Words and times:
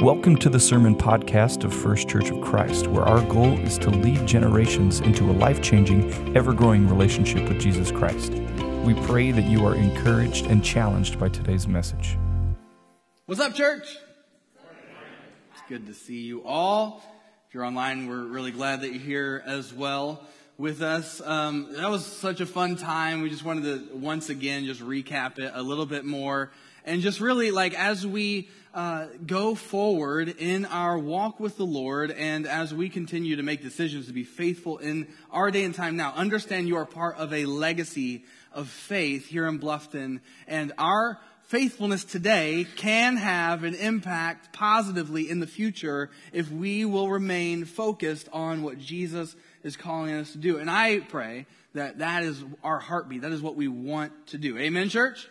Welcome 0.00 0.36
to 0.36 0.48
the 0.48 0.60
Sermon 0.60 0.94
Podcast 0.94 1.64
of 1.64 1.74
First 1.74 2.08
Church 2.08 2.30
of 2.30 2.40
Christ, 2.40 2.86
where 2.86 3.02
our 3.02 3.20
goal 3.22 3.58
is 3.58 3.76
to 3.78 3.90
lead 3.90 4.28
generations 4.28 5.00
into 5.00 5.28
a 5.28 5.32
life 5.32 5.60
changing, 5.60 6.36
ever 6.36 6.52
growing 6.52 6.88
relationship 6.88 7.48
with 7.48 7.60
Jesus 7.60 7.90
Christ. 7.90 8.32
We 8.84 8.94
pray 8.94 9.32
that 9.32 9.46
you 9.46 9.66
are 9.66 9.74
encouraged 9.74 10.46
and 10.46 10.62
challenged 10.62 11.18
by 11.18 11.30
today's 11.30 11.66
message. 11.66 12.16
What's 13.26 13.40
up, 13.40 13.56
church? 13.56 13.88
It's 15.52 15.62
good 15.68 15.88
to 15.88 15.94
see 15.94 16.20
you 16.20 16.44
all. 16.44 17.02
If 17.48 17.54
you're 17.54 17.64
online, 17.64 18.06
we're 18.06 18.22
really 18.22 18.52
glad 18.52 18.82
that 18.82 18.92
you're 18.92 19.02
here 19.02 19.42
as 19.46 19.74
well 19.74 20.22
with 20.58 20.80
us. 20.80 21.20
Um, 21.20 21.72
that 21.72 21.90
was 21.90 22.06
such 22.06 22.40
a 22.40 22.46
fun 22.46 22.76
time. 22.76 23.20
We 23.22 23.30
just 23.30 23.44
wanted 23.44 23.90
to 23.90 23.96
once 23.96 24.28
again 24.28 24.64
just 24.64 24.80
recap 24.80 25.40
it 25.40 25.50
a 25.52 25.62
little 25.62 25.86
bit 25.86 26.04
more. 26.04 26.52
And 26.84 27.02
just 27.02 27.18
really, 27.20 27.50
like, 27.50 27.74
as 27.74 28.06
we 28.06 28.48
uh, 28.74 29.06
go 29.26 29.54
forward 29.54 30.28
in 30.28 30.64
our 30.66 30.98
walk 30.98 31.40
with 31.40 31.56
the 31.56 31.64
Lord 31.64 32.10
and 32.10 32.46
as 32.46 32.74
we 32.74 32.88
continue 32.88 33.36
to 33.36 33.42
make 33.42 33.62
decisions 33.62 34.06
to 34.06 34.12
be 34.12 34.24
faithful 34.24 34.78
in 34.78 35.08
our 35.30 35.50
day 35.50 35.64
and 35.64 35.74
time 35.74 35.96
now, 35.96 36.12
understand 36.14 36.68
you 36.68 36.76
are 36.76 36.86
part 36.86 37.16
of 37.16 37.32
a 37.32 37.46
legacy 37.46 38.24
of 38.52 38.68
faith 38.68 39.26
here 39.26 39.46
in 39.46 39.58
Bluffton. 39.58 40.20
And 40.46 40.72
our 40.78 41.18
faithfulness 41.44 42.04
today 42.04 42.66
can 42.76 43.16
have 43.16 43.64
an 43.64 43.74
impact 43.74 44.52
positively 44.52 45.30
in 45.30 45.40
the 45.40 45.46
future 45.46 46.10
if 46.32 46.50
we 46.50 46.84
will 46.84 47.08
remain 47.08 47.64
focused 47.64 48.28
on 48.32 48.62
what 48.62 48.78
Jesus 48.78 49.34
is 49.62 49.76
calling 49.76 50.14
us 50.14 50.32
to 50.32 50.38
do. 50.38 50.58
And 50.58 50.70
I 50.70 51.00
pray 51.00 51.46
that 51.74 51.98
that 51.98 52.22
is 52.22 52.44
our 52.62 52.78
heartbeat. 52.78 53.22
That 53.22 53.32
is 53.32 53.40
what 53.40 53.56
we 53.56 53.68
want 53.68 54.12
to 54.28 54.38
do. 54.38 54.58
Amen, 54.58 54.88
church? 54.88 55.26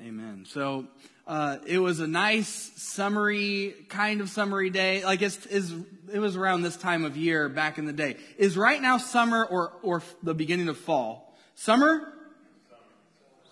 Amen. 0.00 0.44
So 0.46 0.86
uh, 1.26 1.58
it 1.66 1.78
was 1.78 1.98
a 1.98 2.06
nice 2.06 2.72
summery 2.76 3.74
kind 3.88 4.20
of 4.20 4.30
summery 4.30 4.70
day. 4.70 5.04
Like 5.04 5.22
it's 5.22 5.44
is 5.46 5.74
it 6.12 6.20
was 6.20 6.36
around 6.36 6.62
this 6.62 6.76
time 6.76 7.04
of 7.04 7.16
year 7.16 7.48
back 7.48 7.78
in 7.78 7.86
the 7.86 7.92
day. 7.92 8.16
Is 8.38 8.56
right 8.56 8.80
now 8.80 8.98
summer 8.98 9.44
or 9.44 9.72
or 9.82 10.02
the 10.22 10.34
beginning 10.34 10.68
of 10.68 10.78
fall? 10.78 11.36
Summer? 11.56 12.12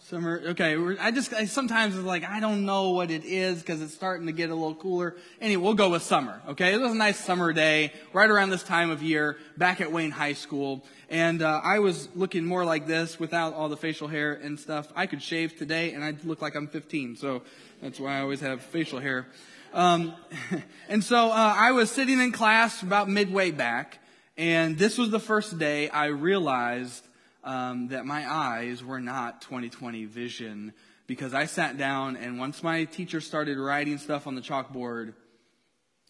Summer. 0.05 0.41
Okay. 0.49 0.77
I 1.01 1.11
just 1.11 1.33
I 1.33 1.47
sometimes 1.47 1.97
it's 1.97 2.05
like 2.05 2.23
I 2.23 2.39
don't 2.39 2.65
know 2.65 2.91
what 2.91 3.11
it 3.11 3.25
is 3.25 3.61
because 3.61 3.83
it's 3.83 3.95
starting 3.95 4.27
to 4.27 4.33
get 4.33 4.51
a 4.51 4.55
little 4.55 4.77
cooler. 4.77 5.17
Anyway, 5.41 5.61
we'll 5.61 5.75
go 5.75 5.91
with 5.91 6.03
summer. 6.03 6.43
Okay. 6.51 6.75
It 6.75 6.81
was 6.81 6.93
a 6.93 6.97
nice 6.97 7.19
summer 7.19 7.53
day 7.53 7.93
right 8.13 8.31
around 8.31 8.51
this 8.51 8.63
time 8.63 8.91
of 8.91 9.03
year 9.03 9.37
back 9.57 9.81
at 9.81 9.91
Wayne 9.91 10.13
High 10.13 10.35
School, 10.35 10.85
and 11.15 11.43
uh, 11.43 11.61
I 11.63 11.79
was 11.79 12.09
looking 12.17 12.45
more 12.45 12.65
like 12.65 12.89
this 12.89 13.21
without 13.21 13.55
all 13.55 13.69
the 13.69 13.77
facial 13.77 14.09
hair 14.09 14.33
and 14.33 14.59
stuff. 14.59 14.89
I 14.97 15.07
could 15.07 15.23
shave 15.23 15.57
today 15.57 15.93
and 15.93 16.03
I'd 16.03 16.25
look 16.25 16.43
like 16.43 16.57
I'm 16.57 16.67
15. 16.67 17.15
So 17.15 17.43
that's 17.81 18.01
why 18.01 18.19
I 18.19 18.21
always 18.23 18.41
have 18.41 18.61
facial 18.63 18.99
hair. 18.99 19.29
Um, 19.73 20.13
and 20.89 21.05
so 21.05 21.31
uh, 21.31 21.55
I 21.57 21.71
was 21.71 21.93
sitting 21.93 22.19
in 22.19 22.33
class 22.33 22.83
about 22.83 23.09
midway 23.09 23.53
back, 23.53 24.01
and 24.37 24.77
this 24.77 24.99
was 24.99 25.11
the 25.11 25.21
first 25.21 25.57
day 25.57 25.89
I 25.89 26.07
realized 26.07 27.07
um, 27.45 27.89
that 27.89 28.05
my 28.05 28.29
eyes 28.29 28.83
were 28.83 29.01
not 29.01 29.41
2020 29.43 30.07
vision 30.07 30.73
because 31.07 31.33
I 31.33 31.47
sat 31.47 31.79
down 31.79 32.17
and 32.17 32.41
once 32.41 32.61
my 32.61 32.87
teacher 32.87 33.21
started 33.21 33.57
writing 33.57 33.99
stuff 33.99 34.27
on 34.27 34.35
the 34.35 34.41
chalkboard, 34.41 35.15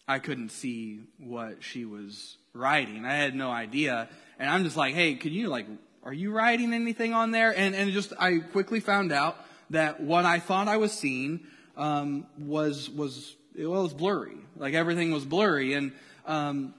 I 0.07 0.17
couldn't 0.17 0.49
see 0.49 1.01
what 1.19 1.61
she 1.61 1.85
was 1.85 2.37
writing. 2.53 3.05
I 3.05 3.13
had 3.13 3.35
no 3.35 3.51
idea. 3.51 4.09
And 4.39 4.49
I'm 4.49 4.63
just 4.63 4.77
like, 4.77 4.93
hey, 4.93 5.15
can 5.15 5.31
you 5.31 5.47
like, 5.49 5.65
are 6.03 6.13
you 6.13 6.31
writing 6.31 6.73
anything 6.73 7.13
on 7.13 7.31
there? 7.31 7.55
And, 7.55 7.73
and 7.73 7.91
just, 7.91 8.13
I 8.19 8.39
quickly 8.39 8.79
found 8.79 9.11
out 9.11 9.37
that 9.71 10.01
what 10.01 10.25
I 10.25 10.39
thought 10.39 10.67
I 10.67 10.77
was 10.77 10.91
seeing, 10.91 11.41
um, 11.77 12.27
was, 12.37 12.89
was, 12.89 13.35
it 13.55 13.65
was 13.65 13.93
blurry. 13.93 14.37
Like 14.57 14.73
everything 14.73 15.11
was 15.11 15.25
blurry. 15.25 15.73
And, 15.73 15.93
um, 16.25 16.73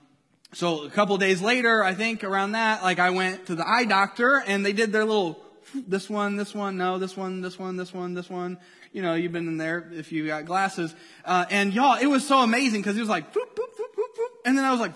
so 0.52 0.84
a 0.84 0.90
couple 0.90 1.16
days 1.18 1.42
later, 1.42 1.82
I 1.82 1.94
think 1.94 2.22
around 2.24 2.52
that, 2.52 2.82
like 2.82 2.98
I 2.98 3.10
went 3.10 3.46
to 3.46 3.54
the 3.54 3.66
eye 3.66 3.84
doctor 3.84 4.42
and 4.46 4.64
they 4.64 4.72
did 4.72 4.92
their 4.92 5.04
little, 5.04 5.42
this 5.74 6.08
one, 6.08 6.36
this 6.36 6.54
one, 6.54 6.76
no, 6.76 6.98
this 6.98 7.16
one, 7.16 7.40
this 7.40 7.58
one, 7.58 7.76
this 7.76 7.92
one, 7.92 8.14
this 8.14 8.30
one. 8.30 8.58
You 8.92 9.02
know, 9.02 9.14
you've 9.14 9.32
been 9.32 9.48
in 9.48 9.56
there 9.58 9.90
if 9.92 10.12
you 10.12 10.26
got 10.26 10.44
glasses. 10.44 10.94
Uh, 11.24 11.44
and 11.50 11.74
y'all, 11.74 11.98
it 12.00 12.06
was 12.06 12.26
so 12.26 12.40
amazing 12.40 12.80
because 12.80 12.96
it 12.96 13.00
was 13.00 13.08
like, 13.08 13.34
boop, 13.34 13.54
boop. 13.54 13.66
And 14.46 14.56
then 14.56 14.64
I 14.64 14.70
was 14.70 14.80
like, 14.80 14.94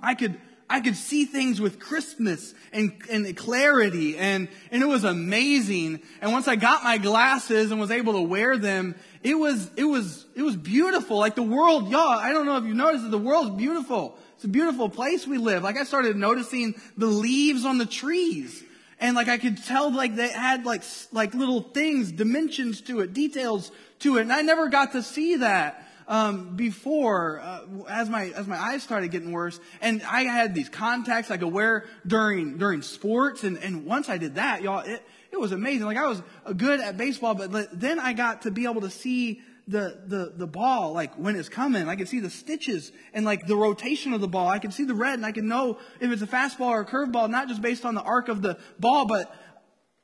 I 0.00 0.14
could, 0.14 0.40
I 0.72 0.80
could 0.80 0.96
see 0.96 1.26
things 1.26 1.60
with 1.60 1.78
crispness 1.78 2.54
and, 2.72 2.94
and 3.10 3.36
clarity 3.36 4.16
and, 4.16 4.48
and 4.70 4.82
it 4.82 4.86
was 4.86 5.04
amazing. 5.04 6.00
And 6.22 6.32
once 6.32 6.48
I 6.48 6.56
got 6.56 6.82
my 6.82 6.96
glasses 6.96 7.70
and 7.70 7.78
was 7.78 7.90
able 7.90 8.14
to 8.14 8.22
wear 8.22 8.56
them, 8.56 8.94
it 9.22 9.34
was, 9.34 9.70
it 9.76 9.84
was, 9.84 10.24
it 10.34 10.40
was 10.40 10.56
beautiful. 10.56 11.18
Like 11.18 11.34
the 11.34 11.42
world, 11.42 11.90
y'all, 11.90 12.18
I 12.18 12.32
don't 12.32 12.46
know 12.46 12.56
if 12.56 12.64
you 12.64 12.72
noticed 12.72 13.04
that 13.04 13.10
the 13.10 13.18
world's 13.18 13.50
beautiful. 13.50 14.16
It's 14.36 14.44
a 14.44 14.48
beautiful 14.48 14.88
place 14.88 15.26
we 15.26 15.36
live. 15.36 15.62
Like 15.62 15.76
I 15.76 15.84
started 15.84 16.16
noticing 16.16 16.74
the 16.96 17.04
leaves 17.04 17.66
on 17.66 17.76
the 17.76 17.84
trees. 17.84 18.64
And 18.98 19.14
like 19.14 19.28
I 19.28 19.36
could 19.36 19.62
tell 19.62 19.92
like 19.92 20.16
they 20.16 20.30
had 20.30 20.64
like, 20.64 20.84
like 21.12 21.34
little 21.34 21.60
things, 21.60 22.10
dimensions 22.10 22.80
to 22.82 23.00
it, 23.00 23.12
details 23.12 23.72
to 23.98 24.16
it. 24.16 24.22
And 24.22 24.32
I 24.32 24.40
never 24.40 24.70
got 24.70 24.92
to 24.92 25.02
see 25.02 25.36
that. 25.36 25.86
Um, 26.12 26.56
before, 26.56 27.40
uh, 27.40 27.60
as 27.88 28.10
my 28.10 28.26
as 28.36 28.46
my 28.46 28.58
eyes 28.58 28.82
started 28.82 29.10
getting 29.10 29.32
worse, 29.32 29.58
and 29.80 30.02
I 30.02 30.24
had 30.24 30.54
these 30.54 30.68
contacts 30.68 31.30
I 31.30 31.38
could 31.38 31.54
wear 31.54 31.86
during 32.06 32.58
during 32.58 32.82
sports, 32.82 33.44
and 33.44 33.56
and 33.56 33.86
once 33.86 34.10
I 34.10 34.18
did 34.18 34.34
that, 34.34 34.60
y'all, 34.60 34.80
it 34.80 35.02
it 35.30 35.40
was 35.40 35.52
amazing. 35.52 35.86
Like 35.86 35.96
I 35.96 36.06
was 36.06 36.22
good 36.54 36.80
at 36.80 36.98
baseball, 36.98 37.34
but 37.34 37.80
then 37.80 37.98
I 37.98 38.12
got 38.12 38.42
to 38.42 38.50
be 38.50 38.66
able 38.66 38.82
to 38.82 38.90
see 38.90 39.40
the, 39.66 40.02
the, 40.06 40.32
the 40.36 40.46
ball, 40.46 40.92
like 40.92 41.14
when 41.14 41.34
it's 41.34 41.48
coming. 41.48 41.88
I 41.88 41.96
can 41.96 42.04
see 42.04 42.20
the 42.20 42.28
stitches 42.28 42.92
and 43.14 43.24
like 43.24 43.46
the 43.46 43.56
rotation 43.56 44.12
of 44.12 44.20
the 44.20 44.28
ball. 44.28 44.48
I 44.48 44.58
can 44.58 44.70
see 44.70 44.84
the 44.84 44.94
red 44.94 45.14
and 45.14 45.24
I 45.24 45.32
can 45.32 45.48
know 45.48 45.78
if 45.98 46.10
it's 46.10 46.20
a 46.20 46.26
fastball 46.26 46.66
or 46.66 46.80
a 46.80 46.84
curveball, 46.84 47.30
not 47.30 47.48
just 47.48 47.62
based 47.62 47.86
on 47.86 47.94
the 47.94 48.02
arc 48.02 48.28
of 48.28 48.42
the 48.42 48.58
ball, 48.78 49.06
but 49.06 49.34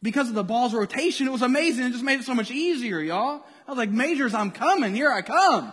because 0.00 0.28
of 0.28 0.34
the 0.34 0.44
ball's 0.44 0.72
rotation. 0.72 1.26
It 1.26 1.32
was 1.32 1.42
amazing. 1.42 1.84
It 1.84 1.90
just 1.90 2.04
made 2.04 2.20
it 2.20 2.24
so 2.24 2.34
much 2.34 2.50
easier, 2.50 3.00
y'all. 3.00 3.44
I 3.66 3.70
was 3.70 3.76
like, 3.76 3.90
majors, 3.90 4.32
I'm 4.32 4.52
coming. 4.52 4.94
Here 4.94 5.12
I 5.12 5.22
come. 5.22 5.72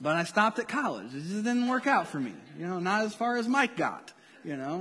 But 0.00 0.16
I 0.16 0.24
stopped 0.24 0.58
at 0.58 0.68
college. 0.68 1.14
It 1.14 1.22
just 1.22 1.44
didn't 1.44 1.68
work 1.68 1.86
out 1.86 2.08
for 2.08 2.18
me. 2.18 2.32
You 2.58 2.66
know, 2.66 2.78
not 2.78 3.04
as 3.04 3.14
far 3.14 3.36
as 3.36 3.46
Mike 3.46 3.76
got. 3.76 4.12
You 4.44 4.56
know, 4.56 4.78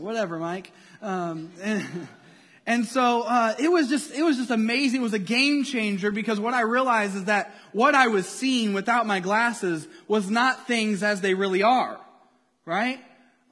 whatever, 0.00 0.38
Mike. 0.38 0.72
Um, 1.02 1.50
and, 1.62 2.08
and 2.66 2.86
so 2.86 3.22
uh, 3.22 3.54
it 3.58 3.70
was 3.70 3.88
just 3.88 4.12
it 4.14 4.22
was 4.22 4.36
just 4.36 4.50
amazing. 4.50 5.00
It 5.00 5.04
was 5.04 5.12
a 5.12 5.18
game 5.18 5.64
changer 5.64 6.10
because 6.10 6.40
what 6.40 6.54
I 6.54 6.62
realized 6.62 7.16
is 7.16 7.24
that 7.24 7.54
what 7.72 7.94
I 7.94 8.08
was 8.08 8.26
seeing 8.26 8.72
without 8.72 9.06
my 9.06 9.20
glasses 9.20 9.86
was 10.08 10.30
not 10.30 10.66
things 10.66 11.02
as 11.02 11.20
they 11.20 11.34
really 11.34 11.62
are, 11.62 12.00
right? 12.64 13.00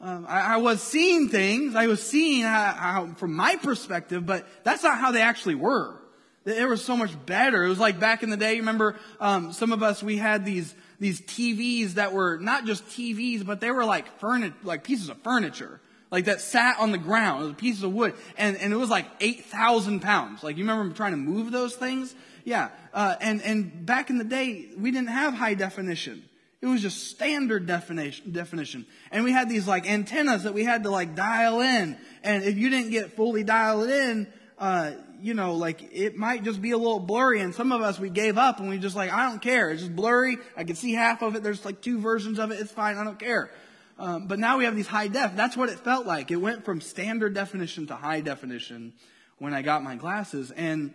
Um, 0.03 0.25
I, 0.27 0.55
I, 0.55 0.57
was 0.57 0.83
seeing 0.83 1.29
things. 1.29 1.75
I 1.75 1.87
was 1.87 2.03
seeing 2.03 2.43
how, 2.43 2.73
how, 2.73 3.07
from 3.19 3.35
my 3.35 3.57
perspective, 3.57 4.25
but 4.25 4.47
that's 4.65 4.83
not 4.83 4.97
how 4.97 5.11
they 5.11 5.21
actually 5.21 5.57
were. 5.57 6.01
They 6.45 6.65
were 6.65 6.79
so 6.79 6.97
much 6.97 7.13
better. 7.27 7.65
It 7.65 7.69
was 7.69 7.79
like 7.79 8.01
back 8.01 8.23
in 8.23 8.31
the 8.31 8.39
day. 8.39 8.55
You 8.55 8.61
remember 8.61 8.97
um, 9.21 9.53
some 9.53 9.73
of 9.73 9.83
us 9.83 10.03
we 10.03 10.17
had 10.17 10.47
these 10.47 10.75
these 11.01 11.21
TVs 11.23 11.95
that 11.95 12.13
were 12.13 12.39
not 12.39 12.67
just 12.67 12.87
TVs, 12.87 13.45
but 13.45 13.61
they 13.61 13.71
were 13.71 13.85
like 13.85 14.21
furniture, 14.21 14.55
like 14.63 14.85
pieces 14.85 15.09
of 15.09 15.21
furniture 15.23 15.81
like 16.11 16.25
that 16.25 16.41
sat 16.41 16.79
on 16.79 16.93
the 16.93 16.99
ground. 16.99 17.43
It 17.43 17.45
was 17.45 17.53
a 17.53 17.57
piece 17.57 17.83
of 17.83 17.93
wood, 17.93 18.15
and, 18.37 18.57
and 18.57 18.73
it 18.73 18.77
was 18.77 18.91
like 18.91 19.07
8,000 19.21 20.01
pounds. 20.01 20.43
Like, 20.43 20.57
you 20.57 20.65
remember 20.65 20.95
trying 20.95 21.13
to 21.13 21.17
move 21.17 21.53
those 21.53 21.77
things? 21.77 22.15
Yeah. 22.45 22.71
Uh, 22.93 23.17
and, 23.21 23.43
and 23.43 23.87
back 23.87 24.11
in 24.11 24.19
the 24.19 24.25
day, 24.25 24.71
we 24.77 24.91
didn't 24.91 25.11
have 25.11 25.35
high 25.35 25.55
definition. 25.55 26.25
It 26.61 26.67
was 26.67 26.83
just 26.83 27.09
standard 27.09 27.67
definition, 27.67 28.33
definition. 28.33 28.87
And 29.11 29.25
we 29.25 29.33
had 29.33 29.49
these 29.49 29.67
like 29.67 29.89
antennas 29.89 30.43
that 30.43 30.53
we 30.53 30.65
had 30.65 30.83
to 30.83 30.91
like 30.91 31.15
dial 31.15 31.61
in. 31.61 31.97
And 32.23 32.45
if 32.45 32.59
you 32.59 32.69
didn't 32.69 32.91
get 32.91 33.17
fully 33.17 33.45
dialed 33.45 33.89
in, 33.89 34.27
uh, 34.59 34.93
you 35.23 35.35
know, 35.35 35.55
like 35.55 35.89
it 35.93 36.17
might 36.17 36.45
just 36.45 36.61
be 36.61 36.71
a 36.71 36.79
little 36.79 37.01
blurry. 37.01 37.41
And 37.41 37.55
some 37.55 37.73
of 37.73 37.83
us, 37.83 37.99
we 37.99 38.11
gave 38.11 38.39
up 38.39 38.61
and 38.61 38.69
we 38.69 38.79
just 38.79 38.97
like, 38.97 39.13
I 39.13 39.29
don't 39.29 39.41
care. 39.41 39.71
It's 39.71 39.83
just 39.83 39.95
blurry. 39.95 40.39
I 40.57 40.65
can 40.65 40.77
see 40.77 40.93
half 40.93 41.23
of 41.23 41.37
it. 41.37 41.43
There's 41.43 41.65
like 41.65 41.81
two 41.81 41.99
versions 42.01 42.39
of 42.39 42.51
it. 42.51 42.61
It's 42.61 42.73
fine. 42.73 42.97
I 42.97 43.05
don't 43.05 43.19
care. 43.19 43.51
Um, 43.99 44.27
but 44.27 44.39
now 44.39 44.57
we 44.57 44.65
have 44.65 44.75
these 44.75 44.87
high 44.87 45.09
def. 45.09 45.37
That's 45.37 45.57
what 45.57 45.69
it 45.69 45.79
felt 45.79 46.07
like. 46.07 46.31
It 46.31 46.37
went 46.37 46.65
from 46.65 46.81
standard 46.81 47.35
definition 47.35 47.87
to 47.89 47.95
high 47.95 48.23
definition 48.23 48.95
when 49.39 49.53
I 49.53 49.63
got 49.63 49.83
my 49.83 49.97
glasses. 49.97 50.51
And 50.51 50.95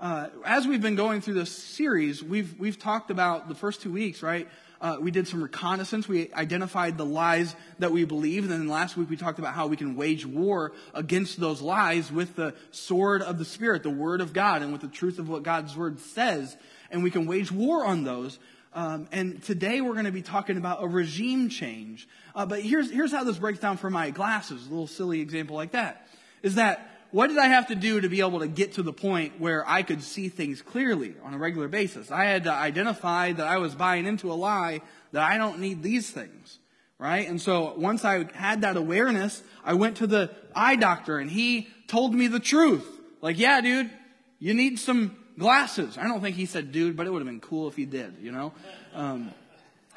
uh, 0.00 0.28
as 0.44 0.66
we've 0.66 0.80
been 0.80 0.96
going 0.96 1.20
through 1.20 1.34
this 1.34 1.50
series, 1.50 2.22
we've 2.22 2.58
we've 2.58 2.78
talked 2.78 3.10
about 3.10 3.48
the 3.48 3.54
first 3.54 3.82
two 3.82 3.92
weeks, 3.92 4.22
right? 4.22 4.48
Uh, 4.80 4.98
we 5.00 5.10
did 5.10 5.26
some 5.26 5.42
reconnaissance. 5.42 6.06
We 6.06 6.32
identified 6.32 6.98
the 6.98 7.06
lies 7.06 7.54
that 7.78 7.92
we 7.92 8.04
believe. 8.04 8.44
And 8.44 8.52
then 8.52 8.68
last 8.68 8.96
week 8.96 9.08
we 9.08 9.16
talked 9.16 9.38
about 9.38 9.54
how 9.54 9.66
we 9.66 9.76
can 9.76 9.96
wage 9.96 10.26
war 10.26 10.72
against 10.94 11.40
those 11.40 11.62
lies 11.62 12.12
with 12.12 12.36
the 12.36 12.54
sword 12.70 13.22
of 13.22 13.38
the 13.38 13.44
Spirit, 13.44 13.82
the 13.82 13.90
Word 13.90 14.20
of 14.20 14.32
God, 14.32 14.62
and 14.62 14.72
with 14.72 14.82
the 14.82 14.88
truth 14.88 15.18
of 15.18 15.28
what 15.28 15.42
God's 15.42 15.76
Word 15.76 16.00
says. 16.00 16.56
And 16.90 17.02
we 17.02 17.10
can 17.10 17.26
wage 17.26 17.50
war 17.50 17.84
on 17.84 18.04
those. 18.04 18.38
Um, 18.74 19.08
and 19.10 19.42
today 19.42 19.80
we're 19.80 19.94
going 19.94 20.04
to 20.04 20.12
be 20.12 20.22
talking 20.22 20.58
about 20.58 20.82
a 20.82 20.86
regime 20.86 21.48
change. 21.48 22.06
Uh, 22.34 22.44
but 22.44 22.60
here's, 22.60 22.90
here's 22.90 23.10
how 23.10 23.24
this 23.24 23.38
breaks 23.38 23.58
down 23.58 23.78
for 23.78 23.88
my 23.88 24.10
glasses, 24.10 24.66
a 24.66 24.68
little 24.68 24.86
silly 24.86 25.22
example 25.22 25.56
like 25.56 25.72
that, 25.72 26.06
is 26.42 26.56
that 26.56 26.95
what 27.10 27.28
did 27.28 27.38
I 27.38 27.46
have 27.46 27.68
to 27.68 27.74
do 27.74 28.00
to 28.00 28.08
be 28.08 28.20
able 28.20 28.40
to 28.40 28.48
get 28.48 28.74
to 28.74 28.82
the 28.82 28.92
point 28.92 29.40
where 29.40 29.68
I 29.68 29.82
could 29.82 30.02
see 30.02 30.28
things 30.28 30.62
clearly 30.62 31.14
on 31.22 31.34
a 31.34 31.38
regular 31.38 31.68
basis? 31.68 32.10
I 32.10 32.24
had 32.24 32.44
to 32.44 32.52
identify 32.52 33.32
that 33.32 33.46
I 33.46 33.58
was 33.58 33.74
buying 33.74 34.06
into 34.06 34.32
a 34.32 34.34
lie 34.34 34.80
that 35.12 35.22
I 35.22 35.38
don't 35.38 35.60
need 35.60 35.82
these 35.82 36.10
things, 36.10 36.58
right? 36.98 37.28
And 37.28 37.40
so 37.40 37.74
once 37.76 38.04
I 38.04 38.26
had 38.34 38.62
that 38.62 38.76
awareness, 38.76 39.42
I 39.64 39.74
went 39.74 39.98
to 39.98 40.06
the 40.06 40.30
eye 40.54 40.76
doctor 40.76 41.18
and 41.18 41.30
he 41.30 41.68
told 41.86 42.14
me 42.14 42.26
the 42.26 42.40
truth. 42.40 42.86
Like, 43.22 43.38
yeah, 43.38 43.60
dude, 43.60 43.90
you 44.38 44.52
need 44.54 44.78
some 44.78 45.16
glasses. 45.38 45.96
I 45.98 46.08
don't 46.08 46.20
think 46.20 46.36
he 46.36 46.46
said 46.46 46.72
dude, 46.72 46.96
but 46.96 47.06
it 47.06 47.10
would 47.10 47.20
have 47.20 47.26
been 47.26 47.40
cool 47.40 47.68
if 47.68 47.76
he 47.76 47.86
did, 47.86 48.16
you 48.20 48.32
know? 48.32 48.52
Um, 48.94 49.32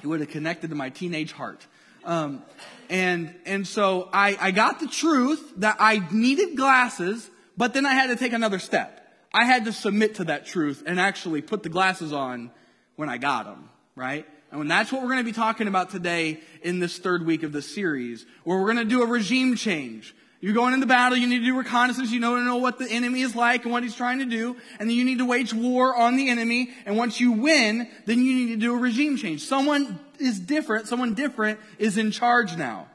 he 0.01 0.07
would 0.07 0.19
have 0.19 0.29
connected 0.29 0.69
to 0.69 0.75
my 0.75 0.89
teenage 0.89 1.31
heart. 1.31 1.65
Um, 2.05 2.43
and, 2.89 3.33
and 3.45 3.67
so 3.67 4.09
I, 4.11 4.37
I 4.39 4.51
got 4.51 4.79
the 4.79 4.87
truth 4.87 5.53
that 5.57 5.77
I 5.79 6.01
needed 6.11 6.57
glasses, 6.57 7.29
but 7.55 7.73
then 7.73 7.85
I 7.85 7.93
had 7.93 8.07
to 8.07 8.15
take 8.15 8.33
another 8.33 8.59
step. 8.59 8.95
I 9.33 9.45
had 9.45 9.65
to 9.65 9.73
submit 9.73 10.15
to 10.15 10.25
that 10.25 10.45
truth 10.45 10.83
and 10.85 10.99
actually 10.99 11.41
put 11.41 11.61
the 11.61 11.69
glasses 11.69 12.11
on 12.11 12.51
when 12.95 13.09
I 13.09 13.17
got 13.17 13.45
them, 13.45 13.69
right? 13.95 14.25
And 14.51 14.69
that's 14.69 14.91
what 14.91 15.01
we're 15.01 15.09
going 15.09 15.19
to 15.19 15.23
be 15.23 15.31
talking 15.31 15.67
about 15.67 15.91
today 15.91 16.39
in 16.63 16.79
this 16.79 16.97
third 16.97 17.25
week 17.25 17.43
of 17.43 17.51
the 17.51 17.61
series, 17.61 18.25
where 18.43 18.57
we're 18.57 18.73
going 18.73 18.77
to 18.77 18.85
do 18.85 19.03
a 19.03 19.05
regime 19.05 19.55
change. 19.55 20.15
You're 20.41 20.53
going 20.53 20.73
into 20.73 20.87
battle, 20.87 21.17
you 21.17 21.27
need 21.27 21.39
to 21.39 21.45
do 21.45 21.57
reconnaissance, 21.57 22.11
you 22.11 22.19
know 22.19 22.37
to 22.37 22.43
know 22.43 22.57
what 22.57 22.79
the 22.79 22.89
enemy 22.89 23.21
is 23.21 23.35
like 23.35 23.63
and 23.63 23.73
what 23.73 23.83
he's 23.83 23.93
trying 23.93 24.19
to 24.19 24.25
do, 24.25 24.55
and 24.79 24.89
then 24.89 24.95
you 24.95 25.03
need 25.03 25.17
to 25.17 25.25
wage 25.25 25.53
war 25.53 25.95
on 25.95 26.15
the 26.15 26.29
enemy, 26.29 26.71
and 26.85 26.97
once 26.97 27.19
you 27.19 27.33
win, 27.33 27.89
then 28.05 28.23
you 28.23 28.33
need 28.33 28.53
to 28.53 28.55
do 28.55 28.73
a 28.73 28.77
regime 28.77 29.17
change. 29.17 29.41
Someone 29.41 29.99
is 30.19 30.39
different, 30.39 30.87
someone 30.87 31.13
different 31.13 31.59
is 31.77 31.97
in 31.97 32.11
charge 32.11 32.57
now. 32.57 32.87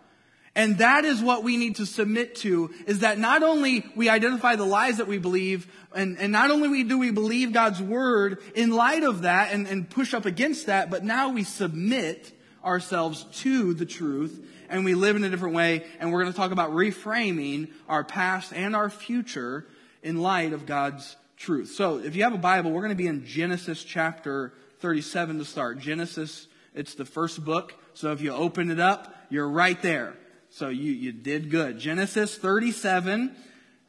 And 0.56 0.78
that 0.78 1.04
is 1.04 1.20
what 1.20 1.42
we 1.42 1.56
need 1.56 1.76
to 1.76 1.86
submit 1.86 2.36
to, 2.36 2.72
is 2.86 3.00
that 3.00 3.18
not 3.18 3.42
only 3.42 3.84
we 3.96 4.08
identify 4.08 4.54
the 4.54 4.64
lies 4.64 4.98
that 4.98 5.08
we 5.08 5.18
believe, 5.18 5.66
and, 5.92 6.16
and 6.18 6.30
not 6.30 6.52
only 6.52 6.84
do 6.84 6.96
we 6.96 7.10
believe 7.10 7.52
God's 7.52 7.82
word 7.82 8.38
in 8.54 8.70
light 8.70 9.02
of 9.02 9.22
that 9.22 9.52
and, 9.52 9.66
and 9.66 9.90
push 9.90 10.14
up 10.14 10.26
against 10.26 10.66
that, 10.66 10.90
but 10.90 11.02
now 11.02 11.30
we 11.30 11.42
submit 11.42 12.32
ourselves 12.64 13.26
to 13.40 13.74
the 13.74 13.84
truth 13.84 14.44
and 14.68 14.84
we 14.84 14.94
live 14.94 15.16
in 15.16 15.24
a 15.24 15.30
different 15.30 15.54
way. 15.54 15.84
And 15.98 16.12
we're 16.12 16.22
going 16.22 16.32
to 16.32 16.36
talk 16.36 16.52
about 16.52 16.70
reframing 16.70 17.70
our 17.88 18.04
past 18.04 18.52
and 18.52 18.74
our 18.76 18.90
future 18.90 19.66
in 20.02 20.20
light 20.20 20.52
of 20.52 20.66
God's 20.66 21.16
truth. 21.36 21.72
So 21.72 21.98
if 21.98 22.16
you 22.16 22.22
have 22.22 22.34
a 22.34 22.38
Bible, 22.38 22.70
we're 22.70 22.80
going 22.80 22.90
to 22.90 22.96
be 22.96 23.06
in 23.06 23.26
Genesis 23.26 23.82
chapter 23.82 24.52
37 24.80 25.38
to 25.38 25.44
start. 25.44 25.78
Genesis, 25.78 26.46
it's 26.74 26.94
the 26.94 27.04
first 27.04 27.44
book. 27.44 27.74
So 27.94 28.12
if 28.12 28.20
you 28.20 28.32
open 28.32 28.70
it 28.70 28.80
up, 28.80 29.14
you're 29.30 29.48
right 29.48 29.80
there. 29.80 30.14
So 30.50 30.68
you, 30.68 30.92
you 30.92 31.12
did 31.12 31.50
good. 31.50 31.78
Genesis 31.78 32.36
37, 32.36 33.34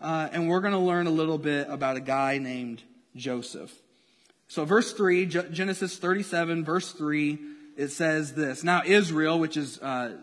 uh, 0.02 0.30
and 0.32 0.48
we're 0.50 0.62
going 0.62 0.74
to 0.74 0.80
learn 0.80 1.08
a 1.08 1.12
little 1.12 1.38
bit 1.38 1.68
about 1.70 1.98
a 1.98 2.02
guy 2.02 2.38
named 2.38 2.84
Joseph. 3.16 3.74
So 4.48 4.66
verse 4.66 4.94
3, 4.94 5.26
Genesis 5.26 5.98
37, 5.98 6.64
verse 6.64 6.92
3, 6.92 7.40
it 7.78 7.90
says 7.90 8.34
this. 8.34 8.64
Now 8.64 8.84
Israel, 8.86 9.40
which 9.40 9.58
is 9.58 9.80
uh, 9.80 10.16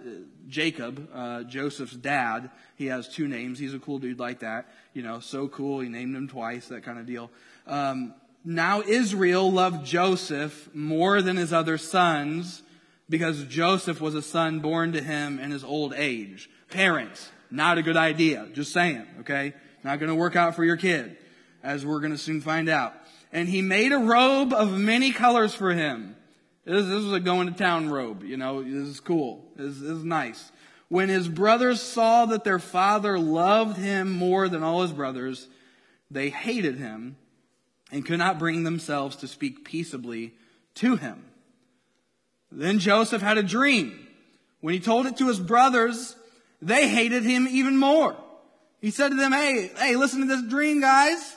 Jacob, 0.48 1.08
uh, 1.12 1.42
Joseph's 1.44 1.94
dad, 1.94 2.50
he 2.76 2.86
has 2.86 3.08
two 3.08 3.28
names. 3.28 3.58
He's 3.58 3.74
a 3.74 3.78
cool 3.78 3.98
dude 3.98 4.18
like 4.18 4.40
that. 4.40 4.68
You 4.94 5.02
know, 5.02 5.20
so 5.20 5.48
cool. 5.48 5.80
He 5.80 5.88
named 5.88 6.16
him 6.16 6.28
twice, 6.28 6.68
that 6.68 6.82
kind 6.82 6.98
of 6.98 7.06
deal. 7.06 7.30
Um, 7.66 8.14
now 8.44 8.82
Israel 8.82 9.50
loved 9.50 9.86
Joseph 9.86 10.68
more 10.74 11.22
than 11.22 11.36
his 11.36 11.52
other 11.52 11.78
sons 11.78 12.62
because 13.08 13.44
Joseph 13.44 14.00
was 14.00 14.14
a 14.14 14.22
son 14.22 14.60
born 14.60 14.92
to 14.92 15.02
him 15.02 15.38
in 15.38 15.50
his 15.50 15.62
old 15.62 15.92
age. 15.94 16.48
Parents, 16.70 17.30
not 17.50 17.78
a 17.78 17.82
good 17.82 17.96
idea. 17.96 18.48
Just 18.52 18.72
saying, 18.72 19.06
okay? 19.20 19.52
Not 19.84 19.98
going 20.00 20.08
to 20.08 20.14
work 20.14 20.36
out 20.36 20.56
for 20.56 20.64
your 20.64 20.76
kid, 20.76 21.16
as 21.62 21.84
we're 21.84 22.00
going 22.00 22.12
to 22.12 22.18
soon 22.18 22.40
find 22.40 22.68
out. 22.68 22.94
And 23.32 23.48
he 23.48 23.62
made 23.62 23.92
a 23.92 23.98
robe 23.98 24.52
of 24.52 24.72
many 24.72 25.12
colors 25.12 25.54
for 25.54 25.72
him. 25.72 26.16
This, 26.64 26.86
this 26.86 27.02
was 27.02 27.12
a 27.12 27.20
going 27.20 27.48
to 27.48 27.54
town 27.54 27.90
robe, 27.90 28.22
you 28.22 28.36
know, 28.36 28.62
this 28.62 28.88
is 28.88 29.00
cool. 29.00 29.44
This, 29.56 29.78
this 29.78 29.90
is 29.90 30.04
nice. 30.04 30.50
When 30.88 31.08
his 31.08 31.28
brothers 31.28 31.80
saw 31.80 32.26
that 32.26 32.44
their 32.44 32.58
father 32.58 33.18
loved 33.18 33.78
him 33.78 34.10
more 34.10 34.48
than 34.48 34.62
all 34.62 34.82
his 34.82 34.92
brothers, 34.92 35.48
they 36.10 36.28
hated 36.28 36.76
him 36.76 37.16
and 37.92 38.04
could 38.04 38.18
not 38.18 38.38
bring 38.38 38.64
themselves 38.64 39.16
to 39.16 39.28
speak 39.28 39.64
peaceably 39.64 40.32
to 40.76 40.96
him. 40.96 41.22
Then 42.50 42.78
Joseph 42.78 43.22
had 43.22 43.38
a 43.38 43.42
dream. 43.42 44.08
When 44.60 44.74
he 44.74 44.80
told 44.80 45.06
it 45.06 45.18
to 45.18 45.28
his 45.28 45.38
brothers, 45.38 46.16
they 46.60 46.88
hated 46.88 47.22
him 47.22 47.46
even 47.48 47.76
more. 47.76 48.16
He 48.80 48.90
said 48.90 49.10
to 49.10 49.14
them, 49.14 49.32
Hey, 49.32 49.70
hey, 49.76 49.96
listen 49.96 50.20
to 50.20 50.26
this 50.26 50.42
dream, 50.42 50.80
guys. 50.80 51.36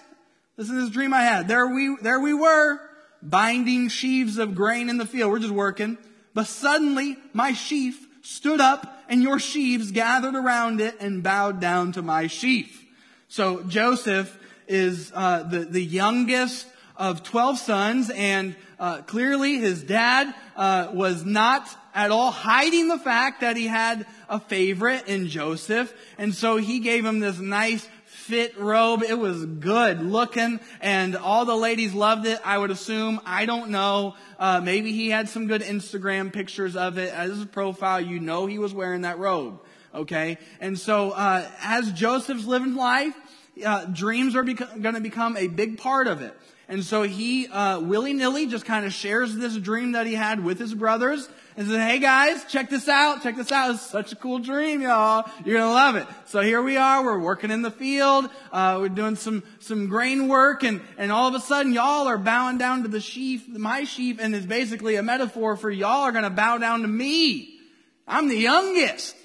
Listen 0.57 0.75
to 0.75 0.81
this 0.81 0.91
dream 0.91 1.13
I 1.13 1.21
had. 1.21 1.47
There 1.47 1.67
we, 1.67 1.97
there 2.01 2.19
we 2.19 2.33
were, 2.33 2.79
binding 3.21 3.89
sheaves 3.89 4.37
of 4.37 4.55
grain 4.55 4.89
in 4.89 4.97
the 4.97 5.05
field. 5.05 5.31
We're 5.31 5.39
just 5.39 5.53
working. 5.53 5.97
But 6.33 6.47
suddenly 6.47 7.17
my 7.33 7.53
sheaf 7.53 8.07
stood 8.21 8.61
up 8.61 9.03
and 9.09 9.21
your 9.21 9.39
sheaves 9.39 9.91
gathered 9.91 10.35
around 10.35 10.79
it 10.81 10.95
and 10.99 11.21
bowed 11.21 11.59
down 11.59 11.91
to 11.93 12.01
my 12.01 12.27
sheaf. 12.27 12.83
So 13.27 13.63
Joseph 13.63 14.37
is 14.67 15.11
uh, 15.13 15.43
the, 15.43 15.59
the 15.59 15.83
youngest 15.83 16.67
of 16.97 17.23
12 17.23 17.57
sons 17.59 18.09
and 18.09 18.55
uh, 18.79 19.01
clearly 19.01 19.57
his 19.57 19.83
dad 19.83 20.33
uh, 20.55 20.89
was 20.93 21.25
not 21.25 21.67
at 21.93 22.11
all 22.11 22.31
hiding 22.31 22.87
the 22.87 22.99
fact 22.99 23.41
that 23.41 23.57
he 23.57 23.67
had 23.67 24.05
a 24.29 24.39
favorite 24.39 25.07
in 25.07 25.27
Joseph. 25.27 25.93
And 26.17 26.33
so 26.33 26.57
he 26.57 26.79
gave 26.79 27.05
him 27.05 27.19
this 27.19 27.39
nice 27.39 27.87
fit 28.05 28.57
robe. 28.57 29.03
It 29.03 29.17
was 29.17 29.45
good 29.45 30.01
looking 30.01 30.59
and 30.81 31.15
all 31.15 31.45
the 31.45 31.55
ladies 31.55 31.93
loved 31.93 32.25
it. 32.25 32.39
I 32.43 32.57
would 32.57 32.71
assume. 32.71 33.21
I 33.25 33.45
don't 33.45 33.69
know. 33.69 34.15
Uh, 34.39 34.61
maybe 34.61 34.91
he 34.91 35.09
had 35.09 35.29
some 35.29 35.47
good 35.47 35.61
Instagram 35.61 36.33
pictures 36.33 36.75
of 36.75 36.97
it 36.97 37.13
as 37.13 37.29
his 37.31 37.45
profile. 37.45 38.01
You 38.01 38.19
know 38.19 38.45
he 38.45 38.59
was 38.59 38.73
wearing 38.73 39.01
that 39.01 39.19
robe. 39.19 39.61
Okay. 39.93 40.37
And 40.59 40.77
so, 40.77 41.11
uh, 41.11 41.47
as 41.61 41.91
Joseph's 41.93 42.45
living 42.45 42.75
life, 42.75 43.15
uh, 43.63 43.85
dreams 43.85 44.35
are 44.35 44.43
beco- 44.43 44.81
going 44.81 44.95
to 44.95 45.01
become 45.01 45.37
a 45.37 45.47
big 45.47 45.77
part 45.77 46.07
of 46.07 46.21
it. 46.21 46.35
And 46.67 46.83
so 46.83 47.03
he 47.03 47.47
uh, 47.47 47.79
willy 47.79 48.13
nilly 48.13 48.47
just 48.47 48.65
kind 48.65 48.85
of 48.85 48.93
shares 48.93 49.35
this 49.35 49.55
dream 49.57 49.91
that 49.91 50.07
he 50.07 50.15
had 50.15 50.43
with 50.43 50.57
his 50.57 50.73
brothers 50.73 51.29
and 51.55 51.67
says, 51.67 51.77
Hey 51.77 51.99
guys, 51.99 52.43
check 52.45 52.71
this 52.71 52.89
out. 52.89 53.21
Check 53.21 53.35
this 53.35 53.51
out. 53.51 53.75
It's 53.75 53.85
such 53.85 54.11
a 54.11 54.15
cool 54.15 54.39
dream, 54.39 54.81
y'all. 54.81 55.29
You're 55.45 55.59
going 55.59 55.69
to 55.69 55.73
love 55.73 55.95
it. 55.95 56.07
So 56.25 56.41
here 56.41 56.63
we 56.63 56.77
are. 56.77 57.03
We're 57.03 57.19
working 57.19 57.51
in 57.51 57.61
the 57.61 57.69
field. 57.69 58.29
Uh, 58.51 58.77
we're 58.81 58.89
doing 58.89 59.15
some, 59.15 59.43
some 59.59 59.87
grain 59.87 60.27
work 60.27 60.63
and, 60.63 60.81
and 60.97 61.11
all 61.11 61.27
of 61.27 61.35
a 61.35 61.39
sudden 61.39 61.71
y'all 61.71 62.07
are 62.07 62.17
bowing 62.17 62.57
down 62.57 62.81
to 62.81 62.87
the 62.87 62.99
sheaf, 62.99 63.47
my 63.47 63.83
sheaf, 63.83 64.17
and 64.19 64.33
it's 64.33 64.47
basically 64.47 64.95
a 64.95 65.03
metaphor 65.03 65.55
for 65.55 65.69
y'all 65.69 66.01
are 66.01 66.11
going 66.11 66.23
to 66.23 66.31
bow 66.31 66.57
down 66.57 66.81
to 66.81 66.87
me. 66.87 67.59
I'm 68.07 68.27
the 68.27 68.37
youngest. 68.37 69.15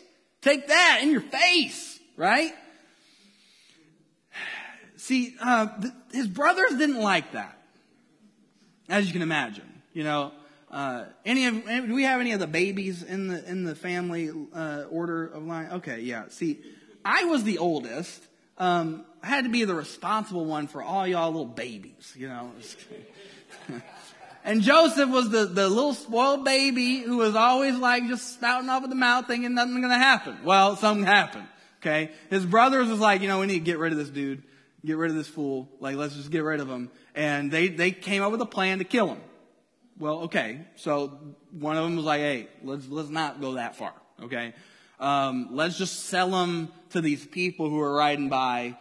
Take 0.43 0.69
that 0.69 1.01
in 1.03 1.11
your 1.11 1.21
face, 1.23 1.99
right? 2.17 2.53
See, 5.11 5.35
uh, 5.43 5.67
th- 5.81 5.93
his 6.13 6.29
brothers 6.29 6.71
didn't 6.79 7.01
like 7.01 7.33
that, 7.33 7.59
as 8.89 9.09
you 9.09 9.13
can 9.13 9.23
imagine. 9.23 9.83
You 9.93 10.05
know, 10.05 10.31
uh, 10.71 11.07
any 11.27 11.47
of 11.47 11.65
do 11.65 11.93
we 11.93 12.05
have 12.05 12.21
any 12.21 12.31
of 12.31 12.39
the 12.39 12.47
babies 12.47 13.03
in 13.03 13.27
the 13.27 13.45
in 13.45 13.65
the 13.65 13.75
family 13.75 14.31
uh, 14.55 14.85
order 14.89 15.27
of 15.27 15.45
line? 15.45 15.69
Okay, 15.73 16.03
yeah. 16.03 16.27
See, 16.29 16.61
I 17.05 17.25
was 17.25 17.43
the 17.43 17.59
oldest. 17.59 18.23
Um, 18.57 19.05
I 19.21 19.27
had 19.27 19.43
to 19.43 19.51
be 19.51 19.65
the 19.65 19.75
responsible 19.75 20.45
one 20.45 20.69
for 20.69 20.81
all 20.81 21.05
y'all 21.09 21.29
little 21.33 21.45
babies. 21.45 22.15
You 22.17 22.29
know. 22.29 22.53
and 24.45 24.63
Joseph 24.63 25.11
was 25.11 25.29
the, 25.31 25.47
the 25.47 25.69
little 25.69 25.95
spoiled 25.95 26.45
baby 26.45 26.99
who 27.01 27.17
was 27.17 27.35
always 27.35 27.75
like 27.75 28.07
just 28.07 28.35
spouting 28.35 28.69
off 28.69 28.85
of 28.85 28.91
the 28.91 28.95
mouth 28.95 29.27
thinking 29.27 29.55
nothing's 29.55 29.81
going 29.81 29.89
to 29.89 29.99
happen. 29.99 30.39
Well, 30.45 30.77
something 30.77 31.05
happened. 31.05 31.49
Okay. 31.81 32.13
His 32.29 32.47
brothers 32.47 32.87
was 32.87 33.01
like, 33.01 33.23
you 33.23 33.27
know, 33.27 33.41
we 33.41 33.47
need 33.47 33.55
to 33.55 33.65
get 33.65 33.81
rid 33.81 33.91
of 33.91 33.99
this 33.99 34.09
dude 34.09 34.45
get 34.85 34.97
rid 34.97 35.11
of 35.11 35.17
this 35.17 35.29
fool. 35.29 35.69
Like, 35.81 35.97
let's 35.97 36.15
just 36.15 36.31
get 36.31 36.45
rid 36.45 36.61
of 36.61 36.69
him. 36.69 36.91
And 37.15 37.51
they, 37.51 37.69
they 37.69 37.91
came 37.91 38.23
up 38.23 38.33
with 38.33 38.41
a 38.41 38.47
plan 38.47 38.79
to 38.79 38.85
kill 38.85 39.09
him. 39.09 39.21
Well, 39.99 40.21
okay. 40.23 40.61
So 40.77 41.19
one 41.51 41.77
of 41.77 41.85
them 41.85 41.97
was 41.97 42.05
like, 42.05 42.21
hey, 42.21 42.49
let's, 42.63 42.89
let's 42.89 43.11
not 43.11 43.41
go 43.41 43.55
that 43.55 43.77
far. 43.77 43.93
Okay. 44.23 44.55
Um, 44.99 45.49
let's 45.53 45.79
just 45.79 46.07
sell 46.07 46.31
him 46.43 46.71
to 46.91 47.01
these 47.01 47.27
people 47.27 47.69
who 47.69 47.81
are 47.81 47.95
riding 47.95 48.29
by 48.29 48.77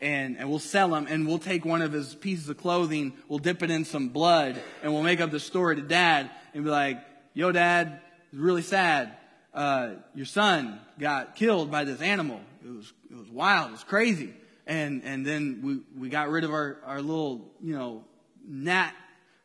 and, 0.00 0.36
and 0.36 0.50
we'll 0.50 0.58
sell 0.58 0.94
him 0.94 1.06
and 1.08 1.26
we'll 1.26 1.38
take 1.38 1.64
one 1.64 1.80
of 1.80 1.92
his 1.92 2.14
pieces 2.14 2.48
of 2.48 2.58
clothing, 2.58 3.12
we'll 3.28 3.38
dip 3.38 3.62
it 3.62 3.70
in 3.70 3.84
some 3.84 4.08
blood 4.08 4.60
and 4.82 4.92
we'll 4.92 5.02
make 5.02 5.20
up 5.20 5.30
the 5.30 5.40
story 5.40 5.76
to 5.76 5.82
dad 5.82 6.30
and 6.54 6.64
be 6.64 6.70
like, 6.70 6.98
yo 7.34 7.52
dad, 7.52 8.00
it's 8.32 8.40
really 8.40 8.62
sad. 8.62 9.16
Uh, 9.54 9.90
your 10.14 10.26
son 10.26 10.80
got 10.98 11.36
killed 11.36 11.70
by 11.70 11.84
this 11.84 12.00
animal. 12.00 12.40
It 12.64 12.70
was, 12.70 12.92
it 13.10 13.16
was 13.16 13.28
wild. 13.28 13.68
It 13.68 13.72
was 13.72 13.84
crazy 13.84 14.34
and 14.66 15.02
and 15.04 15.26
then 15.26 15.60
we 15.62 16.00
we 16.00 16.08
got 16.08 16.28
rid 16.28 16.44
of 16.44 16.52
our 16.52 16.78
our 16.84 17.00
little 17.00 17.50
you 17.60 17.76
know 17.76 18.04
gnat 18.46 18.94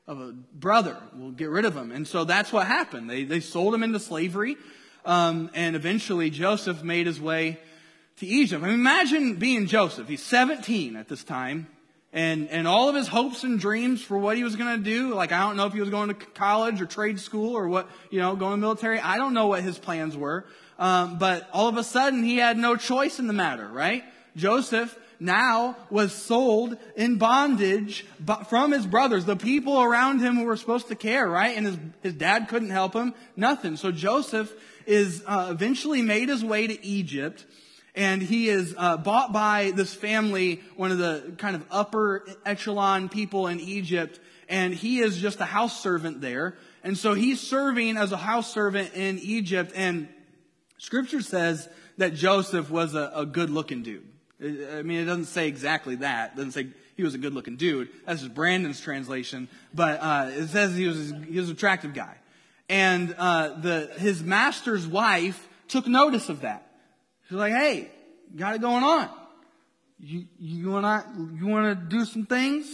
of 0.08 0.20
a 0.20 0.32
brother. 0.32 0.98
We'll 1.14 1.32
get 1.32 1.50
rid 1.50 1.66
of 1.66 1.76
him, 1.76 1.92
and 1.92 2.08
so 2.08 2.24
that's 2.24 2.54
what 2.54 2.68
happened. 2.68 3.10
They 3.10 3.24
they 3.24 3.40
sold 3.40 3.74
him 3.74 3.84
into 3.84 4.00
slavery, 4.00 4.58
um, 5.06 5.50
and 5.54 5.76
eventually 5.76 6.30
Joseph 6.30 6.84
made 6.84 7.08
his 7.08 7.20
way 7.20 7.60
to 8.18 8.26
Egypt. 8.26 8.64
I 8.64 8.68
mean, 8.68 8.76
imagine 8.76 9.36
being 9.36 9.68
Joseph. 9.68 10.08
He's 10.08 10.24
17 10.24 10.96
at 10.96 11.08
this 11.08 11.24
time. 11.24 11.68
And, 12.14 12.48
and 12.50 12.68
all 12.68 12.90
of 12.90 12.96
his 12.96 13.08
hopes 13.08 13.44
and 13.44 13.60
dreams 13.60 14.02
for 14.02 14.18
what 14.18 14.38
he 14.38 14.44
was 14.44 14.56
going 14.56 14.78
to 14.78 14.84
do, 14.84 15.14
like 15.14 15.32
I 15.32 15.40
don't 15.42 15.58
know 15.58 15.66
if 15.66 15.74
he 15.74 15.82
was 15.82 15.90
going 15.90 16.08
to 16.08 16.16
college 16.16 16.82
or 16.82 16.86
trade 16.86 17.20
school 17.20 17.56
or 17.56 17.68
what, 17.68 17.88
you 18.10 18.20
know, 18.20 18.36
going 18.36 18.60
military. 18.60 19.00
I 19.00 19.18
don't 19.18 19.34
know 19.34 19.48
what 19.48 19.62
his 19.62 19.78
plans 19.78 20.16
were. 20.18 20.46
Um, 20.80 21.18
but 21.20 21.48
all 21.54 21.68
of 21.68 21.78
a 21.78 21.84
sudden 21.84 22.24
he 22.24 22.38
had 22.38 22.58
no 22.58 22.76
choice 22.76 23.20
in 23.20 23.28
the 23.28 23.34
matter, 23.34 23.68
right? 23.68 24.04
Joseph 24.36 24.98
now 25.20 25.76
was 25.90 26.14
sold 26.14 26.78
in 26.96 27.18
bondage 27.18 28.06
from 28.50 28.72
his 28.72 28.86
brothers, 28.86 29.26
the 29.26 29.36
people 29.36 29.82
around 29.82 30.20
him 30.20 30.36
who 30.36 30.44
were 30.44 30.58
supposed 30.58 30.88
to 30.90 30.96
care, 30.96 31.28
right? 31.28 31.56
And 31.58 31.66
his, 31.66 31.78
his 32.04 32.14
dad 32.14 32.48
couldn't 32.50 32.70
help 32.70 32.94
him, 32.94 33.14
nothing. 33.36 33.78
So 33.78 33.92
Joseph 33.92 34.54
is 34.86 35.24
uh, 35.26 35.50
eventually 35.52 36.02
made 36.02 36.30
his 36.30 36.44
way 36.44 36.68
to 36.68 36.86
Egypt 36.86 37.46
and 37.98 38.22
he 38.22 38.48
is 38.48 38.76
uh, 38.78 38.96
bought 38.98 39.34
by 39.34 39.72
this 39.76 39.92
family, 39.92 40.62
one 40.76 40.92
of 40.92 41.00
the 41.00 41.34
kind 41.40 41.56
of 41.56 41.66
upper 41.72 42.28
echelon 42.46 43.10
people 43.10 43.48
in 43.48 43.60
Egypt, 43.60 44.20
and 44.48 44.72
he 44.72 45.00
is 45.00 45.18
just 45.18 45.42
a 45.42 45.46
house 45.46 45.82
servant 45.82 46.22
there. 46.22 46.56
And 46.84 46.96
so 46.96 47.16
he's 47.16 47.42
serving 47.42 47.98
as 47.98 48.12
a 48.12 48.18
house 48.18 48.54
servant 48.54 48.94
in 48.94 49.18
Egypt, 49.18 49.72
and 49.76 50.08
Scripture 50.78 51.22
says 51.22 51.68
that 51.98 52.14
Joseph 52.14 52.70
was 52.70 52.94
a, 52.94 53.12
a 53.16 53.26
good 53.26 53.50
looking 53.50 53.82
dude. 53.82 54.08
I 54.40 54.84
mean, 54.84 55.00
it 55.00 55.06
doesn't 55.06 55.26
say 55.26 55.48
exactly 55.48 55.96
that. 55.96 56.34
It 56.34 56.36
doesn't 56.36 56.52
say 56.52 56.68
he 56.96 57.04
was 57.04 57.16
a 57.16 57.18
good 57.18 57.34
looking 57.34 57.56
dude. 57.56 57.90
That's 58.06 58.22
just 58.22 58.36
Brandon's 58.36 58.80
translation. 58.80 59.48
But 59.74 60.00
uh, 60.02 60.30
it 60.32 60.48
says 60.50 60.76
he 60.76 60.88
was, 60.88 61.14
he 61.28 61.40
was 61.40 61.50
an 61.50 61.56
attractive 61.56 61.94
guy. 61.94 62.16
And 62.70 63.16
uh, 63.18 63.60
the, 63.60 63.92
his 63.98 64.22
master's 64.22 64.86
wife 64.86 65.48
took 65.68 65.88
notice 65.88 66.30
of 66.30 66.42
that. 66.42 66.70
She's 67.28 67.38
like, 67.38 67.54
hey, 67.54 67.90
got 68.36 68.56
it 68.56 68.62
going 68.62 68.84
on. 68.84 69.10
You, 70.00 70.26
you 70.40 70.70
wanna, 70.70 71.06
you 71.36 71.48
wanna 71.48 71.76
do 71.76 72.06
some 72.06 72.26
things? 72.26 72.68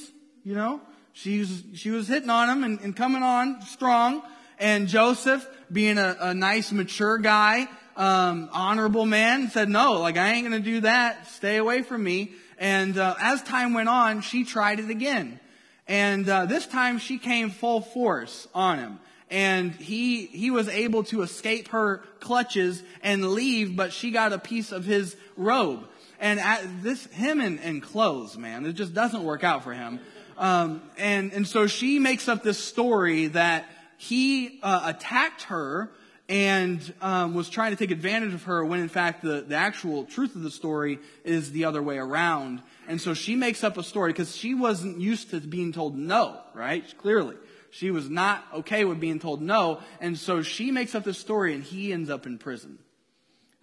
You 0.43 0.55
know? 0.55 0.81
She's, 1.13 1.63
she 1.75 1.91
was 1.91 2.07
hitting 2.07 2.29
on 2.29 2.49
him 2.49 2.63
and, 2.63 2.79
and 2.81 2.95
coming 2.95 3.23
on 3.23 3.61
strong. 3.61 4.23
And 4.59 4.87
Joseph, 4.87 5.47
being 5.71 5.97
a, 5.97 6.17
a 6.19 6.33
nice, 6.33 6.71
mature 6.71 7.17
guy, 7.19 7.67
um, 7.95 8.49
honorable 8.51 9.05
man, 9.05 9.49
said, 9.49 9.69
no, 9.69 9.93
like, 9.99 10.17
I 10.17 10.33
ain't 10.33 10.45
gonna 10.45 10.59
do 10.59 10.81
that. 10.81 11.27
Stay 11.27 11.57
away 11.57 11.81
from 11.81 12.03
me. 12.03 12.31
And, 12.57 12.97
uh, 12.97 13.15
as 13.19 13.41
time 13.43 13.73
went 13.73 13.89
on, 13.89 14.21
she 14.21 14.43
tried 14.43 14.79
it 14.79 14.89
again. 14.89 15.39
And, 15.87 16.27
uh, 16.27 16.45
this 16.45 16.65
time 16.65 16.97
she 16.99 17.17
came 17.17 17.49
full 17.49 17.81
force 17.81 18.47
on 18.53 18.79
him 18.79 18.99
and 19.33 19.71
he 19.71 20.27
he 20.27 20.51
was 20.51 20.69
able 20.69 21.03
to 21.05 21.23
escape 21.23 21.69
her 21.69 22.03
clutches 22.19 22.83
and 23.01 23.31
leave, 23.31 23.75
but 23.75 23.91
she 23.91 24.11
got 24.11 24.31
a 24.31 24.37
piece 24.37 24.71
of 24.71 24.85
his 24.85 25.17
robe. 25.35 25.87
And 26.19 26.39
this 26.83 27.07
him 27.07 27.41
and, 27.41 27.59
and 27.59 27.81
clothes, 27.81 28.37
man, 28.37 28.63
it 28.65 28.73
just 28.73 28.93
doesn't 28.93 29.23
work 29.23 29.43
out 29.43 29.63
for 29.63 29.73
him. 29.73 29.99
Um, 30.37 30.83
and 30.97 31.33
and 31.33 31.47
so 31.47 31.65
she 31.65 31.97
makes 31.97 32.29
up 32.29 32.43
this 32.43 32.59
story 32.59 33.27
that 33.27 33.65
he 33.97 34.59
uh, 34.61 34.83
attacked 34.85 35.43
her 35.43 35.89
and 36.29 36.93
um, 37.01 37.33
was 37.33 37.49
trying 37.49 37.71
to 37.71 37.77
take 37.77 37.91
advantage 37.91 38.33
of 38.33 38.43
her 38.43 38.63
when 38.63 38.79
in 38.79 38.89
fact 38.89 39.21
the, 39.21 39.41
the 39.41 39.55
actual 39.55 40.05
truth 40.05 40.35
of 40.35 40.43
the 40.43 40.51
story 40.51 40.99
is 41.23 41.51
the 41.51 41.65
other 41.65 41.81
way 41.81 41.97
around. 41.97 42.61
And 42.87 42.99
so 42.99 43.13
she 43.13 43.35
makes 43.35 43.63
up 43.63 43.77
a 43.77 43.83
story 43.83 44.13
because 44.13 44.35
she 44.35 44.53
wasn't 44.53 44.99
used 44.99 45.31
to 45.31 45.39
being 45.41 45.73
told 45.73 45.97
no, 45.97 46.39
right? 46.53 46.83
Clearly. 46.97 47.35
She 47.71 47.89
was 47.89 48.09
not 48.09 48.45
okay 48.53 48.85
with 48.85 48.99
being 48.99 49.19
told 49.19 49.41
no, 49.41 49.81
and 49.99 50.15
so 50.15 50.43
she 50.43 50.69
makes 50.69 50.93
up 50.93 51.03
this 51.03 51.17
story, 51.17 51.55
and 51.55 51.63
he 51.63 51.91
ends 51.91 52.07
up 52.07 52.27
in 52.27 52.37
prison 52.37 52.77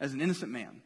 as 0.01 0.13
an 0.13 0.21
innocent 0.21 0.51
man. 0.51 0.83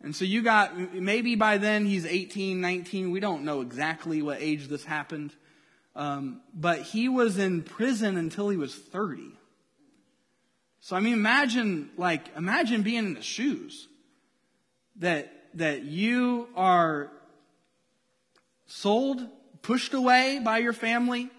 And 0.00 0.14
so 0.14 0.24
you 0.24 0.42
got, 0.42 0.94
maybe 0.94 1.34
by 1.34 1.58
then 1.58 1.84
he's 1.84 2.06
18, 2.06 2.60
19. 2.60 3.10
We 3.10 3.18
don't 3.18 3.44
know 3.44 3.60
exactly 3.60 4.22
what 4.22 4.40
age 4.40 4.68
this 4.68 4.84
happened. 4.84 5.34
Um, 5.96 6.40
but 6.54 6.82
he 6.82 7.08
was 7.08 7.38
in 7.38 7.62
prison 7.62 8.16
until 8.16 8.48
he 8.48 8.56
was 8.56 8.74
30. 8.74 9.32
So 10.84 10.96
I 10.96 11.00
mean, 11.00 11.12
imagine, 11.12 11.90
like, 11.96 12.36
imagine 12.36 12.82
being 12.82 12.98
in 12.98 13.14
the 13.14 13.22
shoes 13.22 13.86
that, 14.96 15.32
that 15.54 15.84
you 15.84 16.48
are 16.56 17.12
sold, 18.66 19.24
pushed 19.62 19.94
away 19.94 20.40
by 20.44 20.58
your 20.58 20.72
family, 20.72 21.30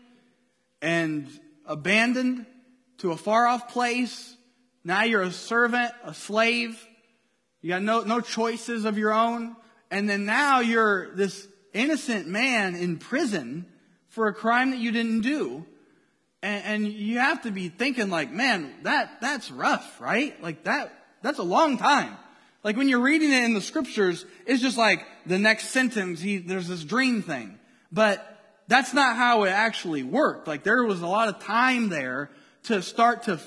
and 0.81 1.27
abandoned 1.65 2.45
to 2.99 3.11
a 3.11 3.17
far 3.17 3.45
off 3.45 3.67
place. 3.67 4.33
Now 4.85 5.03
you're 5.03 5.23
a 5.23 5.31
servant, 5.31 5.91
a 6.05 6.13
slave. 6.13 6.81
You 7.61 7.71
got 7.71 7.81
no, 7.81 7.99
no 8.03 8.21
choices 8.21 8.85
of 8.85 8.97
your 8.97 9.11
own. 9.11 9.57
And 9.91 10.09
then 10.09 10.23
now 10.23 10.61
you're 10.61 11.13
this 11.15 11.45
innocent 11.73 12.27
man 12.27 12.75
in 12.75 12.97
prison 12.97 13.65
for 14.07 14.27
a 14.27 14.33
crime 14.33 14.71
that 14.71 14.79
you 14.79 14.93
didn't 14.93 15.19
do. 15.19 15.65
And, 16.43 16.83
and 16.83 16.93
you 16.93 17.19
have 17.19 17.43
to 17.43 17.51
be 17.51 17.69
thinking 17.69 18.09
like, 18.09 18.29
man, 18.29 18.73
that, 18.83 19.21
that's 19.21 19.49
rough, 19.49 20.01
right? 20.01 20.39
Like 20.43 20.65
that, 20.65 20.93
that's 21.21 21.39
a 21.39 21.43
long 21.43 21.77
time. 21.77 22.17
Like 22.65 22.75
when 22.75 22.89
you're 22.89 22.99
reading 22.99 23.31
it 23.31 23.45
in 23.45 23.53
the 23.53 23.61
scriptures, 23.61 24.25
it's 24.45 24.61
just 24.61 24.77
like 24.77 25.05
the 25.25 25.39
next 25.39 25.69
sentence, 25.69 26.19
he, 26.19 26.39
there's 26.39 26.67
this 26.67 26.83
dream 26.83 27.21
thing. 27.21 27.57
But 27.93 28.29
that's 28.67 28.93
not 28.93 29.15
how 29.15 29.43
it 29.43 29.51
actually 29.51 30.03
worked. 30.03 30.49
Like 30.49 30.63
there 30.63 30.83
was 30.83 31.01
a 31.01 31.07
lot 31.07 31.29
of 31.29 31.39
time 31.39 31.87
there 31.87 32.29
to 32.63 32.81
start 32.81 33.23
to, 33.23 33.39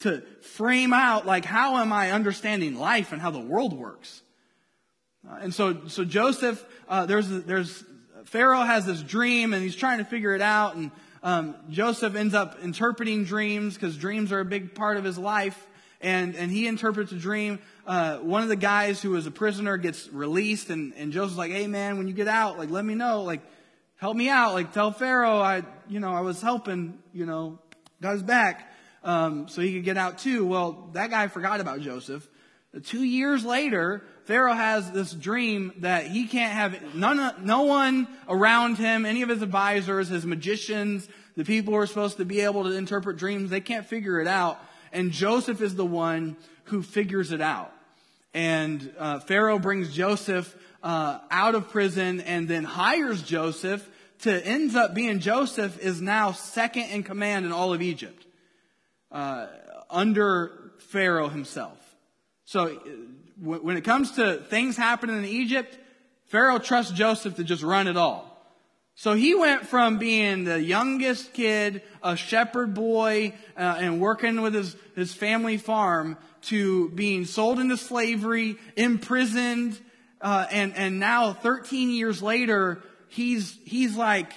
to 0.00 0.22
frame 0.42 0.92
out 0.92 1.26
like 1.26 1.44
how 1.44 1.78
am 1.78 1.92
I 1.92 2.12
understanding 2.12 2.76
life 2.76 3.10
and 3.10 3.20
how 3.20 3.32
the 3.32 3.40
world 3.40 3.72
works. 3.72 4.22
Uh, 5.28 5.38
and 5.40 5.52
so, 5.52 5.88
so 5.88 6.04
Joseph, 6.04 6.64
uh, 6.88 7.06
there's, 7.06 7.28
there's, 7.28 7.82
Pharaoh 8.24 8.62
has 8.62 8.86
this 8.86 9.02
dream 9.02 9.52
and 9.52 9.64
he's 9.64 9.74
trying 9.74 9.98
to 9.98 10.04
figure 10.04 10.32
it 10.32 10.42
out 10.42 10.76
and, 10.76 10.92
um, 11.26 11.56
Joseph 11.68 12.14
ends 12.14 12.34
up 12.34 12.62
interpreting 12.62 13.24
dreams 13.24 13.74
because 13.74 13.96
dreams 13.96 14.30
are 14.30 14.38
a 14.38 14.44
big 14.44 14.76
part 14.76 14.96
of 14.96 15.02
his 15.02 15.18
life. 15.18 15.66
And, 16.00 16.36
and 16.36 16.52
he 16.52 16.68
interprets 16.68 17.10
a 17.10 17.16
dream. 17.16 17.58
Uh, 17.84 18.18
one 18.18 18.44
of 18.44 18.48
the 18.48 18.54
guys 18.54 19.02
who 19.02 19.10
was 19.10 19.26
a 19.26 19.32
prisoner 19.32 19.76
gets 19.76 20.08
released 20.12 20.70
and, 20.70 20.94
and 20.94 21.10
Joseph's 21.10 21.36
like, 21.36 21.50
Hey 21.50 21.66
man, 21.66 21.98
when 21.98 22.06
you 22.06 22.14
get 22.14 22.28
out, 22.28 22.58
like, 22.58 22.70
let 22.70 22.84
me 22.84 22.94
know. 22.94 23.24
Like, 23.24 23.40
help 23.96 24.16
me 24.16 24.28
out. 24.28 24.54
Like 24.54 24.72
tell 24.72 24.92
Pharaoh 24.92 25.40
I, 25.40 25.64
you 25.88 25.98
know, 25.98 26.12
I 26.12 26.20
was 26.20 26.40
helping, 26.40 27.00
you 27.12 27.26
know, 27.26 27.58
got 28.00 28.12
his 28.12 28.22
back, 28.22 28.70
um, 29.02 29.48
so 29.48 29.62
he 29.62 29.72
could 29.72 29.84
get 29.84 29.96
out 29.96 30.18
too. 30.18 30.46
Well, 30.46 30.90
that 30.92 31.10
guy 31.10 31.26
forgot 31.26 31.58
about 31.60 31.80
Joseph. 31.80 32.28
Two 32.84 33.02
years 33.02 33.44
later, 33.44 34.04
Pharaoh 34.26 34.54
has 34.54 34.90
this 34.90 35.12
dream 35.12 35.72
that 35.78 36.08
he 36.08 36.26
can't 36.26 36.52
have 36.52 36.94
none, 36.96 37.44
no 37.44 37.62
one 37.62 38.08
around 38.28 38.76
him, 38.76 39.06
any 39.06 39.22
of 39.22 39.28
his 39.28 39.40
advisors, 39.40 40.08
his 40.08 40.26
magicians, 40.26 41.08
the 41.36 41.44
people 41.44 41.72
who 41.72 41.78
are 41.78 41.86
supposed 41.86 42.16
to 42.16 42.24
be 42.24 42.40
able 42.40 42.64
to 42.64 42.72
interpret 42.72 43.18
dreams, 43.18 43.50
they 43.50 43.60
can't 43.60 43.86
figure 43.86 44.20
it 44.20 44.26
out. 44.26 44.58
And 44.92 45.12
Joseph 45.12 45.60
is 45.60 45.76
the 45.76 45.86
one 45.86 46.36
who 46.64 46.82
figures 46.82 47.30
it 47.30 47.40
out. 47.40 47.72
And 48.34 48.92
uh, 48.98 49.20
Pharaoh 49.20 49.60
brings 49.60 49.94
Joseph 49.94 50.56
uh, 50.82 51.20
out 51.30 51.54
of 51.54 51.70
prison 51.70 52.20
and 52.20 52.48
then 52.48 52.64
hires 52.64 53.22
Joseph 53.22 53.88
to 54.22 54.44
ends 54.44 54.74
up 54.74 54.92
being 54.92 55.20
Joseph 55.20 55.78
is 55.78 56.00
now 56.02 56.32
second 56.32 56.90
in 56.90 57.04
command 57.04 57.46
in 57.46 57.52
all 57.52 57.72
of 57.72 57.80
Egypt 57.80 58.26
uh, 59.12 59.46
under 59.88 60.72
Pharaoh 60.78 61.28
himself. 61.28 61.78
So 62.44 62.80
when 63.40 63.76
it 63.76 63.84
comes 63.84 64.12
to 64.12 64.38
things 64.38 64.76
happening 64.76 65.18
in 65.18 65.24
Egypt, 65.24 65.78
Pharaoh 66.26 66.58
trusts 66.58 66.92
Joseph 66.92 67.36
to 67.36 67.44
just 67.44 67.62
run 67.62 67.86
it 67.86 67.96
all. 67.96 68.32
So 68.98 69.12
he 69.12 69.34
went 69.34 69.66
from 69.66 69.98
being 69.98 70.44
the 70.44 70.60
youngest 70.60 71.34
kid, 71.34 71.82
a 72.02 72.16
shepherd 72.16 72.72
boy, 72.72 73.34
uh, 73.56 73.76
and 73.78 74.00
working 74.00 74.40
with 74.40 74.54
his, 74.54 74.74
his 74.94 75.12
family 75.12 75.58
farm 75.58 76.16
to 76.42 76.88
being 76.90 77.26
sold 77.26 77.58
into 77.58 77.76
slavery, 77.76 78.56
imprisoned, 78.74 79.78
uh, 80.22 80.46
and, 80.50 80.74
and 80.76 80.98
now 80.98 81.34
13 81.34 81.90
years 81.90 82.22
later, 82.22 82.82
he's, 83.08 83.58
he's 83.64 83.96
like 83.96 84.32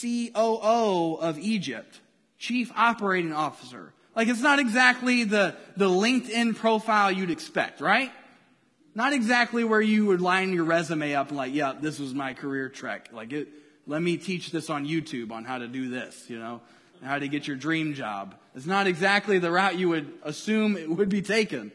COO 0.00 1.18
of 1.20 1.38
Egypt, 1.38 2.00
chief 2.38 2.72
operating 2.74 3.34
officer. 3.34 3.92
Like 4.16 4.28
it's 4.28 4.40
not 4.40 4.58
exactly 4.58 5.24
the, 5.24 5.54
the 5.76 5.88
LinkedIn 5.88 6.56
profile 6.56 7.10
you'd 7.10 7.30
expect, 7.30 7.82
right? 7.82 8.10
Not 8.94 9.12
exactly 9.12 9.64
where 9.64 9.80
you 9.80 10.06
would 10.06 10.20
line 10.20 10.52
your 10.52 10.64
resume 10.64 11.14
up 11.14 11.28
and 11.28 11.36
like, 11.36 11.54
yeah, 11.54 11.72
this 11.78 11.98
was 11.98 12.12
my 12.12 12.34
career 12.34 12.68
trek. 12.68 13.08
Like 13.12 13.32
it, 13.32 13.48
let 13.86 14.02
me 14.02 14.16
teach 14.18 14.50
this 14.50 14.68
on 14.68 14.86
YouTube 14.86 15.32
on 15.32 15.44
how 15.44 15.58
to 15.58 15.66
do 15.66 15.88
this, 15.88 16.28
you 16.28 16.38
know, 16.38 16.60
how 17.02 17.18
to 17.18 17.26
get 17.26 17.46
your 17.46 17.56
dream 17.56 17.94
job. 17.94 18.34
It's 18.54 18.66
not 18.66 18.86
exactly 18.86 19.38
the 19.38 19.50
route 19.50 19.78
you 19.78 19.88
would 19.88 20.12
assume 20.22 20.76
it 20.76 20.90
would 20.90 21.08
be 21.08 21.22
taken. 21.22 21.72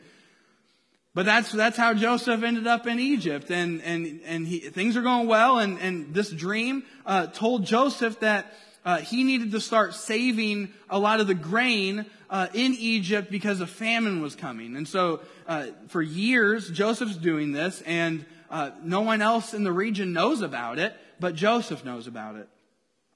But 1.15 1.25
that's, 1.25 1.51
that's 1.51 1.77
how 1.77 1.95
Joseph 1.95 2.43
ended 2.43 2.67
up 2.67 2.85
in 2.85 2.99
Egypt. 2.99 3.49
And, 3.49 3.81
and, 3.81 4.21
and 4.23 4.47
he, 4.47 4.59
things 4.59 4.95
are 4.95 5.01
going 5.01 5.27
well. 5.27 5.57
And, 5.57 5.79
and 5.79 6.13
this 6.13 6.29
dream 6.29 6.83
uh, 7.07 7.25
told 7.25 7.65
Joseph 7.65 8.19
that 8.19 8.53
uh, 8.85 8.97
he 8.97 9.23
needed 9.23 9.51
to 9.53 9.59
start 9.59 9.95
saving 9.95 10.71
a 10.89 10.99
lot 10.99 11.19
of 11.19 11.25
the 11.25 11.33
grain 11.33 12.05
uh, 12.29 12.47
in 12.53 12.75
Egypt 12.79 13.31
because 13.31 13.61
a 13.61 13.67
famine 13.67 14.21
was 14.21 14.35
coming. 14.35 14.75
And 14.75 14.87
so 14.87 15.21
uh, 15.47 15.67
for 15.87 16.01
years, 16.01 16.69
Joseph's 16.69 17.15
doing 17.15 17.51
this, 17.51 17.81
and 17.85 18.25
uh, 18.49 18.71
no 18.83 19.01
one 19.01 19.21
else 19.21 19.53
in 19.53 19.63
the 19.63 19.71
region 19.71 20.13
knows 20.13 20.41
about 20.41 20.79
it, 20.79 20.95
but 21.19 21.35
Joseph 21.35 21.83
knows 21.83 22.07
about 22.07 22.35
it. 22.35 22.47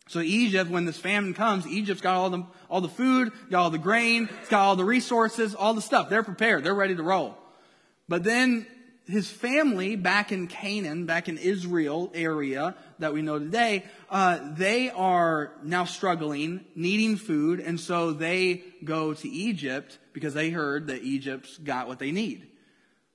So 0.08 0.20
Egypt, 0.20 0.70
when 0.70 0.86
this 0.86 0.98
famine 0.98 1.34
comes, 1.34 1.66
Egypt's 1.68 2.02
got 2.02 2.16
all 2.16 2.30
the, 2.30 2.44
all 2.70 2.82
the 2.82 2.90
food, 2.90 3.32
got 3.50 3.64
all 3.64 3.70
the 3.70 3.78
grain, 3.78 4.28
it's 4.42 4.50
got 4.50 4.62
all 4.62 4.76
the 4.76 4.84
resources, 4.84 5.56
all 5.56 5.74
the 5.74 5.82
stuff. 5.82 6.10
They're 6.10 6.24
prepared. 6.24 6.64
They're 6.64 6.74
ready 6.74 6.96
to 6.96 7.04
roll. 7.04 7.38
But 8.10 8.24
then 8.24 8.68
his 9.08 9.30
family 9.30 9.96
back 9.96 10.32
in 10.32 10.48
Canaan, 10.48 11.06
back 11.06 11.30
in 11.30 11.38
Israel 11.38 12.12
area 12.14 12.76
that 13.02 13.14
we 13.14 13.22
know 13.22 13.38
today, 13.38 13.84
uh, 14.10 14.40
they 14.54 14.90
are 14.90 15.54
now 15.64 15.86
struggling, 15.86 16.66
needing 16.76 17.18
food, 17.18 17.60
and 17.60 17.80
so 17.80 18.12
they 18.12 18.64
go 18.84 19.14
to 19.14 19.30
Egypt 19.30 20.00
because 20.14 20.34
they 20.34 20.50
heard 20.50 20.88
that 20.88 21.04
Egypt's 21.04 21.58
got 21.58 21.88
what 21.88 22.00
they 22.00 22.12
need. 22.12 22.48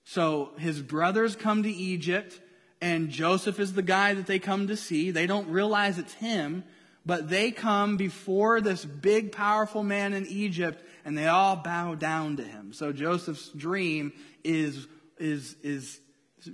So 0.05 0.52
his 0.59 0.81
brothers 0.81 1.35
come 1.35 1.62
to 1.62 1.71
Egypt, 1.71 2.40
and 2.81 3.11
Joseph 3.11 3.59
is 3.59 3.73
the 3.73 3.83
guy 3.83 4.14
that 4.14 4.26
they 4.26 4.38
come 4.38 4.69
to 4.69 4.76
see. 4.76 5.11
They 5.11 5.26
don't 5.26 5.49
realize 5.49 5.99
it's 5.99 6.14
him, 6.14 6.64
but 7.05 7.28
they 7.28 7.50
come 7.50 7.97
before 7.97 8.61
this 8.61 8.85
big, 8.85 9.33
powerful 9.33 9.83
man 9.83 10.12
in 10.12 10.26
Egypt, 10.26 10.85
and 11.05 11.16
they 11.16 11.26
all 11.26 11.57
bow 11.57 11.95
down 11.95 12.37
to 12.37 12.45
him. 12.45 12.73
So 12.73 12.93
Joseph's 12.93 13.49
dream 13.49 14.12
is 14.45 14.87
is, 15.19 15.57
is 15.62 16.00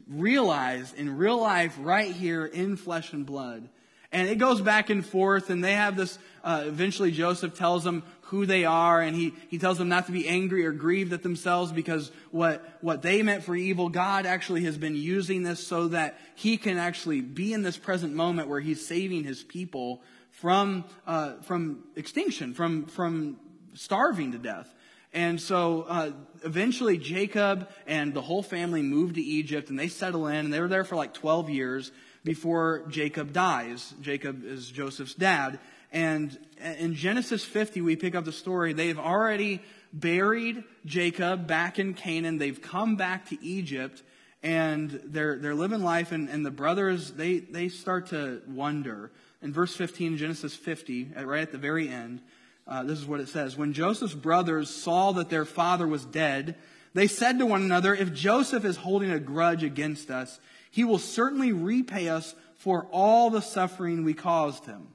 realized 0.08 0.96
in 0.96 1.16
real 1.16 1.38
life 1.40 1.76
right 1.80 2.12
here 2.12 2.44
in 2.44 2.76
flesh 2.76 3.12
and 3.12 3.24
blood. 3.26 3.68
And 4.12 4.28
it 4.28 4.36
goes 4.36 4.60
back 4.60 4.90
and 4.90 5.04
forth, 5.04 5.48
and 5.48 5.64
they 5.64 5.72
have 5.72 5.96
this. 5.96 6.18
Uh, 6.44 6.64
eventually, 6.66 7.10
Joseph 7.10 7.54
tells 7.54 7.82
them 7.82 8.02
who 8.32 8.44
they 8.44 8.66
are, 8.66 9.00
and 9.00 9.16
he, 9.16 9.32
he 9.48 9.58
tells 9.58 9.78
them 9.78 9.88
not 9.88 10.06
to 10.06 10.12
be 10.12 10.28
angry 10.28 10.66
or 10.66 10.72
grieved 10.72 11.14
at 11.14 11.22
themselves 11.22 11.72
because 11.72 12.10
what, 12.30 12.78
what 12.82 13.00
they 13.00 13.22
meant 13.22 13.42
for 13.42 13.56
evil, 13.56 13.88
God 13.88 14.26
actually 14.26 14.64
has 14.64 14.76
been 14.76 14.96
using 14.96 15.42
this 15.42 15.66
so 15.66 15.88
that 15.88 16.18
he 16.34 16.58
can 16.58 16.76
actually 16.76 17.22
be 17.22 17.54
in 17.54 17.62
this 17.62 17.78
present 17.78 18.12
moment 18.14 18.48
where 18.48 18.60
he's 18.60 18.86
saving 18.86 19.24
his 19.24 19.42
people 19.42 20.02
from, 20.30 20.84
uh, 21.06 21.34
from 21.42 21.84
extinction, 21.96 22.52
from, 22.52 22.84
from 22.86 23.38
starving 23.74 24.32
to 24.32 24.38
death. 24.38 24.72
And 25.12 25.40
so 25.40 25.82
uh, 25.82 26.12
eventually 26.42 26.96
Jacob 26.96 27.68
and 27.86 28.14
the 28.14 28.22
whole 28.22 28.42
family 28.42 28.82
moved 28.82 29.16
to 29.16 29.22
Egypt 29.22 29.68
and 29.68 29.78
they 29.78 29.88
settle 29.88 30.26
in 30.26 30.36
and 30.36 30.52
they 30.52 30.60
were 30.60 30.68
there 30.68 30.84
for 30.84 30.96
like 30.96 31.12
12 31.14 31.50
years 31.50 31.92
before 32.24 32.84
Jacob 32.88 33.32
dies. 33.32 33.94
Jacob 34.00 34.44
is 34.44 34.70
Joseph's 34.70 35.14
dad. 35.14 35.58
And 35.92 36.38
in 36.78 36.94
Genesis 36.94 37.44
50, 37.44 37.82
we 37.82 37.96
pick 37.96 38.14
up 38.14 38.24
the 38.24 38.32
story. 38.32 38.72
They've 38.72 38.98
already 38.98 39.60
buried 39.92 40.64
Jacob 40.86 41.46
back 41.46 41.78
in 41.78 41.92
Canaan. 41.92 42.38
They've 42.38 42.60
come 42.60 42.96
back 42.96 43.28
to 43.28 43.44
Egypt 43.44 44.02
and 44.42 44.90
they're, 45.04 45.38
they're 45.38 45.54
living 45.54 45.82
life. 45.82 46.12
And, 46.12 46.30
and 46.30 46.46
the 46.46 46.50
brothers, 46.50 47.10
they, 47.12 47.40
they 47.40 47.68
start 47.68 48.06
to 48.08 48.40
wonder. 48.48 49.10
In 49.42 49.52
verse 49.52 49.74
15, 49.76 50.16
Genesis 50.16 50.54
50, 50.54 51.12
right 51.24 51.42
at 51.42 51.52
the 51.52 51.58
very 51.58 51.88
end, 51.88 52.20
uh, 52.66 52.82
this 52.84 52.98
is 52.98 53.06
what 53.06 53.20
it 53.20 53.28
says. 53.28 53.56
When 53.56 53.72
Joseph's 53.72 54.14
brothers 54.14 54.70
saw 54.70 55.12
that 55.12 55.30
their 55.30 55.44
father 55.44 55.86
was 55.86 56.04
dead, 56.04 56.56
they 56.94 57.06
said 57.06 57.38
to 57.38 57.46
one 57.46 57.62
another, 57.62 57.94
If 57.94 58.12
Joseph 58.12 58.64
is 58.64 58.76
holding 58.76 59.10
a 59.10 59.18
grudge 59.18 59.64
against 59.64 60.10
us, 60.10 60.38
he 60.70 60.84
will 60.84 60.98
certainly 60.98 61.52
repay 61.52 62.08
us 62.08 62.34
for 62.56 62.86
all 62.92 63.30
the 63.30 63.42
suffering 63.42 64.04
we 64.04 64.14
caused 64.14 64.66
him. 64.66 64.88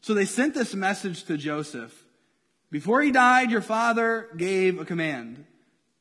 So 0.00 0.14
they 0.14 0.24
sent 0.24 0.54
this 0.54 0.74
message 0.74 1.24
to 1.24 1.36
Joseph. 1.36 2.06
Before 2.70 3.02
he 3.02 3.10
died, 3.10 3.50
your 3.50 3.60
father 3.60 4.28
gave 4.36 4.78
a 4.78 4.84
command. 4.84 5.44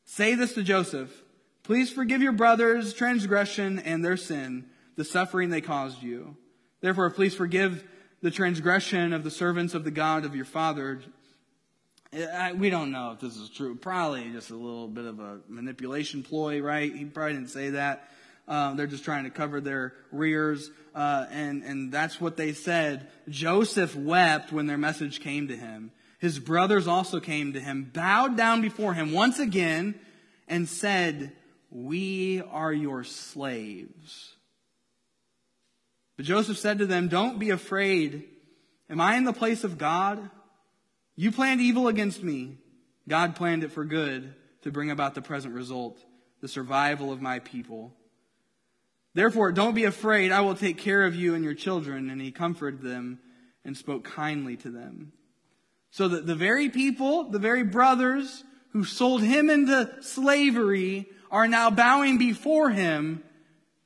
Say 0.05 0.35
this 0.35 0.53
to 0.53 0.63
Joseph. 0.63 1.23
Please 1.63 1.91
forgive 1.91 2.21
your 2.21 2.31
brothers' 2.31 2.93
transgression 2.93 3.79
and 3.79 4.03
their 4.03 4.17
sin, 4.17 4.65
the 4.95 5.05
suffering 5.05 5.49
they 5.49 5.61
caused 5.61 6.01
you. 6.03 6.35
Therefore, 6.81 7.09
please 7.09 7.35
forgive 7.35 7.83
the 8.21 8.31
transgression 8.31 9.13
of 9.13 9.23
the 9.23 9.31
servants 9.31 9.73
of 9.73 9.83
the 9.83 9.91
God 9.91 10.25
of 10.25 10.35
your 10.35 10.45
father. 10.45 11.01
we 12.55 12.69
don't 12.69 12.91
know 12.91 13.11
if 13.11 13.19
this 13.19 13.37
is 13.37 13.49
true. 13.49 13.75
Probably 13.75 14.29
just 14.31 14.49
a 14.49 14.55
little 14.55 14.87
bit 14.87 15.05
of 15.05 15.19
a 15.19 15.39
manipulation 15.47 16.23
ploy, 16.23 16.59
right? 16.59 16.93
He 16.93 17.05
probably 17.05 17.33
didn't 17.33 17.49
say 17.49 17.71
that. 17.71 18.09
Um, 18.47 18.77
they're 18.77 18.87
just 18.87 19.05
trying 19.05 19.25
to 19.25 19.29
cover 19.29 19.61
their 19.61 19.93
rears, 20.11 20.71
uh, 20.95 21.27
and 21.29 21.61
and 21.63 21.91
that's 21.91 22.19
what 22.19 22.35
they 22.35 22.53
said. 22.53 23.07
Joseph 23.29 23.95
wept 23.95 24.51
when 24.51 24.65
their 24.65 24.77
message 24.77 25.19
came 25.19 25.49
to 25.49 25.55
him. 25.55 25.91
His 26.17 26.39
brothers 26.39 26.87
also 26.87 27.19
came 27.19 27.53
to 27.53 27.59
him, 27.59 27.91
bowed 27.93 28.35
down 28.35 28.61
before 28.61 28.95
him 28.95 29.11
once 29.11 29.37
again, 29.37 29.93
and 30.47 30.67
said, 30.67 31.31
"We 31.69 32.41
are 32.41 32.73
your 32.73 33.03
slaves." 33.03 34.33
But 36.19 36.25
Joseph 36.25 36.57
said 36.57 36.79
to 36.79 36.85
them, 36.85 37.07
Don't 37.07 37.39
be 37.39 37.49
afraid. 37.49 38.25
Am 38.89 38.99
I 38.99 39.15
in 39.15 39.23
the 39.23 39.31
place 39.31 39.63
of 39.63 39.77
God? 39.77 40.29
You 41.15 41.31
planned 41.31 41.61
evil 41.61 41.87
against 41.87 42.21
me. 42.21 42.57
God 43.07 43.37
planned 43.37 43.63
it 43.63 43.71
for 43.71 43.85
good 43.85 44.35
to 44.63 44.69
bring 44.69 44.91
about 44.91 45.15
the 45.15 45.21
present 45.21 45.53
result, 45.53 45.97
the 46.41 46.49
survival 46.49 47.13
of 47.13 47.21
my 47.21 47.39
people. 47.39 47.93
Therefore, 49.13 49.53
don't 49.53 49.75
be 49.75 49.85
afraid. 49.85 50.33
I 50.33 50.41
will 50.41 50.55
take 50.55 50.77
care 50.77 51.05
of 51.05 51.15
you 51.15 51.35
and 51.35 51.43
your 51.45 51.53
children. 51.53 52.09
And 52.09 52.19
he 52.19 52.33
comforted 52.33 52.81
them 52.81 53.19
and 53.63 53.77
spoke 53.77 54.03
kindly 54.03 54.57
to 54.57 54.69
them. 54.69 55.13
So 55.89 56.09
that 56.09 56.27
the 56.27 56.35
very 56.35 56.67
people, 56.67 57.29
the 57.29 57.39
very 57.39 57.63
brothers 57.63 58.43
who 58.73 58.83
sold 58.83 59.23
him 59.23 59.49
into 59.49 59.89
slavery 60.01 61.07
are 61.31 61.47
now 61.47 61.69
bowing 61.69 62.17
before 62.17 62.71
him 62.71 63.23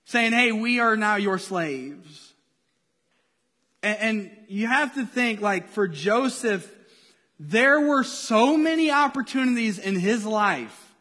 saying, 0.06 0.34
Hey, 0.34 0.52
we 0.52 0.80
are 0.80 0.96
now 0.96 1.16
your 1.16 1.38
slaves. 1.38 2.34
And, 3.82 3.98
and 4.00 4.32
you 4.48 4.68
have 4.68 4.96
to 4.96 5.06
think, 5.06 5.42
like, 5.42 5.70
for 5.70 5.88
Joseph, 5.88 6.70
there 7.40 7.82
were 7.82 8.04
so 8.04 8.56
many 8.56 8.92
opportunities 8.92 9.80
in 9.80 10.00
his 10.00 10.26
life, 10.26 10.94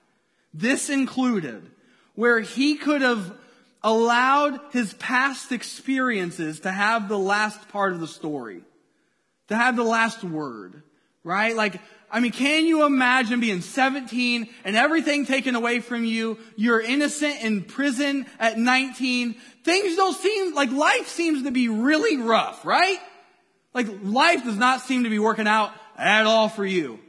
this 0.53 0.91
included, 0.91 1.71
where 2.15 2.41
he 2.41 2.77
could 2.77 3.03
have 3.03 3.33
allowed 3.83 4.61
his 4.73 4.95
past 4.95 5.53
experiences 5.53 6.61
to 6.61 6.71
have 6.71 7.09
the 7.09 7.19
last 7.19 7.69
part 7.69 7.93
of 7.93 8.01
the 8.01 8.07
story, 8.07 8.63
to 9.49 9.57
have 9.57 9.77
the 9.77 9.85
last 9.85 10.25
word, 10.25 10.83
right? 11.25 11.55
Like, 11.55 11.81
I 12.15 12.21
mean, 12.21 12.33
can 12.33 12.67
you 12.67 12.85
imagine 12.85 13.41
being 13.41 13.63
17 13.63 14.47
and 14.65 14.77
everything 14.77 15.25
taken 15.25 15.55
away 15.55 15.81
from 15.81 16.05
you? 16.05 16.39
You're 16.57 16.83
innocent 16.83 17.43
in 17.43 17.63
prison 17.63 18.27
at 18.39 18.59
19. 18.59 19.35
Things 19.65 19.97
don't 19.97 20.15
seem 20.15 20.55
like 20.55 20.71
life 20.71 21.09
seems 21.09 21.45
to 21.45 21.51
be 21.51 21.71
really 21.71 22.19
rough, 22.19 22.67
right? 22.67 22.99
Like 23.73 23.87
life 24.03 24.45
does 24.45 24.59
not 24.59 24.83
seem 24.83 25.05
to 25.05 25.11
be 25.11 25.19
working 25.19 25.49
out 25.49 25.73
at 25.97 26.27
all 26.27 26.51
for 26.51 26.67
you. 26.67 27.01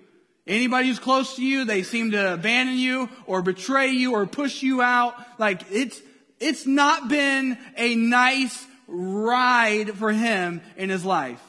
Anybody 0.48 0.88
who's 0.88 1.00
close 1.00 1.36
to 1.36 1.44
you, 1.44 1.66
they 1.66 1.84
seem 1.84 2.12
to 2.12 2.36
abandon 2.36 2.78
you 2.78 3.10
or 3.26 3.42
betray 3.42 3.90
you 3.90 4.14
or 4.14 4.26
push 4.26 4.64
you 4.64 4.82
out. 4.82 5.16
Like 5.38 5.64
it's, 5.70 6.02
it's 6.40 6.66
not 6.66 7.10
been 7.10 7.58
a 7.76 7.96
nice 7.96 8.66
ride 8.88 9.98
for 9.98 10.14
him 10.14 10.62
in 10.78 10.90
his 10.90 11.04
life. 11.04 11.42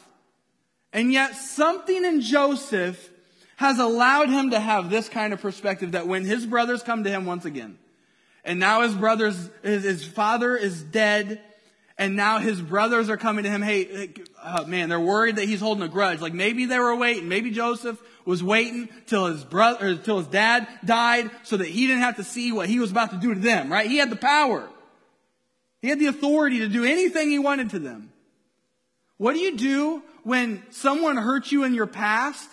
And 0.92 1.12
yet 1.12 1.36
something 1.36 2.04
in 2.04 2.20
Joseph 2.20 3.10
has 3.56 3.78
allowed 3.78 4.30
him 4.30 4.50
to 4.50 4.60
have 4.60 4.90
this 4.90 5.08
kind 5.08 5.32
of 5.32 5.40
perspective 5.40 5.92
that 5.92 6.06
when 6.06 6.24
his 6.24 6.46
brothers 6.46 6.82
come 6.82 7.04
to 7.04 7.10
him 7.10 7.26
once 7.26 7.44
again, 7.44 7.78
and 8.44 8.58
now 8.58 8.82
his 8.82 8.94
brothers, 8.94 9.50
his, 9.62 9.84
his 9.84 10.04
father 10.04 10.56
is 10.56 10.82
dead, 10.82 11.40
and 11.96 12.16
now 12.16 12.38
his 12.38 12.60
brothers 12.60 13.08
are 13.08 13.16
coming 13.16 13.44
to 13.44 13.50
him, 13.50 13.62
hey, 13.62 14.10
uh, 14.42 14.64
man, 14.66 14.88
they're 14.88 15.00
worried 15.00 15.36
that 15.36 15.44
he's 15.44 15.60
holding 15.60 15.84
a 15.84 15.88
grudge. 15.88 16.20
Like 16.20 16.34
maybe 16.34 16.66
they 16.66 16.78
were 16.78 16.96
waiting, 16.96 17.28
maybe 17.28 17.50
Joseph 17.50 18.00
was 18.24 18.42
waiting 18.42 18.88
till 19.06 19.26
his 19.26 19.44
brother, 19.44 19.88
or 19.88 19.94
till 19.96 20.18
his 20.18 20.26
dad 20.26 20.66
died 20.84 21.30
so 21.44 21.56
that 21.56 21.68
he 21.68 21.86
didn't 21.86 22.02
have 22.02 22.16
to 22.16 22.24
see 22.24 22.52
what 22.52 22.68
he 22.68 22.80
was 22.80 22.90
about 22.90 23.10
to 23.10 23.16
do 23.16 23.32
to 23.32 23.40
them, 23.40 23.70
right? 23.70 23.88
He 23.88 23.98
had 23.98 24.10
the 24.10 24.16
power. 24.16 24.68
He 25.80 25.88
had 25.88 26.00
the 26.00 26.06
authority 26.06 26.60
to 26.60 26.68
do 26.68 26.84
anything 26.84 27.30
he 27.30 27.38
wanted 27.38 27.70
to 27.70 27.78
them. 27.78 28.10
What 29.16 29.34
do 29.34 29.38
you 29.38 29.56
do 29.56 30.02
when 30.24 30.62
someone 30.70 31.16
hurt 31.16 31.52
you 31.52 31.64
in 31.64 31.74
your 31.74 31.86
past 31.86 32.48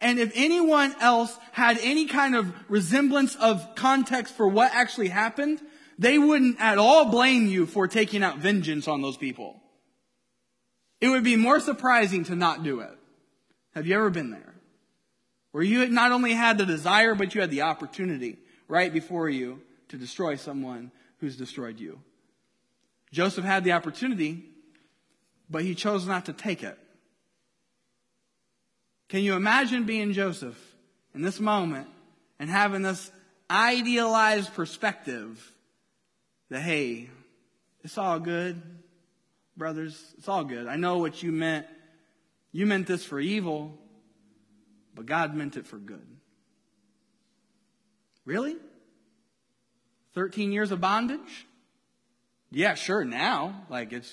and 0.00 0.18
if 0.18 0.32
anyone 0.34 0.94
else 1.00 1.36
had 1.52 1.78
any 1.80 2.06
kind 2.06 2.36
of 2.36 2.52
resemblance 2.68 3.34
of 3.36 3.74
context 3.74 4.34
for 4.34 4.46
what 4.46 4.72
actually 4.74 5.08
happened, 5.08 5.60
they 5.98 6.18
wouldn't 6.18 6.60
at 6.60 6.78
all 6.78 7.06
blame 7.06 7.46
you 7.46 7.66
for 7.66 7.88
taking 7.88 8.22
out 8.22 8.38
vengeance 8.38 8.86
on 8.86 9.00
those 9.00 9.16
people. 9.16 9.60
It 11.00 11.08
would 11.08 11.24
be 11.24 11.36
more 11.36 11.60
surprising 11.60 12.24
to 12.24 12.36
not 12.36 12.62
do 12.62 12.80
it. 12.80 12.96
Have 13.74 13.86
you 13.86 13.94
ever 13.94 14.10
been 14.10 14.30
there? 14.30 14.54
Where 15.52 15.64
you 15.64 15.88
not 15.88 16.12
only 16.12 16.32
had 16.32 16.58
the 16.58 16.66
desire, 16.66 17.14
but 17.14 17.34
you 17.34 17.40
had 17.40 17.50
the 17.50 17.62
opportunity 17.62 18.38
right 18.68 18.92
before 18.92 19.28
you 19.28 19.62
to 19.88 19.96
destroy 19.96 20.36
someone 20.36 20.90
who's 21.20 21.36
destroyed 21.36 21.80
you. 21.80 22.00
Joseph 23.12 23.44
had 23.44 23.64
the 23.64 23.72
opportunity, 23.72 24.44
but 25.48 25.62
he 25.62 25.74
chose 25.74 26.06
not 26.06 26.26
to 26.26 26.32
take 26.32 26.62
it. 26.62 26.78
Can 29.08 29.22
you 29.22 29.34
imagine 29.34 29.84
being 29.84 30.12
Joseph 30.12 30.58
in 31.14 31.22
this 31.22 31.38
moment 31.38 31.88
and 32.38 32.50
having 32.50 32.82
this 32.82 33.10
idealized 33.50 34.52
perspective 34.54 35.52
that, 36.50 36.60
hey, 36.60 37.08
it's 37.84 37.98
all 37.98 38.18
good, 38.18 38.60
brothers, 39.56 40.14
it's 40.18 40.28
all 40.28 40.44
good. 40.44 40.66
I 40.66 40.76
know 40.76 40.98
what 40.98 41.22
you 41.22 41.30
meant. 41.30 41.66
You 42.52 42.66
meant 42.66 42.86
this 42.86 43.04
for 43.04 43.20
evil, 43.20 43.78
but 44.94 45.06
God 45.06 45.34
meant 45.34 45.56
it 45.56 45.66
for 45.66 45.78
good. 45.78 46.06
Really? 48.24 48.56
13 50.14 50.50
years 50.50 50.72
of 50.72 50.80
bondage? 50.80 51.46
Yeah, 52.50 52.74
sure, 52.74 53.04
now. 53.04 53.66
Like 53.70 53.92
it 53.92 54.10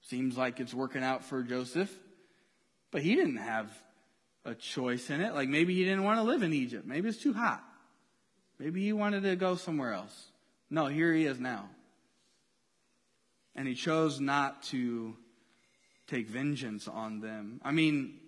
seems 0.00 0.36
like 0.36 0.58
it's 0.58 0.74
working 0.74 1.04
out 1.04 1.24
for 1.24 1.42
Joseph. 1.42 1.92
But 2.90 3.02
he 3.02 3.14
didn't 3.14 3.36
have 3.36 3.70
a 4.44 4.54
choice 4.54 5.10
in 5.10 5.20
it. 5.20 5.34
Like 5.34 5.48
maybe 5.48 5.74
he 5.74 5.84
didn't 5.84 6.04
want 6.04 6.18
to 6.18 6.22
live 6.22 6.42
in 6.42 6.52
Egypt. 6.52 6.86
Maybe 6.86 7.08
it's 7.08 7.22
too 7.22 7.32
hot. 7.32 7.62
Maybe 8.58 8.82
he 8.82 8.92
wanted 8.92 9.22
to 9.24 9.36
go 9.36 9.56
somewhere 9.56 9.92
else. 9.92 10.26
No, 10.70 10.86
here 10.86 11.12
he 11.12 11.24
is 11.24 11.40
now. 11.40 11.68
And 13.56 13.68
he 13.68 13.74
chose 13.74 14.20
not 14.20 14.62
to 14.64 15.16
take 16.08 16.28
vengeance 16.28 16.88
on 16.88 17.20
them. 17.20 17.60
I 17.64 17.70
mean, 17.72 18.20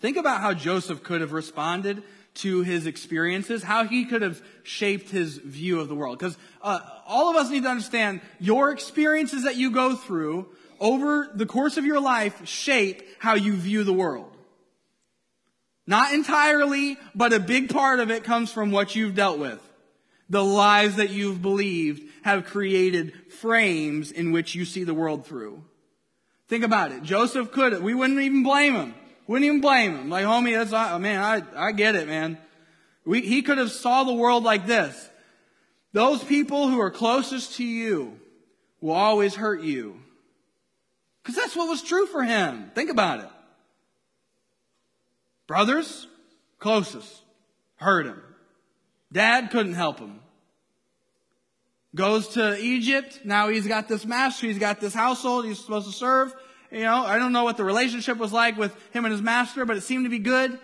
think 0.00 0.16
about 0.16 0.40
how 0.40 0.54
Joseph 0.54 1.02
could 1.02 1.20
have 1.20 1.32
responded 1.32 2.02
to 2.32 2.62
his 2.62 2.86
experiences, 2.86 3.62
how 3.62 3.84
he 3.84 4.04
could 4.04 4.22
have 4.22 4.42
shaped 4.62 5.10
his 5.10 5.36
view 5.36 5.80
of 5.80 5.88
the 5.88 5.94
world. 5.94 6.18
Because 6.18 6.38
uh, 6.62 6.80
all 7.06 7.30
of 7.30 7.36
us 7.36 7.50
need 7.50 7.64
to 7.64 7.68
understand 7.68 8.20
your 8.38 8.70
experiences 8.70 9.44
that 9.44 9.56
you 9.56 9.70
go 9.70 9.96
through 9.96 10.48
over 10.78 11.30
the 11.34 11.46
course 11.46 11.76
of 11.76 11.84
your 11.84 12.00
life 12.00 12.46
shape 12.46 13.02
how 13.18 13.34
you 13.34 13.54
view 13.54 13.84
the 13.84 13.92
world. 13.92 14.29
Not 15.90 16.14
entirely, 16.14 16.98
but 17.16 17.32
a 17.32 17.40
big 17.40 17.68
part 17.68 17.98
of 17.98 18.12
it 18.12 18.22
comes 18.22 18.52
from 18.52 18.70
what 18.70 18.94
you've 18.94 19.16
dealt 19.16 19.40
with. 19.40 19.58
The 20.28 20.44
lies 20.44 20.94
that 20.96 21.10
you've 21.10 21.42
believed 21.42 22.08
have 22.22 22.46
created 22.46 23.12
frames 23.32 24.12
in 24.12 24.30
which 24.30 24.54
you 24.54 24.64
see 24.64 24.84
the 24.84 24.94
world 24.94 25.26
through. 25.26 25.64
Think 26.46 26.62
about 26.62 26.92
it. 26.92 27.02
Joseph 27.02 27.50
could, 27.50 27.82
we 27.82 27.92
wouldn't 27.92 28.20
even 28.20 28.44
blame 28.44 28.76
him. 28.76 28.94
Wouldn't 29.26 29.44
even 29.44 29.60
blame 29.60 29.96
him. 29.96 30.10
Like, 30.10 30.26
homie, 30.26 30.56
that's, 30.56 30.72
oh, 30.72 31.00
man, 31.00 31.20
I, 31.20 31.42
I 31.68 31.72
get 31.72 31.96
it, 31.96 32.06
man. 32.06 32.38
We, 33.04 33.22
he 33.22 33.42
could 33.42 33.58
have 33.58 33.72
saw 33.72 34.04
the 34.04 34.14
world 34.14 34.44
like 34.44 34.68
this. 34.68 35.10
Those 35.92 36.22
people 36.22 36.68
who 36.68 36.80
are 36.80 36.92
closest 36.92 37.56
to 37.56 37.64
you 37.64 38.16
will 38.80 38.94
always 38.94 39.34
hurt 39.34 39.62
you. 39.62 40.00
Because 41.24 41.34
that's 41.34 41.56
what 41.56 41.68
was 41.68 41.82
true 41.82 42.06
for 42.06 42.22
him. 42.22 42.70
Think 42.76 42.90
about 42.90 43.18
it. 43.18 43.28
Brothers, 45.50 46.06
closest, 46.60 47.24
hurt 47.74 48.06
him. 48.06 48.22
Dad 49.12 49.50
couldn't 49.50 49.74
help 49.74 49.98
him. 49.98 50.20
Goes 51.92 52.28
to 52.34 52.56
Egypt. 52.56 53.22
Now 53.24 53.48
he's 53.48 53.66
got 53.66 53.88
this 53.88 54.06
master. 54.06 54.46
He's 54.46 54.60
got 54.60 54.80
this 54.80 54.94
household 54.94 55.46
he's 55.46 55.58
supposed 55.58 55.88
to 55.88 55.92
serve. 55.92 56.32
You 56.70 56.82
know, 56.82 57.04
I 57.04 57.18
don't 57.18 57.32
know 57.32 57.42
what 57.42 57.56
the 57.56 57.64
relationship 57.64 58.16
was 58.16 58.32
like 58.32 58.56
with 58.56 58.72
him 58.92 59.04
and 59.04 59.10
his 59.10 59.22
master, 59.22 59.64
but 59.64 59.76
it 59.76 59.80
seemed 59.80 60.04
to 60.04 60.08
be 60.08 60.20
good. 60.20 60.56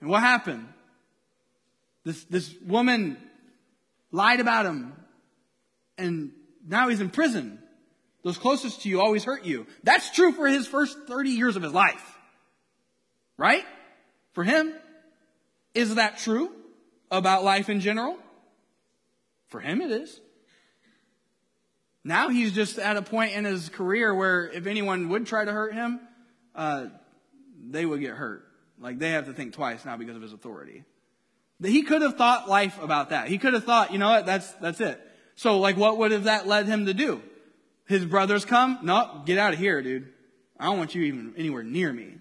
And 0.00 0.08
what 0.08 0.20
happened? 0.20 0.68
This, 2.04 2.22
this 2.22 2.54
woman 2.64 3.16
lied 4.12 4.38
about 4.38 4.64
him. 4.64 4.92
And 5.98 6.30
now 6.64 6.86
he's 6.86 7.00
in 7.00 7.10
prison. 7.10 7.58
Those 8.22 8.38
closest 8.38 8.82
to 8.82 8.88
you 8.88 9.00
always 9.00 9.24
hurt 9.24 9.44
you. 9.44 9.66
That's 9.82 10.08
true 10.12 10.30
for 10.30 10.46
his 10.46 10.68
first 10.68 10.96
30 11.08 11.30
years 11.30 11.56
of 11.56 11.64
his 11.64 11.72
life. 11.72 12.14
Right? 13.38 13.64
For 14.32 14.44
him. 14.44 14.74
Is 15.74 15.94
that 15.94 16.18
true 16.18 16.50
about 17.10 17.44
life 17.44 17.70
in 17.70 17.80
general? 17.80 18.18
For 19.48 19.60
him 19.60 19.80
it 19.80 19.90
is. 19.90 20.20
Now 22.04 22.28
he's 22.28 22.52
just 22.52 22.78
at 22.78 22.96
a 22.96 23.02
point 23.02 23.32
in 23.32 23.44
his 23.44 23.68
career 23.68 24.14
where 24.14 24.50
if 24.50 24.66
anyone 24.66 25.08
would 25.10 25.26
try 25.26 25.44
to 25.44 25.52
hurt 25.52 25.72
him, 25.72 26.00
uh, 26.54 26.86
they 27.70 27.86
would 27.86 28.00
get 28.00 28.14
hurt. 28.14 28.44
Like 28.80 28.98
they 28.98 29.10
have 29.10 29.26
to 29.26 29.32
think 29.32 29.54
twice 29.54 29.84
now 29.84 29.96
because 29.96 30.16
of 30.16 30.22
his 30.22 30.32
authority. 30.32 30.84
He 31.62 31.82
could 31.82 32.02
have 32.02 32.16
thought 32.16 32.48
life 32.48 32.80
about 32.82 33.10
that. 33.10 33.28
He 33.28 33.38
could 33.38 33.54
have 33.54 33.64
thought, 33.64 33.92
you 33.92 33.98
know 33.98 34.10
what, 34.10 34.26
that's, 34.26 34.50
that's 34.54 34.80
it. 34.80 35.00
So 35.34 35.58
like 35.58 35.76
what 35.76 35.98
would 35.98 36.12
have 36.12 36.24
that 36.24 36.46
led 36.46 36.66
him 36.66 36.86
to 36.86 36.94
do? 36.94 37.22
His 37.86 38.04
brothers 38.04 38.44
come? 38.44 38.78
No, 38.82 39.22
get 39.24 39.38
out 39.38 39.54
of 39.54 39.58
here, 39.58 39.82
dude. 39.82 40.12
I 40.58 40.66
don't 40.66 40.78
want 40.78 40.94
you 40.94 41.02
even 41.02 41.34
anywhere 41.36 41.62
near 41.62 41.92
me. 41.92 42.14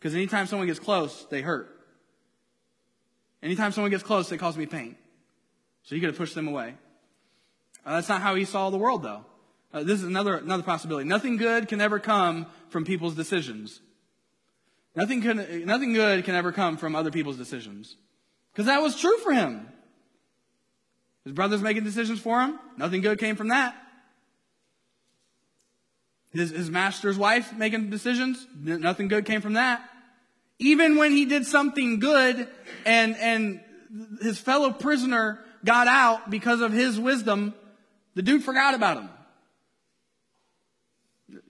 Because 0.00 0.14
anytime 0.14 0.46
someone 0.46 0.66
gets 0.66 0.80
close, 0.80 1.26
they 1.30 1.42
hurt. 1.42 1.68
Anytime 3.42 3.70
someone 3.72 3.90
gets 3.90 4.02
close, 4.02 4.30
they 4.30 4.38
cause 4.38 4.56
me 4.56 4.64
pain. 4.64 4.96
So 5.82 5.94
he 5.94 6.00
could 6.00 6.08
have 6.08 6.16
pushed 6.16 6.34
them 6.34 6.48
away. 6.48 6.74
Uh, 7.84 7.96
that's 7.96 8.08
not 8.08 8.22
how 8.22 8.34
he 8.34 8.46
saw 8.46 8.70
the 8.70 8.78
world, 8.78 9.02
though. 9.02 9.24
Uh, 9.72 9.82
this 9.82 9.98
is 9.98 10.04
another, 10.04 10.36
another 10.36 10.62
possibility. 10.62 11.06
Nothing 11.06 11.36
good 11.36 11.68
can 11.68 11.80
ever 11.80 11.98
come 11.98 12.46
from 12.70 12.84
people's 12.84 13.14
decisions. 13.14 13.80
Nothing, 14.96 15.22
can, 15.22 15.66
nothing 15.66 15.92
good 15.92 16.24
can 16.24 16.34
ever 16.34 16.50
come 16.50 16.76
from 16.76 16.96
other 16.96 17.10
people's 17.10 17.36
decisions. 17.36 17.96
Because 18.52 18.66
that 18.66 18.82
was 18.82 18.98
true 18.98 19.16
for 19.18 19.32
him. 19.32 19.68
His 21.24 21.32
brothers 21.34 21.60
making 21.60 21.84
decisions 21.84 22.20
for 22.20 22.40
him, 22.40 22.58
nothing 22.76 23.02
good 23.02 23.18
came 23.18 23.36
from 23.36 23.48
that. 23.48 23.76
His, 26.32 26.50
his 26.50 26.70
master's 26.70 27.18
wife 27.18 27.52
making 27.52 27.90
decisions, 27.90 28.46
nothing 28.54 29.08
good 29.08 29.24
came 29.24 29.40
from 29.40 29.54
that. 29.54 29.82
Even 30.58 30.96
when 30.96 31.12
he 31.12 31.24
did 31.24 31.46
something 31.46 31.98
good 31.98 32.46
and, 32.84 33.16
and 33.16 33.60
his 34.20 34.38
fellow 34.38 34.70
prisoner 34.70 35.40
got 35.64 35.88
out 35.88 36.30
because 36.30 36.60
of 36.60 36.72
his 36.72 37.00
wisdom, 37.00 37.54
the 38.14 38.22
dude 38.22 38.44
forgot 38.44 38.74
about 38.74 38.98
him. 38.98 39.10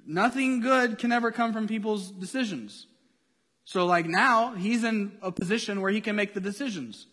Nothing 0.06 0.60
good 0.60 0.98
can 0.98 1.12
ever 1.12 1.30
come 1.30 1.52
from 1.52 1.68
people's 1.68 2.10
decisions. 2.10 2.86
So 3.64 3.86
like 3.86 4.06
now, 4.06 4.54
he's 4.54 4.82
in 4.82 5.12
a 5.22 5.30
position 5.30 5.80
where 5.80 5.92
he 5.92 6.00
can 6.00 6.16
make 6.16 6.34
the 6.34 6.40
decisions. 6.40 7.06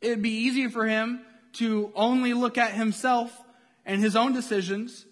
It'd 0.00 0.22
be 0.22 0.30
easy 0.30 0.68
for 0.68 0.86
him 0.86 1.20
to 1.54 1.92
only 1.94 2.32
look 2.32 2.56
at 2.56 2.72
himself 2.72 3.36
and 3.84 4.00
his 4.00 4.14
own 4.14 4.32
decisions 4.32 5.04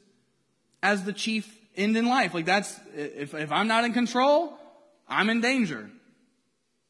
as 0.82 1.04
the 1.04 1.12
chief 1.12 1.55
end 1.76 1.96
in 1.96 2.06
life. 2.06 2.34
Like 2.34 2.46
that's, 2.46 2.78
if, 2.94 3.34
if 3.34 3.52
I'm 3.52 3.68
not 3.68 3.84
in 3.84 3.92
control, 3.92 4.58
I'm 5.08 5.30
in 5.30 5.40
danger. 5.40 5.90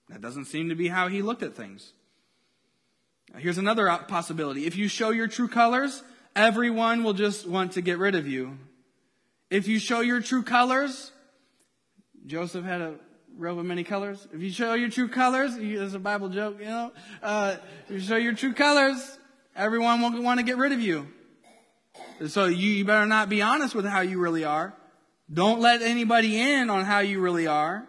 That 0.09 0.21
doesn't 0.21 0.47
seem 0.47 0.69
to 0.69 0.75
be 0.75 0.89
how 0.89 1.09
he 1.09 1.23
looked 1.23 1.43
at 1.43 1.55
things. 1.55 1.93
Here's 3.37 3.59
another 3.59 3.87
possibility. 4.09 4.67
If 4.67 4.77
you 4.77 4.89
show 4.89 5.11
your 5.11 5.27
true 5.27 5.49
colors, 5.49 6.03
everyone 6.35 7.03
will 7.03 7.13
just 7.13 7.47
want 7.47 7.73
to 7.73 7.83
get 7.83 7.99
rid 7.99 8.15
of 8.15 8.27
you. 8.27 8.59
If 9.51 9.69
you 9.69 9.79
show 9.79 10.01
your 10.01 10.21
true 10.21 10.43
colors, 10.43 11.13
Joseph 12.25 12.65
had 12.65 12.81
a 12.81 12.95
robe 13.37 13.59
of 13.59 13.67
many 13.67 13.85
colors. 13.85 14.27
If 14.33 14.41
you 14.41 14.51
show 14.51 14.75
your 14.75 14.89
true 14.89 15.09
colors, 15.09 15.57
there's 15.57 15.95
a 15.95 15.99
Bible 15.99 16.29
joke, 16.29 16.59
you 16.59 16.67
know. 16.67 16.93
Uh, 17.23 17.57
if 17.89 17.95
you 17.95 18.01
show 18.01 18.17
your 18.17 18.33
true 18.33 18.55
colors, 18.55 19.19
everyone 19.55 20.01
will 20.01 20.23
want 20.23 20.41
to 20.41 20.45
get 20.45 20.57
rid 20.57 20.73
of 20.73 20.81
you. 20.81 21.09
So 22.29 22.47
you, 22.47 22.71
you 22.71 22.85
better 22.85 23.07
not 23.07 23.29
be 23.29 23.43
honest 23.43 23.75
with 23.75 23.85
how 23.85 24.01
you 24.01 24.19
really 24.19 24.45
are. 24.45 24.75
Don't 25.33 25.61
let 25.61 25.83
anybody 25.83 26.41
in 26.41 26.71
on 26.71 26.85
how 26.85 27.01
you 27.01 27.21
really 27.21 27.47
are. 27.47 27.87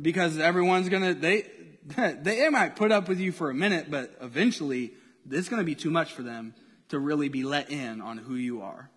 Because 0.00 0.38
everyone's 0.38 0.88
gonna, 0.88 1.14
they, 1.14 1.46
they 1.86 2.48
might 2.48 2.76
put 2.76 2.92
up 2.92 3.08
with 3.08 3.18
you 3.18 3.32
for 3.32 3.50
a 3.50 3.54
minute, 3.54 3.90
but 3.90 4.16
eventually 4.20 4.92
it's 5.30 5.48
gonna 5.48 5.64
be 5.64 5.74
too 5.74 5.90
much 5.90 6.12
for 6.12 6.22
them 6.22 6.54
to 6.88 6.98
really 6.98 7.28
be 7.28 7.44
let 7.44 7.70
in 7.70 8.00
on 8.00 8.18
who 8.18 8.34
you 8.34 8.62
are. 8.62 8.90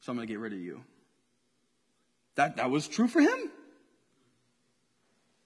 So 0.00 0.12
I'm 0.12 0.16
gonna 0.16 0.26
get 0.26 0.38
rid 0.38 0.52
of 0.52 0.60
you. 0.60 0.82
That, 2.36 2.56
that 2.56 2.70
was 2.70 2.88
true 2.88 3.08
for 3.08 3.20
him. 3.20 3.50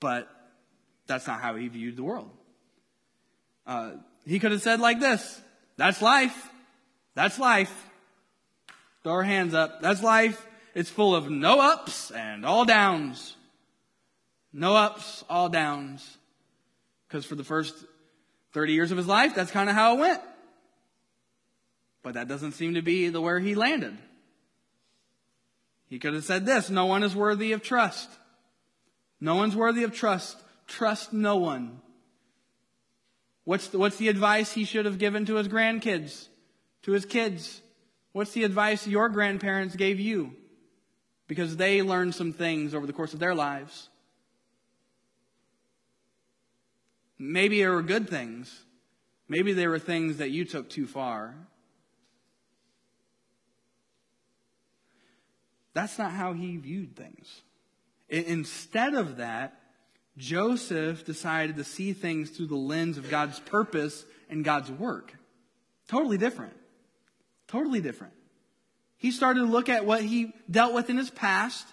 But 0.01 0.29
that's 1.07 1.27
not 1.27 1.41
how 1.41 1.57
he 1.57 1.69
viewed 1.69 1.97
the 1.97 2.03
world. 2.03 2.31
Uh, 3.67 3.93
he 4.27 4.39
could 4.39 4.53
have 4.53 4.63
said 4.63 4.81
like 4.81 5.01
this, 5.01 5.41
that's 5.77 6.01
life. 6.01 6.51
That's 7.15 7.39
life. 7.39 7.91
Throw 9.03 9.13
our 9.13 9.23
hands 9.23 9.55
up. 9.55 9.81
That's 9.81 10.03
life. 10.03 10.47
It's 10.75 10.91
full 10.91 11.15
of 11.15 11.31
no 11.31 11.61
ups 11.61 12.11
and 12.11 12.45
all 12.45 12.65
downs. 12.65 13.37
No 14.53 14.77
ups, 14.77 15.25
all 15.29 15.49
downs. 15.49 16.19
Because 17.07 17.25
for 17.25 17.35
the 17.35 17.45
first 17.45 17.75
30 18.53 18.73
years 18.73 18.91
of 18.91 18.97
his 18.97 19.07
life, 19.07 19.35
that's 19.35 19.51
kind 19.51 19.69
of 19.69 19.75
how 19.75 19.97
it 19.97 20.01
went. 20.01 20.21
But 22.03 22.15
that 22.15 22.29
doesn't 22.29 22.53
seem 22.53 22.75
to 22.75 22.83
be 22.83 23.09
the 23.09 23.21
where 23.21 23.39
he 23.39 23.55
landed. 23.55 23.97
He 25.89 25.99
could 25.99 26.15
have 26.15 26.25
said 26.25 26.47
this, 26.47 26.71
no 26.71 26.87
one 26.87 27.03
is 27.03 27.15
worthy 27.15 27.53
of 27.53 27.63
trust. 27.63 28.09
No 29.21 29.37
one's 29.37 29.55
worthy 29.55 29.85
of 29.85 29.95
trust. 29.95 30.37
Trust 30.67 31.13
no 31.13 31.37
one. 31.37 31.81
What's 33.45 33.69
the, 33.69 33.79
what's 33.79 33.97
the 33.97 34.09
advice 34.09 34.53
he 34.53 34.65
should 34.65 34.87
have 34.87 34.99
given 34.99 35.27
to 35.27 35.35
his 35.37 35.49
grandkids? 35.49 36.29
To 36.85 36.93
his 36.93 37.05
kids. 37.05 37.61
What's 38.13 38.33
the 38.33 38.45
advice 38.45 38.87
your 38.87 39.09
grandparents 39.09 39.75
gave 39.75 39.99
you? 39.99 40.35
Because 41.27 41.57
they 41.57 41.83
learned 41.83 42.15
some 42.15 42.33
things 42.33 42.75
over 42.75 42.87
the 42.87 42.93
course 42.93 43.15
of 43.15 43.21
their 43.21 43.35
lives. 43.35 43.89
Maybe 47.19 47.59
there 47.59 47.73
were 47.73 47.83
good 47.83 48.09
things. 48.09 48.65
Maybe 49.29 49.53
there 49.53 49.71
were 49.71 49.79
things 49.79 50.19
that 50.19 50.31
you 50.31 50.45
took 50.45 50.69
too 50.69 50.87
far. 50.87 51.35
That's 55.73 55.99
not 55.99 56.13
how 56.13 56.35
he 56.35 56.57
viewed 56.57 56.95
things. 56.95 57.43
Instead 58.09 58.95
of 58.95 59.17
that, 59.17 59.59
Joseph 60.17 61.05
decided 61.05 61.57
to 61.57 61.65
see 61.65 61.93
things 61.95 62.31
through 62.31 62.47
the 62.47 62.55
lens 62.55 62.99
of 62.99 63.11
God's 63.11 63.41
purpose 63.41 64.05
and 64.29 64.45
God's 64.45 64.71
work. 64.71 65.15
Totally 65.89 66.19
different. 66.19 66.55
Totally 67.49 67.81
different. 67.81 68.15
He 68.97 69.11
started 69.11 69.41
to 69.41 69.47
look 69.47 69.69
at 69.69 69.85
what 69.85 70.03
he 70.03 70.33
dealt 70.51 70.73
with 70.73 70.91
in 70.91 70.97
his 70.97 71.11
past, 71.11 71.67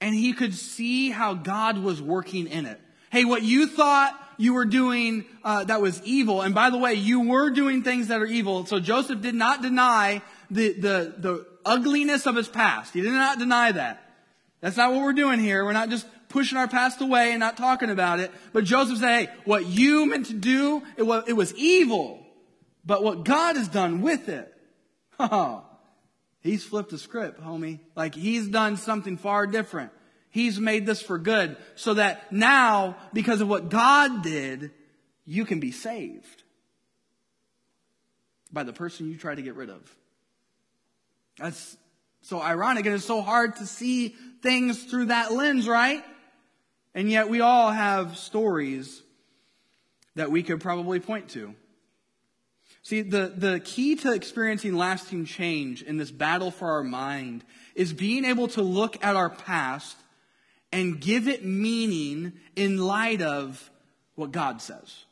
and 0.00 0.14
he 0.14 0.32
could 0.32 0.54
see 0.54 1.10
how 1.10 1.34
God 1.34 1.78
was 1.78 2.00
working 2.00 2.46
in 2.46 2.66
it. 2.66 2.80
Hey, 3.10 3.24
what 3.24 3.42
you 3.42 3.66
thought 3.66 4.18
you 4.38 4.54
were 4.54 4.64
doing 4.64 5.26
uh, 5.44 5.64
that 5.64 5.82
was 5.82 6.02
evil, 6.04 6.40
and 6.40 6.54
by 6.54 6.70
the 6.70 6.78
way, 6.78 6.94
you 6.94 7.28
were 7.28 7.50
doing 7.50 7.82
things 7.82 8.08
that 8.08 8.22
are 8.22 8.26
evil. 8.26 8.64
So 8.66 8.80
Joseph 8.80 9.20
did 9.20 9.34
not 9.34 9.60
deny 9.60 10.22
the, 10.50 10.72
the, 10.72 11.14
the 11.18 11.46
ugliness 11.64 12.26
of 12.26 12.34
his 12.34 12.48
past. 12.48 12.94
He 12.94 13.02
did 13.02 13.12
not 13.12 13.38
deny 13.38 13.72
that. 13.72 14.02
That's 14.60 14.76
not 14.76 14.92
what 14.92 15.02
we're 15.02 15.12
doing 15.12 15.40
here. 15.40 15.64
We're 15.64 15.72
not 15.72 15.90
just 15.90 16.06
pushing 16.28 16.56
our 16.56 16.68
past 16.68 17.00
away 17.00 17.32
and 17.32 17.40
not 17.40 17.56
talking 17.56 17.90
about 17.90 18.20
it. 18.20 18.30
But 18.52 18.64
Joseph 18.64 18.98
said, 18.98 19.26
hey, 19.26 19.32
what 19.44 19.66
you 19.66 20.06
meant 20.06 20.26
to 20.26 20.34
do, 20.34 20.82
it 20.96 21.02
was, 21.02 21.24
it 21.26 21.34
was 21.34 21.54
evil. 21.56 22.26
But 22.84 23.04
what 23.04 23.24
God 23.24 23.56
has 23.56 23.68
done 23.68 24.00
with 24.00 24.28
it, 24.28 24.51
he's 26.42 26.64
flipped 26.64 26.90
the 26.90 26.98
script, 26.98 27.40
homie. 27.40 27.80
Like 27.94 28.14
he's 28.14 28.48
done 28.48 28.76
something 28.76 29.16
far 29.16 29.46
different. 29.46 29.92
He's 30.30 30.58
made 30.58 30.86
this 30.86 31.02
for 31.02 31.18
good 31.18 31.56
so 31.74 31.94
that 31.94 32.32
now, 32.32 32.96
because 33.12 33.40
of 33.40 33.48
what 33.48 33.68
God 33.68 34.22
did, 34.22 34.70
you 35.26 35.44
can 35.44 35.60
be 35.60 35.72
saved 35.72 36.42
by 38.52 38.62
the 38.62 38.72
person 38.72 39.10
you 39.10 39.16
try 39.16 39.34
to 39.34 39.42
get 39.42 39.54
rid 39.54 39.70
of. 39.70 39.96
That's 41.38 41.76
so 42.22 42.40
ironic 42.40 42.86
and 42.86 42.94
it's 42.94 43.04
so 43.04 43.20
hard 43.20 43.56
to 43.56 43.66
see 43.66 44.14
things 44.42 44.84
through 44.84 45.06
that 45.06 45.32
lens, 45.32 45.68
right? 45.68 46.04
And 46.94 47.10
yet 47.10 47.28
we 47.28 47.40
all 47.40 47.70
have 47.70 48.16
stories 48.16 49.02
that 50.14 50.30
we 50.30 50.42
could 50.42 50.60
probably 50.60 51.00
point 51.00 51.30
to. 51.30 51.54
See, 52.82 53.02
the, 53.02 53.32
the 53.36 53.60
key 53.60 53.96
to 53.96 54.12
experiencing 54.12 54.74
lasting 54.74 55.24
change 55.24 55.82
in 55.82 55.98
this 55.98 56.10
battle 56.10 56.50
for 56.50 56.72
our 56.72 56.82
mind 56.82 57.44
is 57.74 57.92
being 57.92 58.24
able 58.24 58.48
to 58.48 58.62
look 58.62 59.02
at 59.04 59.16
our 59.16 59.30
past 59.30 59.96
and 60.72 61.00
give 61.00 61.28
it 61.28 61.44
meaning 61.44 62.32
in 62.56 62.78
light 62.78 63.22
of 63.22 63.70
what 64.16 64.32
God 64.32 64.60
says. 64.60 65.04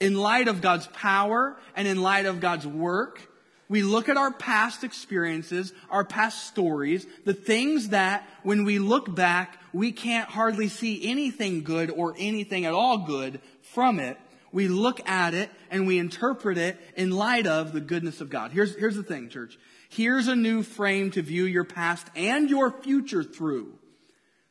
In 0.00 0.16
light 0.16 0.48
of 0.48 0.60
God's 0.60 0.86
power 0.88 1.56
and 1.76 1.86
in 1.86 2.02
light 2.02 2.26
of 2.26 2.40
God's 2.40 2.66
work 2.66 3.28
we 3.68 3.82
look 3.82 4.08
at 4.08 4.16
our 4.16 4.32
past 4.32 4.82
experiences, 4.82 5.72
our 5.90 6.04
past 6.04 6.46
stories, 6.46 7.06
the 7.24 7.34
things 7.34 7.90
that 7.90 8.26
when 8.42 8.64
we 8.64 8.78
look 8.78 9.14
back, 9.14 9.60
we 9.72 9.92
can't 9.92 10.28
hardly 10.28 10.68
see 10.68 11.06
anything 11.06 11.62
good 11.62 11.90
or 11.90 12.14
anything 12.18 12.64
at 12.64 12.72
all 12.72 12.98
good 12.98 13.40
from 13.60 14.00
it. 14.00 14.16
We 14.52 14.68
look 14.68 15.06
at 15.08 15.34
it 15.34 15.50
and 15.70 15.86
we 15.86 15.98
interpret 15.98 16.58
it 16.58 16.78
in 16.96 17.10
light 17.10 17.46
of 17.46 17.72
the 17.72 17.80
goodness 17.80 18.20
of 18.20 18.30
God. 18.30 18.52
Here's, 18.52 18.74
here's 18.76 18.96
the 18.96 19.02
thing, 19.02 19.28
church. 19.28 19.58
Here's 19.88 20.28
a 20.28 20.36
new 20.36 20.62
frame 20.62 21.10
to 21.12 21.22
view 21.22 21.44
your 21.44 21.64
past 21.64 22.06
and 22.14 22.48
your 22.48 22.70
future 22.70 23.22
through 23.22 23.78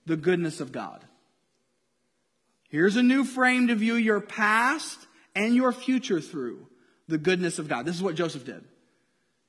the 0.06 0.18
goodness 0.18 0.62
of 0.62 0.72
God. 0.72 1.04
Here's 2.70 2.96
a 2.96 3.04
new 3.04 3.24
frame 3.24 3.68
to 3.68 3.76
view 3.76 3.96
your 3.96 4.22
past 4.22 5.08
and 5.36 5.56
your 5.56 5.72
future 5.72 6.20
through 6.20 6.68
the 7.08 7.18
goodness 7.18 7.60
of 7.60 7.68
God. 7.68 7.86
This 7.86 7.96
is 7.96 8.04
what 8.04 8.16
Joseph 8.16 8.46
did 8.46 8.64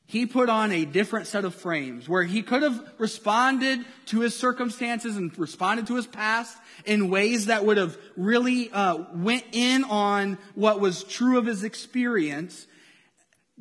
he 0.09 0.25
put 0.25 0.49
on 0.49 0.73
a 0.73 0.87
different 0.87 1.27
set 1.27 1.45
of 1.45 1.55
frames 1.55 2.09
where 2.09 2.25
he 2.25 2.43
could 2.43 2.63
have 2.63 2.83
responded 2.97 3.85
to 4.07 4.21
his 4.21 4.35
circumstances 4.35 5.19
and 5.19 5.39
responded 5.39 5.87
to 5.87 5.97
his 5.97 6.07
past 6.07 6.57
in 6.87 7.11
ways 7.11 7.47
that 7.47 7.67
would 7.67 7.77
have 7.77 7.97
really 8.17 8.71
uh, 8.73 9.05
went 9.15 9.45
in 9.53 9.85
on 9.85 10.39
what 10.55 10.81
was 10.81 11.05
true 11.05 11.37
of 11.37 11.45
his 11.45 11.63
experience 11.63 12.67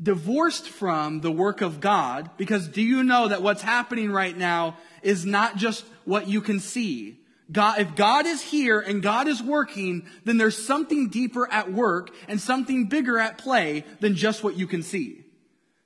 divorced 0.01 0.69
from 0.69 1.19
the 1.19 1.31
work 1.31 1.61
of 1.61 1.81
god 1.81 2.29
because 2.37 2.67
do 2.69 2.81
you 2.81 3.03
know 3.03 3.27
that 3.27 3.41
what's 3.41 3.61
happening 3.61 4.09
right 4.09 4.37
now 4.37 4.77
is 5.01 5.25
not 5.25 5.57
just 5.57 5.83
what 6.05 6.27
you 6.27 6.39
can 6.39 6.59
see 6.61 7.19
God, 7.49 7.79
if 7.79 7.95
God 7.95 8.25
is 8.25 8.41
here 8.41 8.81
and 8.81 9.01
God 9.01 9.29
is 9.29 9.41
working, 9.41 10.05
then 10.25 10.37
there's 10.37 10.61
something 10.61 11.07
deeper 11.07 11.49
at 11.49 11.71
work 11.71 12.13
and 12.27 12.41
something 12.41 12.87
bigger 12.87 13.17
at 13.17 13.37
play 13.37 13.85
than 14.01 14.15
just 14.15 14.43
what 14.43 14.57
you 14.57 14.67
can 14.67 14.83
see. 14.83 15.23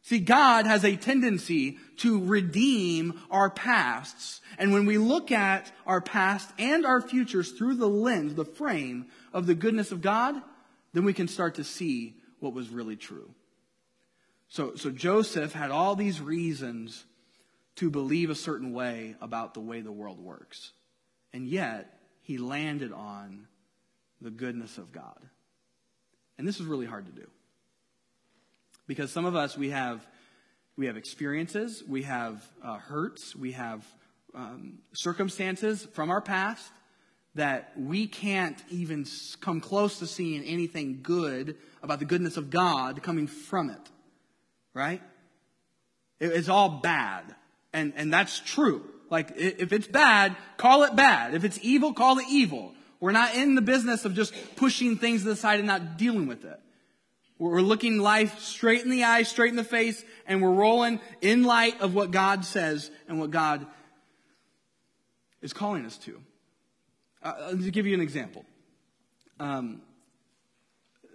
See, 0.03 0.19
God 0.19 0.65
has 0.65 0.83
a 0.83 0.95
tendency 0.95 1.77
to 1.97 2.23
redeem 2.25 3.19
our 3.29 3.49
pasts. 3.49 4.41
And 4.57 4.73
when 4.73 4.85
we 4.85 4.97
look 4.97 5.31
at 5.31 5.71
our 5.85 6.01
past 6.01 6.49
and 6.57 6.85
our 6.85 7.01
futures 7.01 7.51
through 7.51 7.75
the 7.75 7.87
lens, 7.87 8.33
the 8.33 8.45
frame 8.45 9.07
of 9.31 9.45
the 9.45 9.53
goodness 9.53 9.91
of 9.91 10.01
God, 10.01 10.41
then 10.93 11.05
we 11.05 11.13
can 11.13 11.27
start 11.27 11.55
to 11.55 11.63
see 11.63 12.15
what 12.39 12.53
was 12.53 12.69
really 12.69 12.95
true. 12.95 13.29
So, 14.49 14.75
so 14.75 14.89
Joseph 14.89 15.53
had 15.53 15.71
all 15.71 15.95
these 15.95 16.19
reasons 16.19 17.05
to 17.75 17.89
believe 17.89 18.29
a 18.29 18.35
certain 18.35 18.73
way 18.73 19.15
about 19.21 19.53
the 19.53 19.61
way 19.61 19.81
the 19.81 19.91
world 19.91 20.19
works. 20.19 20.71
And 21.31 21.47
yet, 21.47 21.97
he 22.21 22.37
landed 22.37 22.91
on 22.91 23.47
the 24.19 24.31
goodness 24.31 24.77
of 24.77 24.91
God. 24.91 25.17
And 26.37 26.47
this 26.47 26.59
is 26.59 26.65
really 26.65 26.85
hard 26.85 27.05
to 27.05 27.11
do. 27.11 27.27
Because 28.91 29.09
some 29.09 29.23
of 29.23 29.37
us, 29.37 29.57
we 29.57 29.69
have, 29.69 30.05
we 30.75 30.87
have 30.87 30.97
experiences, 30.97 31.81
we 31.87 32.01
have 32.01 32.45
uh, 32.61 32.75
hurts, 32.75 33.33
we 33.33 33.53
have 33.53 33.85
um, 34.35 34.79
circumstances 34.91 35.87
from 35.93 36.09
our 36.09 36.19
past 36.19 36.69
that 37.35 37.71
we 37.77 38.05
can't 38.05 38.61
even 38.69 39.05
come 39.39 39.61
close 39.61 39.99
to 39.99 40.07
seeing 40.07 40.43
anything 40.43 40.99
good 41.01 41.55
about 41.81 41.99
the 41.99 42.05
goodness 42.05 42.35
of 42.35 42.49
God 42.49 43.01
coming 43.01 43.27
from 43.27 43.69
it. 43.69 43.79
Right? 44.73 45.01
It's 46.19 46.49
all 46.49 46.67
bad. 46.67 47.33
And, 47.71 47.93
and 47.95 48.11
that's 48.11 48.41
true. 48.41 48.83
Like, 49.09 49.31
if 49.37 49.71
it's 49.71 49.87
bad, 49.87 50.35
call 50.57 50.83
it 50.83 50.97
bad. 50.97 51.33
If 51.33 51.45
it's 51.45 51.59
evil, 51.61 51.93
call 51.93 52.19
it 52.19 52.25
evil. 52.29 52.73
We're 52.99 53.13
not 53.13 53.35
in 53.35 53.55
the 53.55 53.61
business 53.61 54.03
of 54.03 54.15
just 54.15 54.33
pushing 54.57 54.97
things 54.97 55.23
to 55.23 55.29
the 55.29 55.37
side 55.37 55.59
and 55.59 55.67
not 55.67 55.97
dealing 55.97 56.27
with 56.27 56.43
it. 56.43 56.59
We're 57.41 57.61
looking 57.61 57.97
life 57.97 58.37
straight 58.37 58.83
in 58.83 58.91
the 58.91 59.03
eyes, 59.03 59.27
straight 59.27 59.49
in 59.49 59.55
the 59.55 59.63
face, 59.63 60.05
and 60.27 60.43
we're 60.43 60.51
rolling 60.51 60.99
in 61.21 61.43
light 61.43 61.81
of 61.81 61.95
what 61.95 62.11
God 62.11 62.45
says 62.45 62.91
and 63.07 63.19
what 63.19 63.31
God 63.31 63.65
is 65.41 65.51
calling 65.51 65.83
us 65.87 65.97
to. 65.97 66.21
Uh, 67.23 67.49
to 67.53 67.71
give 67.71 67.87
you 67.87 67.95
an 67.95 68.01
example. 68.01 68.45
Um, 69.39 69.81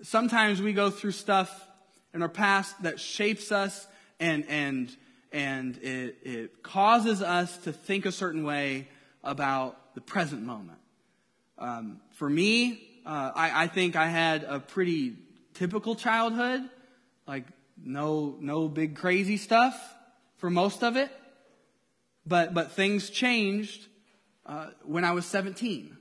sometimes 0.03 0.61
we 0.61 0.73
go 0.73 0.91
through 0.91 1.13
stuff 1.13 1.65
in 2.13 2.23
our 2.23 2.29
past 2.29 2.83
that 2.83 2.99
shapes 2.99 3.53
us 3.53 3.87
and, 4.19 4.45
and, 4.49 4.97
and 5.31 5.77
it, 5.79 6.17
it 6.25 6.63
causes 6.65 7.23
us 7.23 7.57
to 7.59 7.73
think 7.73 8.05
a 8.05 8.11
certain 8.11 8.43
way 8.43 8.89
about 9.23 9.95
the 9.95 10.01
present 10.01 10.43
moment. 10.43 10.81
Um, 11.57 12.01
for 12.15 12.29
me, 12.29 12.83
uh, 13.07 13.31
I, 13.33 13.63
I 13.63 13.67
think 13.69 13.95
I 13.95 14.09
had 14.09 14.43
a 14.43 14.59
pretty 14.59 15.15
typical 15.57 15.95
childhood, 15.95 16.63
like 17.27 17.45
no, 17.83 18.37
no 18.41 18.69
big 18.69 18.97
crazy 18.97 19.37
stuff 19.37 19.75
for 20.37 20.51
most 20.51 20.83
of 20.83 20.97
it. 20.97 21.11
But, 22.27 22.55
but 22.55 22.73
things 22.73 23.11
changed 23.11 23.87
uh, 24.45 24.69
when 24.85 25.05
I 25.05 25.13
was 25.13 25.27
17. 25.27 25.97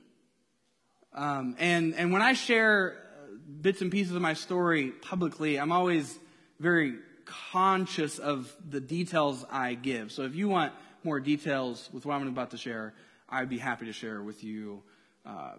Um, 1.14 1.56
and, 1.58 1.94
and 1.94 2.12
when 2.12 2.22
I 2.22 2.32
share 2.32 2.96
bits 3.60 3.80
and 3.80 3.90
pieces 3.90 4.14
of 4.14 4.22
my 4.22 4.34
story 4.34 4.90
publicly, 4.90 5.58
I'm 5.58 5.72
always 5.72 6.18
very 6.58 6.96
conscious 7.24 8.18
of 8.18 8.54
the 8.68 8.80
details 8.80 9.44
I 9.50 9.74
give. 9.74 10.12
So 10.12 10.22
if 10.22 10.34
you 10.34 10.48
want 10.48 10.72
more 11.04 11.20
details 11.20 11.88
with 11.92 12.04
what 12.04 12.14
I'm 12.14 12.26
about 12.28 12.50
to 12.50 12.58
share, 12.58 12.94
I'd 13.28 13.48
be 13.48 13.58
happy 13.58 13.86
to 13.86 13.92
share 13.92 14.22
with 14.22 14.44
you 14.44 14.82
uh, 15.24 15.52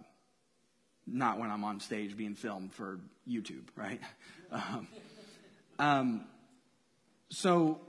not 1.10 1.38
when 1.38 1.50
I'm 1.50 1.64
on 1.64 1.80
stage 1.80 2.16
being 2.16 2.34
filmed 2.34 2.72
for 2.72 3.00
YouTube, 3.28 3.64
right? 3.76 4.00
Um, 4.50 4.88
um, 5.78 6.24
so 7.28 7.82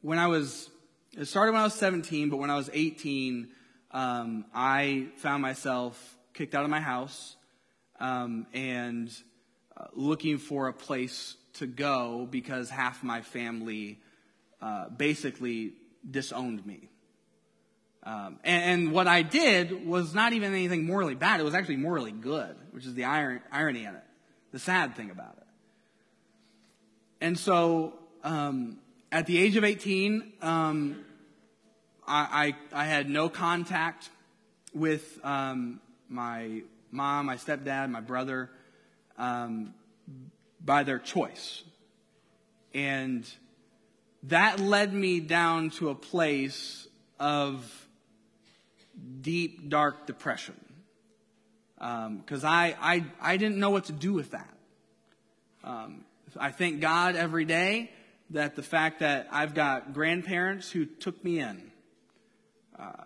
when 0.00 0.18
I 0.18 0.26
was, 0.26 0.68
it 1.16 1.26
started 1.26 1.52
when 1.52 1.60
I 1.60 1.64
was 1.64 1.74
17, 1.74 2.28
but 2.28 2.38
when 2.38 2.50
I 2.50 2.56
was 2.56 2.68
18, 2.72 3.50
um, 3.92 4.46
I 4.52 5.06
found 5.18 5.42
myself 5.42 6.18
kicked 6.32 6.56
out 6.56 6.64
of 6.64 6.70
my 6.70 6.80
house 6.80 7.36
um, 8.00 8.48
and 8.52 9.10
uh, 9.76 9.86
looking 9.92 10.38
for 10.38 10.66
a 10.66 10.72
place 10.72 11.36
to 11.54 11.66
go 11.66 12.26
because 12.28 12.68
half 12.68 13.04
my 13.04 13.22
family 13.22 14.00
uh, 14.60 14.88
basically 14.88 15.74
disowned 16.10 16.66
me. 16.66 16.88
Um, 18.06 18.38
and, 18.44 18.64
and, 18.64 18.92
what 18.92 19.06
I 19.06 19.22
did 19.22 19.86
was 19.86 20.14
not 20.14 20.34
even 20.34 20.52
anything 20.52 20.84
morally 20.84 21.14
bad. 21.14 21.40
It 21.40 21.42
was 21.42 21.54
actually 21.54 21.76
morally 21.76 22.12
good, 22.12 22.54
which 22.72 22.84
is 22.84 22.92
the 22.92 23.04
iron, 23.04 23.40
irony 23.50 23.84
in 23.84 23.94
it, 23.94 24.04
the 24.52 24.58
sad 24.58 24.94
thing 24.94 25.10
about 25.10 25.38
it. 25.38 25.46
And 27.22 27.38
so, 27.38 27.94
um, 28.22 28.76
at 29.10 29.24
the 29.24 29.38
age 29.38 29.56
of 29.56 29.64
18, 29.64 30.34
um, 30.42 31.02
I, 32.06 32.54
I, 32.74 32.82
I, 32.82 32.84
had 32.84 33.08
no 33.08 33.30
contact 33.30 34.10
with 34.74 35.18
um, 35.24 35.80
my 36.10 36.62
mom, 36.90 37.26
my 37.26 37.36
stepdad, 37.36 37.90
my 37.90 38.02
brother, 38.02 38.50
um, 39.16 39.72
by 40.62 40.82
their 40.82 40.98
choice. 40.98 41.62
And 42.74 43.26
that 44.24 44.60
led 44.60 44.92
me 44.92 45.20
down 45.20 45.70
to 45.70 45.88
a 45.88 45.94
place 45.94 46.86
of 47.18 47.83
deep, 49.20 49.68
dark 49.68 50.06
depression. 50.06 50.54
Because 51.76 52.44
um, 52.44 52.50
I, 52.50 52.76
I, 52.80 53.04
I 53.20 53.36
didn't 53.36 53.58
know 53.58 53.70
what 53.70 53.86
to 53.86 53.92
do 53.92 54.12
with 54.12 54.30
that. 54.30 54.54
Um, 55.62 56.04
I 56.38 56.50
thank 56.50 56.80
God 56.80 57.16
every 57.16 57.44
day 57.44 57.90
that 58.30 58.56
the 58.56 58.62
fact 58.62 59.00
that 59.00 59.28
I've 59.30 59.54
got 59.54 59.92
grandparents 59.92 60.70
who 60.70 60.86
took 60.86 61.22
me 61.24 61.40
in 61.40 61.70
uh, 62.78 63.04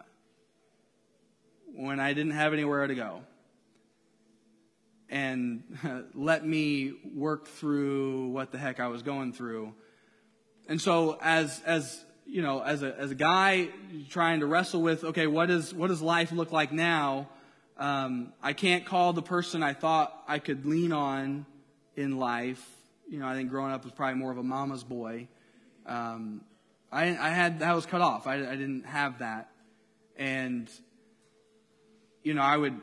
when 1.75 2.01
I 2.01 2.13
didn't 2.13 2.33
have 2.33 2.53
anywhere 2.53 2.87
to 2.87 2.95
go 2.95 3.23
and 5.09 5.63
let 6.15 6.47
me 6.47 6.95
work 7.15 7.47
through 7.47 8.29
what 8.29 8.53
the 8.53 8.59
heck 8.59 8.81
I 8.81 8.89
was 8.89 9.03
going 9.03 9.33
through. 9.33 9.75
And 10.69 10.81
so 10.81 11.19
as, 11.23 11.63
as 11.65 12.05
you 12.29 12.43
know, 12.43 12.61
as 12.61 12.83
a, 12.83 12.95
as 12.99 13.11
a 13.11 13.15
guy 13.15 13.69
trying 14.11 14.41
to 14.41 14.47
wrestle 14.47 14.83
with, 14.83 15.03
okay, 15.03 15.27
what, 15.27 15.51
is, 15.51 15.73
what 15.73 15.89
does 15.89 16.03
life 16.03 16.31
look 16.31 16.53
like 16.53 16.73
now? 16.73 17.29
Um, 17.79 18.35
I 18.43 18.53
can't 18.53 18.85
call 18.85 19.15
the 19.15 19.23
person 19.23 19.63
I 19.63 19.73
thought 19.73 20.13
I 20.29 20.39
could 20.39 20.67
lean 20.67 20.93
on 20.93 21.47
in 21.97 22.19
life. 22.19 22.63
You 23.09 23.19
know, 23.19 23.27
I 23.27 23.35
think 23.35 23.49
growing 23.49 23.73
up 23.73 23.83
was 23.83 23.95
probably 23.95 24.17
more 24.19 24.31
of 24.31 24.37
a 24.37 24.43
mama's 24.43 24.85
boy. 24.85 25.29
Um, 25.87 26.43
I, 26.93 27.05
I 27.17 27.31
had, 27.31 27.61
that 27.61 27.75
was 27.75 27.87
cut 27.87 28.03
off. 28.03 28.27
I, 28.27 28.35
I 28.35 28.57
didn't 28.57 28.85
have 28.85 29.21
that. 29.21 29.49
And, 30.17 30.69
you 32.23 32.35
know, 32.35 32.43
I 32.43 32.59
would, 32.59 32.79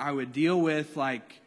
I 0.00 0.10
would 0.10 0.32
deal 0.32 0.60
with 0.60 0.96
like 0.96 1.40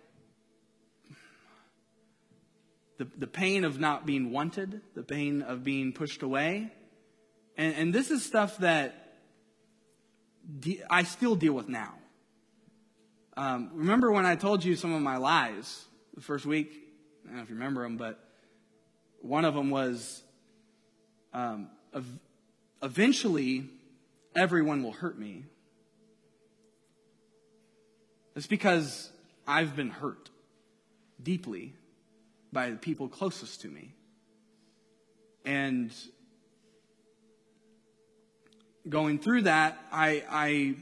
the, 3.01 3.07
the 3.17 3.25
pain 3.25 3.63
of 3.63 3.79
not 3.79 4.05
being 4.05 4.31
wanted, 4.31 4.79
the 4.93 5.01
pain 5.01 5.41
of 5.41 5.63
being 5.63 5.91
pushed 5.91 6.21
away. 6.21 6.71
And, 7.57 7.73
and 7.73 7.93
this 7.93 8.11
is 8.11 8.23
stuff 8.23 8.59
that 8.59 9.17
de- 10.59 10.83
I 10.87 11.01
still 11.01 11.35
deal 11.35 11.53
with 11.53 11.67
now. 11.67 11.95
Um, 13.35 13.71
remember 13.73 14.11
when 14.11 14.27
I 14.27 14.35
told 14.35 14.63
you 14.63 14.75
some 14.75 14.93
of 14.93 15.01
my 15.01 15.17
lies 15.17 15.83
the 16.13 16.21
first 16.21 16.45
week? 16.45 16.71
I 17.23 17.29
don't 17.29 17.37
know 17.37 17.41
if 17.41 17.49
you 17.49 17.55
remember 17.55 17.81
them, 17.81 17.97
but 17.97 18.19
one 19.21 19.45
of 19.45 19.55
them 19.55 19.71
was 19.71 20.21
um, 21.33 21.69
ev- 21.95 22.19
eventually 22.83 23.65
everyone 24.35 24.83
will 24.83 24.91
hurt 24.91 25.17
me. 25.17 25.45
It's 28.35 28.45
because 28.45 29.09
I've 29.47 29.75
been 29.75 29.89
hurt 29.89 30.29
deeply 31.23 31.73
by 32.51 32.69
the 32.69 32.77
people 32.77 33.07
closest 33.07 33.61
to 33.61 33.67
me. 33.67 33.93
And 35.45 35.91
going 38.87 39.19
through 39.19 39.43
that, 39.43 39.77
I, 39.91 40.23
I 40.29 40.75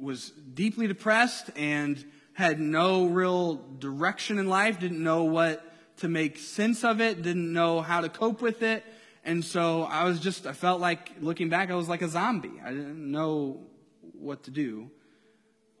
was 0.00 0.30
deeply 0.30 0.86
depressed 0.86 1.50
and 1.56 2.02
had 2.32 2.60
no 2.60 3.06
real 3.06 3.56
direction 3.78 4.38
in 4.38 4.48
life, 4.48 4.78
didn't 4.78 5.02
know 5.02 5.24
what 5.24 5.62
to 5.98 6.08
make 6.08 6.38
sense 6.38 6.84
of 6.84 7.00
it, 7.00 7.22
didn't 7.22 7.52
know 7.52 7.80
how 7.80 8.02
to 8.02 8.08
cope 8.08 8.42
with 8.42 8.62
it. 8.62 8.84
And 9.24 9.44
so 9.44 9.82
I 9.82 10.04
was 10.04 10.20
just, 10.20 10.46
I 10.46 10.52
felt 10.52 10.80
like, 10.80 11.12
looking 11.20 11.48
back, 11.48 11.70
I 11.70 11.74
was 11.74 11.88
like 11.88 12.02
a 12.02 12.08
zombie. 12.08 12.60
I 12.64 12.70
didn't 12.70 13.10
know 13.10 13.60
what 14.12 14.44
to 14.44 14.50
do. 14.50 14.90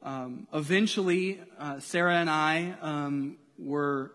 Um, 0.02 0.48
eventually, 0.52 1.40
uh, 1.58 1.80
Sarah 1.80 2.16
and 2.16 2.30
I 2.30 2.74
um, 2.80 3.36
were 3.58 4.12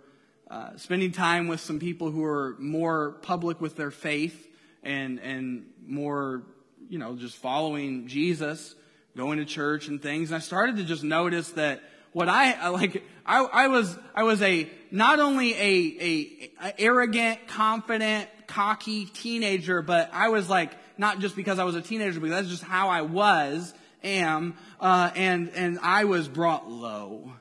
uh, 0.51 0.75
spending 0.75 1.13
time 1.13 1.47
with 1.47 1.61
some 1.61 1.79
people 1.79 2.11
who 2.11 2.25
are 2.25 2.57
more 2.59 3.11
public 3.21 3.61
with 3.61 3.77
their 3.77 3.89
faith 3.89 4.49
and 4.83 5.17
and 5.19 5.65
more 5.87 6.43
you 6.89 6.99
know 6.99 7.15
just 7.15 7.37
following 7.37 8.07
Jesus, 8.07 8.75
going 9.15 9.37
to 9.37 9.45
church 9.45 9.87
and 9.87 10.01
things. 10.01 10.29
And 10.29 10.35
I 10.35 10.39
started 10.39 10.75
to 10.75 10.83
just 10.83 11.05
notice 11.05 11.51
that 11.51 11.81
what 12.11 12.27
I 12.27 12.67
like 12.67 13.01
I, 13.25 13.45
I 13.45 13.67
was 13.69 13.97
I 14.13 14.23
was 14.23 14.41
a 14.41 14.69
not 14.91 15.19
only 15.19 15.53
a, 15.53 15.97
a, 16.01 16.51
a 16.67 16.81
arrogant, 16.81 17.47
confident, 17.47 18.27
cocky 18.47 19.05
teenager, 19.05 19.81
but 19.81 20.09
I 20.11 20.27
was 20.29 20.49
like 20.49 20.71
not 20.97 21.19
just 21.19 21.37
because 21.37 21.59
I 21.59 21.63
was 21.63 21.75
a 21.75 21.81
teenager, 21.81 22.19
but 22.19 22.29
that's 22.29 22.49
just 22.49 22.63
how 22.63 22.89
I 22.89 23.03
was, 23.03 23.73
am, 24.03 24.57
uh, 24.81 25.11
and 25.15 25.49
and 25.55 25.79
I 25.81 26.03
was 26.03 26.27
brought 26.27 26.69
low. 26.69 27.31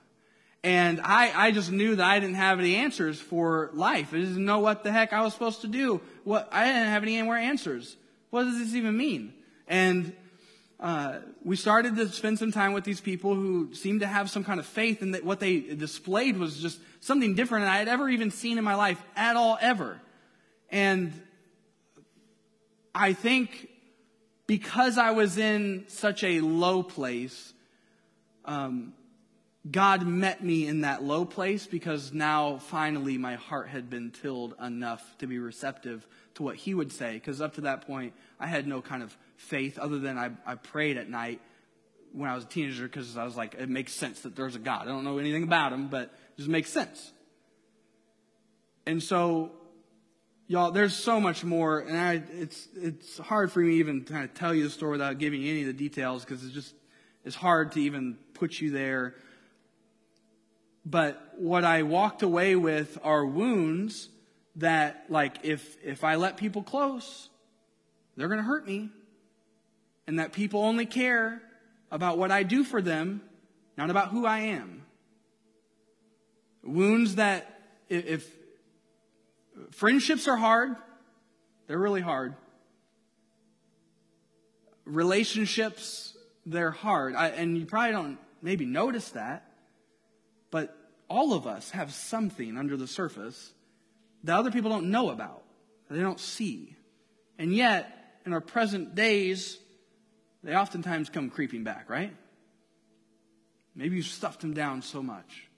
And 0.62 1.00
I, 1.02 1.32
I 1.46 1.50
just 1.52 1.72
knew 1.72 1.96
that 1.96 2.06
I 2.06 2.20
didn't 2.20 2.34
have 2.34 2.58
any 2.58 2.76
answers 2.76 3.18
for 3.18 3.70
life. 3.72 4.12
I 4.12 4.18
didn't 4.18 4.44
know 4.44 4.58
what 4.58 4.84
the 4.84 4.92
heck 4.92 5.12
I 5.12 5.22
was 5.22 5.32
supposed 5.32 5.62
to 5.62 5.68
do. 5.68 6.02
What, 6.24 6.48
I 6.52 6.66
didn't 6.66 6.88
have 6.88 7.02
any 7.02 7.20
more 7.22 7.36
answers. 7.36 7.96
What 8.28 8.44
does 8.44 8.58
this 8.58 8.74
even 8.74 8.96
mean? 8.96 9.32
And 9.66 10.12
uh, 10.78 11.20
we 11.44 11.56
started 11.56 11.96
to 11.96 12.08
spend 12.08 12.38
some 12.38 12.52
time 12.52 12.72
with 12.74 12.84
these 12.84 13.00
people 13.00 13.34
who 13.34 13.74
seemed 13.74 14.00
to 14.00 14.06
have 14.06 14.30
some 14.30 14.44
kind 14.44 14.60
of 14.60 14.66
faith, 14.66 15.02
and 15.02 15.14
that 15.14 15.24
what 15.24 15.40
they 15.40 15.60
displayed 15.60 16.36
was 16.36 16.58
just 16.58 16.78
something 17.00 17.34
different 17.34 17.64
than 17.64 17.72
I 17.72 17.78
had 17.78 17.88
ever 17.88 18.08
even 18.08 18.30
seen 18.30 18.58
in 18.58 18.64
my 18.64 18.74
life 18.74 19.02
at 19.16 19.36
all, 19.36 19.58
ever. 19.60 20.00
And 20.70 21.12
I 22.94 23.12
think 23.12 23.68
because 24.46 24.98
I 24.98 25.12
was 25.12 25.38
in 25.38 25.84
such 25.88 26.24
a 26.24 26.40
low 26.40 26.82
place, 26.82 27.52
um, 28.44 28.94
God 29.68 30.06
met 30.06 30.42
me 30.42 30.66
in 30.66 30.82
that 30.82 31.02
low 31.02 31.26
place 31.26 31.66
because 31.66 32.14
now 32.14 32.56
finally 32.56 33.18
my 33.18 33.34
heart 33.34 33.68
had 33.68 33.90
been 33.90 34.10
tilled 34.10 34.54
enough 34.62 35.02
to 35.18 35.26
be 35.26 35.38
receptive 35.38 36.06
to 36.34 36.42
what 36.42 36.56
He 36.56 36.72
would 36.72 36.92
say. 36.92 37.14
Because 37.14 37.42
up 37.42 37.54
to 37.54 37.62
that 37.62 37.86
point, 37.86 38.14
I 38.38 38.46
had 38.46 38.66
no 38.66 38.80
kind 38.80 39.02
of 39.02 39.14
faith 39.36 39.78
other 39.78 39.98
than 39.98 40.16
I, 40.16 40.30
I 40.46 40.54
prayed 40.54 40.96
at 40.96 41.10
night 41.10 41.40
when 42.12 42.30
I 42.30 42.34
was 42.34 42.44
a 42.44 42.48
teenager 42.48 42.84
because 42.84 43.18
I 43.18 43.24
was 43.24 43.36
like, 43.36 43.54
it 43.54 43.68
makes 43.68 43.92
sense 43.92 44.20
that 44.22 44.34
there's 44.34 44.56
a 44.56 44.58
God. 44.58 44.82
I 44.82 44.86
don't 44.86 45.04
know 45.04 45.18
anything 45.18 45.42
about 45.42 45.74
Him, 45.74 45.88
but 45.88 46.04
it 46.04 46.38
just 46.38 46.48
makes 46.48 46.72
sense. 46.72 47.12
And 48.86 49.02
so, 49.02 49.52
y'all, 50.46 50.70
there's 50.70 50.96
so 50.96 51.20
much 51.20 51.44
more, 51.44 51.80
and 51.80 51.98
I, 51.98 52.22
it's 52.32 52.66
it's 52.74 53.18
hard 53.18 53.52
for 53.52 53.60
me 53.60 53.74
even 53.74 54.04
to 54.04 54.12
kind 54.12 54.24
of 54.24 54.32
tell 54.32 54.54
you 54.54 54.64
the 54.64 54.70
story 54.70 54.92
without 54.92 55.18
giving 55.18 55.42
you 55.42 55.50
any 55.50 55.60
of 55.60 55.66
the 55.66 55.74
details 55.74 56.24
because 56.24 56.42
it's 56.42 56.54
just 56.54 56.74
it's 57.24 57.36
hard 57.36 57.72
to 57.72 57.80
even 57.82 58.16
put 58.32 58.58
you 58.58 58.70
there 58.70 59.14
but 60.84 61.34
what 61.36 61.64
I 61.64 61.82
walked 61.82 62.22
away 62.22 62.56
with 62.56 62.98
are 63.02 63.24
wounds 63.24 64.08
that, 64.56 65.06
like, 65.08 65.38
if, 65.42 65.76
if 65.84 66.04
I 66.04 66.16
let 66.16 66.36
people 66.36 66.62
close, 66.62 67.28
they're 68.16 68.28
going 68.28 68.40
to 68.40 68.44
hurt 68.44 68.66
me. 68.66 68.90
And 70.06 70.18
that 70.18 70.32
people 70.32 70.62
only 70.64 70.86
care 70.86 71.40
about 71.90 72.18
what 72.18 72.30
I 72.30 72.42
do 72.42 72.64
for 72.64 72.82
them, 72.82 73.22
not 73.76 73.90
about 73.90 74.08
who 74.08 74.26
I 74.26 74.40
am. 74.40 74.82
Wounds 76.62 77.16
that, 77.16 77.60
if, 77.88 78.06
if 78.06 78.36
friendships 79.70 80.26
are 80.26 80.36
hard, 80.36 80.76
they're 81.66 81.78
really 81.78 82.00
hard. 82.00 82.34
Relationships, 84.84 86.16
they're 86.44 86.72
hard. 86.72 87.14
I, 87.14 87.28
and 87.28 87.56
you 87.56 87.66
probably 87.66 87.92
don't 87.92 88.18
maybe 88.42 88.66
notice 88.66 89.10
that. 89.10 89.49
But 90.50 90.76
all 91.08 91.32
of 91.32 91.46
us 91.46 91.70
have 91.70 91.92
something 91.92 92.56
under 92.56 92.76
the 92.76 92.86
surface 92.86 93.52
that 94.24 94.36
other 94.36 94.50
people 94.50 94.70
don't 94.70 94.90
know 94.90 95.10
about, 95.10 95.42
they 95.90 96.00
don't 96.00 96.20
see. 96.20 96.76
And 97.38 97.54
yet, 97.54 98.20
in 98.26 98.32
our 98.32 98.40
present 98.40 98.94
days, 98.94 99.58
they 100.42 100.54
oftentimes 100.54 101.08
come 101.08 101.30
creeping 101.30 101.64
back, 101.64 101.88
right? 101.88 102.14
Maybe 103.74 103.96
you've 103.96 104.06
stuffed 104.06 104.40
them 104.40 104.52
down 104.52 104.82
so 104.82 105.02
much. 105.02 105.48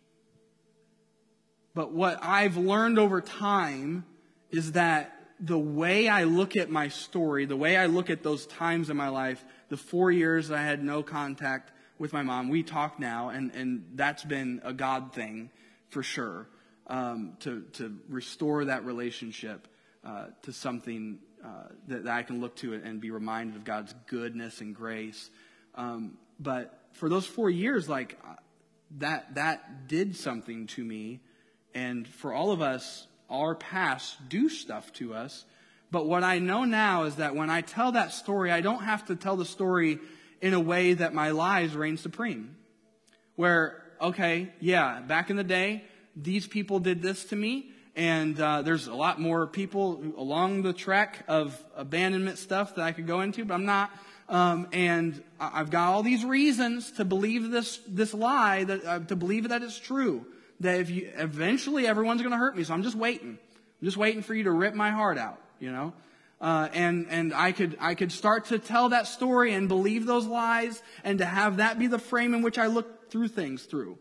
But 1.74 1.92
what 1.92 2.22
I've 2.22 2.56
learned 2.56 2.98
over 2.98 3.20
time 3.20 4.04
is 4.50 4.72
that 4.72 5.12
the 5.40 5.58
way 5.58 6.08
I 6.08 6.24
look 6.24 6.56
at 6.56 6.70
my 6.70 6.88
story, 6.88 7.46
the 7.46 7.56
way 7.56 7.76
I 7.76 7.86
look 7.86 8.10
at 8.10 8.22
those 8.22 8.46
times 8.46 8.90
in 8.90 8.96
my 8.96 9.08
life, 9.08 9.44
the 9.70 9.76
four 9.76 10.12
years 10.12 10.50
I 10.50 10.62
had 10.62 10.84
no 10.84 11.02
contact 11.02 11.72
with 12.02 12.12
my 12.12 12.22
mom. 12.22 12.48
We 12.48 12.64
talk 12.64 12.98
now, 12.98 13.28
and, 13.28 13.54
and 13.54 13.84
that's 13.94 14.24
been 14.24 14.60
a 14.64 14.72
God 14.72 15.12
thing 15.12 15.50
for 15.90 16.02
sure 16.02 16.48
um, 16.88 17.34
to, 17.40 17.62
to 17.74 17.96
restore 18.08 18.64
that 18.64 18.84
relationship 18.84 19.68
uh, 20.04 20.24
to 20.42 20.52
something 20.52 21.20
uh, 21.44 21.68
that, 21.86 22.02
that, 22.02 22.12
I 22.12 22.24
can 22.24 22.40
look 22.40 22.56
to 22.56 22.74
and 22.74 23.00
be 23.00 23.12
reminded 23.12 23.54
of 23.54 23.62
God's 23.62 23.94
goodness 24.08 24.60
and 24.60 24.74
grace. 24.74 25.30
Um, 25.76 26.18
but 26.40 26.76
for 26.94 27.08
those 27.08 27.24
four 27.24 27.48
years, 27.48 27.88
like 27.88 28.18
uh, 28.26 28.34
that, 28.98 29.36
that 29.36 29.86
did 29.86 30.16
something 30.16 30.66
to 30.68 30.84
me. 30.84 31.20
And 31.72 32.08
for 32.08 32.32
all 32.32 32.50
of 32.50 32.60
us, 32.60 33.06
our 33.30 33.54
past 33.54 34.16
do 34.28 34.48
stuff 34.48 34.92
to 34.94 35.14
us. 35.14 35.44
But 35.92 36.08
what 36.08 36.24
I 36.24 36.40
know 36.40 36.64
now 36.64 37.04
is 37.04 37.14
that 37.16 37.36
when 37.36 37.48
I 37.48 37.60
tell 37.60 37.92
that 37.92 38.12
story, 38.12 38.50
I 38.50 38.60
don't 38.60 38.82
have 38.82 39.06
to 39.06 39.14
tell 39.14 39.36
the 39.36 39.44
story 39.44 40.00
in 40.42 40.52
a 40.52 40.60
way 40.60 40.92
that 40.92 41.14
my 41.14 41.30
lies 41.30 41.74
reign 41.74 41.96
supreme. 41.96 42.56
Where, 43.36 43.82
okay, 44.00 44.52
yeah, 44.60 45.00
back 45.00 45.30
in 45.30 45.36
the 45.36 45.44
day, 45.44 45.84
these 46.14 46.46
people 46.46 46.80
did 46.80 47.00
this 47.00 47.24
to 47.26 47.36
me, 47.36 47.70
and 47.96 48.38
uh, 48.38 48.62
there's 48.62 48.88
a 48.88 48.94
lot 48.94 49.20
more 49.20 49.46
people 49.46 50.02
along 50.18 50.62
the 50.62 50.72
track 50.72 51.24
of 51.28 51.58
abandonment 51.76 52.38
stuff 52.38 52.74
that 52.74 52.82
I 52.82 52.92
could 52.92 53.06
go 53.06 53.20
into, 53.20 53.44
but 53.44 53.54
I'm 53.54 53.64
not. 53.64 53.90
Um, 54.28 54.68
and 54.72 55.22
I've 55.38 55.70
got 55.70 55.88
all 55.88 56.02
these 56.02 56.24
reasons 56.24 56.92
to 56.92 57.04
believe 57.04 57.50
this 57.50 57.80
this 57.86 58.14
lie, 58.14 58.64
that 58.64 58.84
uh, 58.84 58.98
to 59.00 59.16
believe 59.16 59.48
that 59.50 59.62
it's 59.62 59.78
true. 59.78 60.26
That 60.60 60.80
if 60.80 60.90
you 60.90 61.10
eventually 61.16 61.86
everyone's 61.86 62.22
going 62.22 62.32
to 62.32 62.38
hurt 62.38 62.56
me, 62.56 62.64
so 62.64 62.72
I'm 62.72 62.82
just 62.82 62.96
waiting. 62.96 63.30
I'm 63.80 63.84
just 63.84 63.96
waiting 63.96 64.22
for 64.22 64.34
you 64.34 64.44
to 64.44 64.50
rip 64.50 64.74
my 64.74 64.90
heart 64.90 65.18
out. 65.18 65.38
You 65.60 65.72
know. 65.72 65.92
Uh, 66.42 66.68
and 66.74 67.06
and 67.08 67.32
I 67.32 67.52
could 67.52 67.78
I 67.80 67.94
could 67.94 68.10
start 68.10 68.46
to 68.46 68.58
tell 68.58 68.88
that 68.88 69.06
story 69.06 69.54
and 69.54 69.68
believe 69.68 70.06
those 70.06 70.26
lies 70.26 70.82
and 71.04 71.18
to 71.20 71.24
have 71.24 71.58
that 71.58 71.78
be 71.78 71.86
the 71.86 72.00
frame 72.00 72.34
in 72.34 72.42
which 72.42 72.58
I 72.58 72.66
look 72.66 73.10
through 73.12 73.28
things 73.28 73.62
through. 73.62 73.96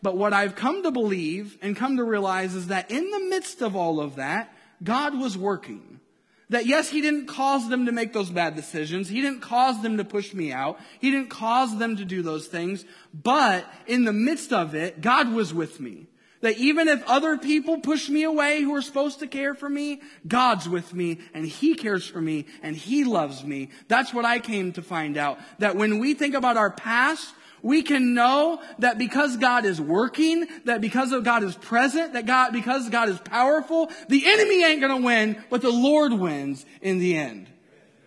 But 0.00 0.16
what 0.16 0.32
I've 0.32 0.56
come 0.56 0.82
to 0.82 0.90
believe 0.90 1.58
and 1.60 1.76
come 1.76 1.98
to 1.98 2.04
realize 2.04 2.54
is 2.54 2.68
that 2.68 2.90
in 2.90 3.10
the 3.10 3.20
midst 3.20 3.60
of 3.60 3.76
all 3.76 4.00
of 4.00 4.16
that, 4.16 4.56
God 4.82 5.16
was 5.18 5.36
working. 5.36 6.00
That 6.48 6.64
yes, 6.64 6.88
He 6.88 7.02
didn't 7.02 7.26
cause 7.26 7.68
them 7.68 7.84
to 7.84 7.92
make 7.92 8.14
those 8.14 8.30
bad 8.30 8.56
decisions. 8.56 9.10
He 9.10 9.20
didn't 9.20 9.40
cause 9.40 9.82
them 9.82 9.98
to 9.98 10.04
push 10.04 10.32
me 10.32 10.52
out. 10.52 10.80
He 11.00 11.10
didn't 11.10 11.28
cause 11.28 11.76
them 11.76 11.98
to 11.98 12.04
do 12.06 12.22
those 12.22 12.46
things. 12.46 12.86
But 13.12 13.66
in 13.86 14.04
the 14.04 14.12
midst 14.14 14.54
of 14.54 14.74
it, 14.74 15.02
God 15.02 15.32
was 15.32 15.52
with 15.52 15.80
me. 15.80 16.06
That 16.42 16.58
even 16.58 16.88
if 16.88 17.02
other 17.06 17.38
people 17.38 17.78
push 17.78 18.08
me 18.08 18.24
away 18.24 18.62
who 18.62 18.74
are 18.74 18.82
supposed 18.82 19.20
to 19.20 19.26
care 19.26 19.54
for 19.54 19.68
me, 19.68 20.00
God's 20.26 20.68
with 20.68 20.92
me 20.92 21.18
and 21.32 21.46
He 21.46 21.74
cares 21.74 22.06
for 22.06 22.20
me 22.20 22.46
and 22.62 22.76
He 22.76 23.04
loves 23.04 23.44
me. 23.44 23.70
That's 23.88 24.12
what 24.12 24.24
I 24.24 24.40
came 24.40 24.72
to 24.72 24.82
find 24.82 25.16
out. 25.16 25.38
That 25.60 25.76
when 25.76 25.98
we 25.98 26.14
think 26.14 26.34
about 26.34 26.56
our 26.56 26.70
past, 26.70 27.32
we 27.62 27.82
can 27.82 28.12
know 28.12 28.60
that 28.80 28.98
because 28.98 29.36
God 29.36 29.64
is 29.64 29.80
working, 29.80 30.46
that 30.64 30.80
because 30.80 31.12
of 31.12 31.22
God 31.22 31.44
is 31.44 31.54
present, 31.54 32.14
that 32.14 32.26
God, 32.26 32.52
because 32.52 32.88
God 32.90 33.08
is 33.08 33.20
powerful, 33.20 33.90
the 34.08 34.26
enemy 34.26 34.64
ain't 34.64 34.80
gonna 34.80 35.00
win, 35.00 35.42
but 35.48 35.62
the 35.62 35.70
Lord 35.70 36.12
wins 36.12 36.66
in 36.80 36.98
the 36.98 37.16
end. 37.16 37.48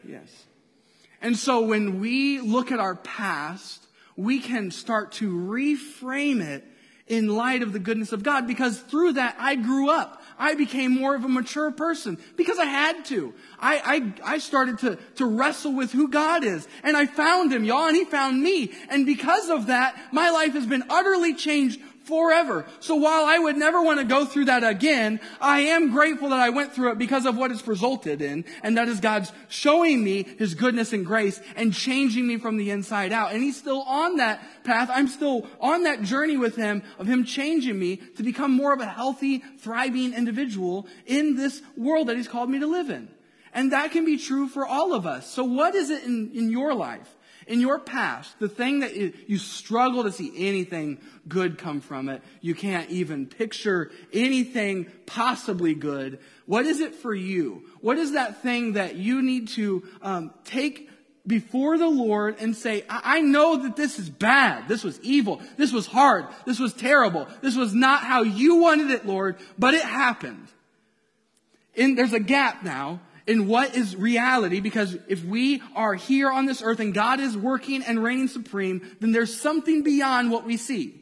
Yes. 0.05 0.27
And 1.21 1.37
so 1.37 1.61
when 1.61 2.01
we 2.01 2.41
look 2.41 2.71
at 2.71 2.79
our 2.79 2.95
past, 2.95 3.87
we 4.17 4.39
can 4.39 4.71
start 4.71 5.13
to 5.13 5.31
reframe 5.31 6.41
it 6.41 6.65
in 7.07 7.27
light 7.27 7.61
of 7.61 7.71
the 7.71 7.79
goodness 7.79 8.11
of 8.11 8.23
God 8.23 8.47
because 8.47 8.79
through 8.79 9.13
that 9.13 9.35
I 9.39 9.55
grew 9.55 9.89
up. 9.89 10.23
I 10.37 10.55
became 10.55 10.91
more 10.91 11.15
of 11.15 11.23
a 11.23 11.29
mature 11.29 11.71
person 11.71 12.17
because 12.35 12.59
I 12.59 12.65
had 12.65 13.05
to. 13.05 13.33
I, 13.57 14.13
I, 14.25 14.33
I 14.33 14.37
started 14.39 14.79
to, 14.79 14.97
to 15.15 15.25
wrestle 15.25 15.73
with 15.73 15.91
who 15.91 16.09
God 16.09 16.43
is 16.43 16.67
and 16.83 16.97
I 16.97 17.05
found 17.05 17.53
him, 17.53 17.63
y'all, 17.63 17.87
and 17.87 17.95
he 17.95 18.05
found 18.05 18.41
me. 18.41 18.73
And 18.89 19.05
because 19.05 19.49
of 19.49 19.67
that, 19.67 19.95
my 20.11 20.29
life 20.29 20.53
has 20.53 20.65
been 20.65 20.83
utterly 20.89 21.35
changed 21.35 21.79
forever. 22.05 22.65
So 22.79 22.95
while 22.95 23.25
I 23.25 23.37
would 23.37 23.57
never 23.57 23.81
want 23.81 23.99
to 23.99 24.05
go 24.05 24.25
through 24.25 24.45
that 24.45 24.63
again, 24.63 25.19
I 25.41 25.61
am 25.61 25.91
grateful 25.91 26.29
that 26.29 26.39
I 26.39 26.49
went 26.49 26.73
through 26.73 26.91
it 26.91 26.97
because 26.97 27.25
of 27.25 27.37
what 27.37 27.51
it's 27.51 27.67
resulted 27.67 28.21
in. 28.21 28.45
And 28.63 28.77
that 28.77 28.87
is 28.87 28.99
God's 28.99 29.31
showing 29.47 30.03
me 30.03 30.23
His 30.23 30.55
goodness 30.55 30.93
and 30.93 31.05
grace 31.05 31.41
and 31.55 31.73
changing 31.73 32.27
me 32.27 32.37
from 32.37 32.57
the 32.57 32.71
inside 32.71 33.11
out. 33.11 33.33
And 33.33 33.41
He's 33.41 33.57
still 33.57 33.81
on 33.81 34.17
that 34.17 34.41
path. 34.63 34.89
I'm 34.91 35.07
still 35.07 35.47
on 35.59 35.83
that 35.83 36.03
journey 36.03 36.37
with 36.37 36.55
Him 36.55 36.83
of 36.99 37.07
Him 37.07 37.25
changing 37.25 37.77
me 37.77 37.97
to 38.17 38.23
become 38.23 38.51
more 38.51 38.73
of 38.73 38.79
a 38.79 38.85
healthy, 38.85 39.39
thriving 39.59 40.13
individual 40.13 40.87
in 41.05 41.35
this 41.35 41.61
world 41.75 42.07
that 42.07 42.17
He's 42.17 42.27
called 42.27 42.49
me 42.49 42.59
to 42.59 42.67
live 42.67 42.89
in. 42.89 43.09
And 43.53 43.71
that 43.71 43.91
can 43.91 44.05
be 44.05 44.17
true 44.17 44.49
for 44.49 44.65
all 44.65 44.93
of 44.93 45.07
us. 45.07 45.31
So 45.31 45.45
what 45.45 45.75
is 45.75 45.89
it 45.89 46.03
in, 46.03 46.31
in 46.33 46.51
your 46.51 46.73
life? 46.73 47.15
In 47.47 47.59
your 47.59 47.77
past, 47.77 48.39
the 48.39 48.49
thing 48.49 48.79
that 48.79 48.95
you 48.95 49.37
struggle 49.37 50.03
to 50.03 50.11
see 50.11 50.31
anything 50.35 50.99
good 51.27 51.59
come 51.59 51.79
from 51.79 52.09
it, 52.09 52.23
you 52.41 52.55
can't 52.55 52.89
even 52.89 53.27
picture 53.27 53.91
anything 54.11 54.87
possibly 55.05 55.75
good. 55.75 56.19
What 56.47 56.65
is 56.65 56.79
it 56.79 56.95
for 56.95 57.13
you? 57.13 57.63
What 57.81 57.99
is 57.99 58.13
that 58.13 58.41
thing 58.41 58.73
that 58.73 58.95
you 58.95 59.21
need 59.21 59.49
to 59.49 59.83
um, 60.01 60.33
take 60.43 60.89
before 61.27 61.77
the 61.77 61.87
Lord 61.87 62.37
and 62.39 62.55
say, 62.55 62.83
I-, 62.89 63.17
I 63.17 63.21
know 63.21 63.57
that 63.57 63.75
this 63.75 63.99
is 63.99 64.09
bad. 64.09 64.67
This 64.67 64.83
was 64.83 64.99
evil. 65.01 65.41
This 65.57 65.71
was 65.71 65.85
hard. 65.85 66.25
This 66.45 66.59
was 66.59 66.73
terrible. 66.73 67.27
This 67.41 67.55
was 67.55 67.73
not 67.75 68.03
how 68.03 68.23
you 68.23 68.57
wanted 68.57 68.89
it, 68.89 69.05
Lord, 69.05 69.37
but 69.57 69.75
it 69.75 69.83
happened. 69.83 70.47
And 71.77 71.97
there's 71.97 72.13
a 72.13 72.19
gap 72.19 72.63
now 72.63 73.01
in 73.27 73.47
what 73.47 73.75
is 73.75 73.95
reality 73.95 74.59
because 74.59 74.97
if 75.07 75.23
we 75.23 75.61
are 75.75 75.95
here 75.95 76.31
on 76.31 76.45
this 76.45 76.61
earth 76.61 76.79
and 76.79 76.93
God 76.93 77.19
is 77.19 77.35
working 77.35 77.83
and 77.83 78.03
reigning 78.03 78.27
supreme, 78.27 78.95
then 78.99 79.11
there's 79.11 79.39
something 79.39 79.83
beyond 79.83 80.31
what 80.31 80.45
we 80.45 80.57
see. 80.57 81.01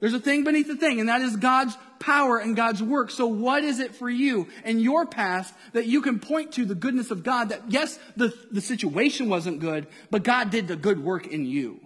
There's 0.00 0.14
a 0.14 0.20
thing 0.20 0.44
beneath 0.44 0.68
the 0.68 0.76
thing, 0.76 1.00
and 1.00 1.08
that 1.08 1.22
is 1.22 1.34
God's 1.36 1.76
power 1.98 2.38
and 2.38 2.54
God's 2.54 2.80
work. 2.80 3.10
So 3.10 3.26
what 3.26 3.64
is 3.64 3.80
it 3.80 3.96
for 3.96 4.08
you 4.08 4.46
in 4.64 4.78
your 4.78 5.06
past 5.06 5.52
that 5.72 5.86
you 5.86 6.00
can 6.02 6.20
point 6.20 6.52
to 6.52 6.64
the 6.64 6.76
goodness 6.76 7.10
of 7.10 7.24
God 7.24 7.48
that 7.48 7.62
yes, 7.68 7.98
the, 8.16 8.32
the 8.52 8.60
situation 8.60 9.28
wasn't 9.28 9.58
good, 9.58 9.88
but 10.10 10.22
God 10.22 10.50
did 10.50 10.68
the 10.68 10.76
good 10.76 11.02
work 11.02 11.26
in 11.26 11.44
you. 11.44 11.80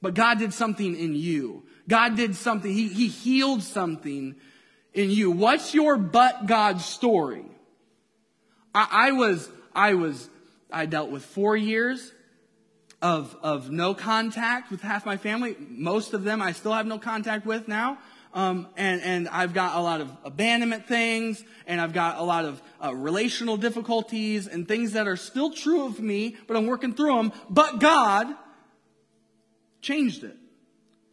But 0.00 0.14
God 0.14 0.38
did 0.38 0.52
something 0.52 0.96
in 0.96 1.14
you. 1.14 1.64
God 1.88 2.16
did 2.16 2.36
something. 2.36 2.72
He, 2.72 2.88
he 2.88 3.08
healed 3.08 3.62
something 3.62 4.36
in 4.94 5.10
you. 5.10 5.32
What's 5.32 5.74
your 5.74 5.96
but 5.96 6.46
God 6.46 6.80
story? 6.80 7.44
I, 8.76 9.08
I 9.08 9.12
was, 9.12 9.48
I 9.74 9.94
was, 9.94 10.28
I 10.70 10.84
dealt 10.84 11.10
with 11.10 11.24
four 11.24 11.56
years 11.56 12.12
of, 13.00 13.34
of 13.42 13.70
no 13.70 13.94
contact 13.94 14.70
with 14.70 14.82
half 14.82 15.06
my 15.06 15.16
family. 15.16 15.56
Most 15.58 16.12
of 16.12 16.24
them 16.24 16.42
I 16.42 16.52
still 16.52 16.74
have 16.74 16.86
no 16.86 16.98
contact 16.98 17.46
with 17.46 17.68
now. 17.68 17.96
Um, 18.34 18.68
and, 18.76 19.00
and 19.00 19.28
I've 19.30 19.54
got 19.54 19.76
a 19.76 19.80
lot 19.80 20.02
of 20.02 20.14
abandonment 20.22 20.86
things, 20.86 21.42
and 21.66 21.80
I've 21.80 21.94
got 21.94 22.18
a 22.18 22.22
lot 22.22 22.44
of 22.44 22.60
uh, 22.84 22.94
relational 22.94 23.56
difficulties 23.56 24.46
and 24.46 24.68
things 24.68 24.92
that 24.92 25.08
are 25.08 25.16
still 25.16 25.52
true 25.52 25.86
of 25.86 25.98
me, 25.98 26.36
but 26.46 26.54
I'm 26.54 26.66
working 26.66 26.92
through 26.92 27.16
them. 27.16 27.32
But 27.48 27.80
God 27.80 28.26
changed 29.80 30.22
it 30.22 30.36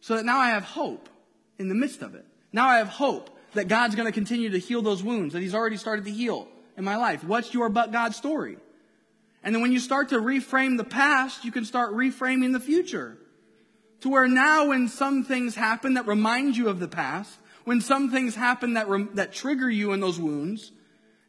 so 0.00 0.16
that 0.16 0.26
now 0.26 0.38
I 0.38 0.50
have 0.50 0.64
hope 0.64 1.08
in 1.58 1.70
the 1.70 1.74
midst 1.74 2.02
of 2.02 2.14
it. 2.14 2.26
Now 2.52 2.68
I 2.68 2.76
have 2.76 2.88
hope 2.88 3.30
that 3.54 3.68
God's 3.68 3.94
going 3.94 4.06
to 4.06 4.12
continue 4.12 4.50
to 4.50 4.58
heal 4.58 4.82
those 4.82 5.02
wounds 5.02 5.32
that 5.32 5.40
He's 5.40 5.54
already 5.54 5.78
started 5.78 6.04
to 6.04 6.10
heal 6.10 6.46
in 6.76 6.84
my 6.84 6.96
life? 6.96 7.24
What's 7.24 7.54
your 7.54 7.68
but 7.68 7.92
God 7.92 8.14
story? 8.14 8.56
And 9.42 9.54
then 9.54 9.62
when 9.62 9.72
you 9.72 9.78
start 9.78 10.08
to 10.08 10.16
reframe 10.16 10.76
the 10.76 10.84
past, 10.84 11.44
you 11.44 11.52
can 11.52 11.64
start 11.64 11.92
reframing 11.92 12.52
the 12.52 12.60
future. 12.60 13.18
To 14.00 14.08
where 14.08 14.26
now 14.26 14.68
when 14.68 14.88
some 14.88 15.24
things 15.24 15.54
happen 15.54 15.94
that 15.94 16.06
remind 16.06 16.56
you 16.56 16.68
of 16.68 16.80
the 16.80 16.88
past, 16.88 17.38
when 17.64 17.80
some 17.80 18.10
things 18.10 18.34
happen 18.34 18.74
that, 18.74 18.88
rem- 18.88 19.10
that 19.14 19.32
trigger 19.32 19.70
you 19.70 19.92
in 19.92 20.00
those 20.00 20.18
wounds, 20.18 20.72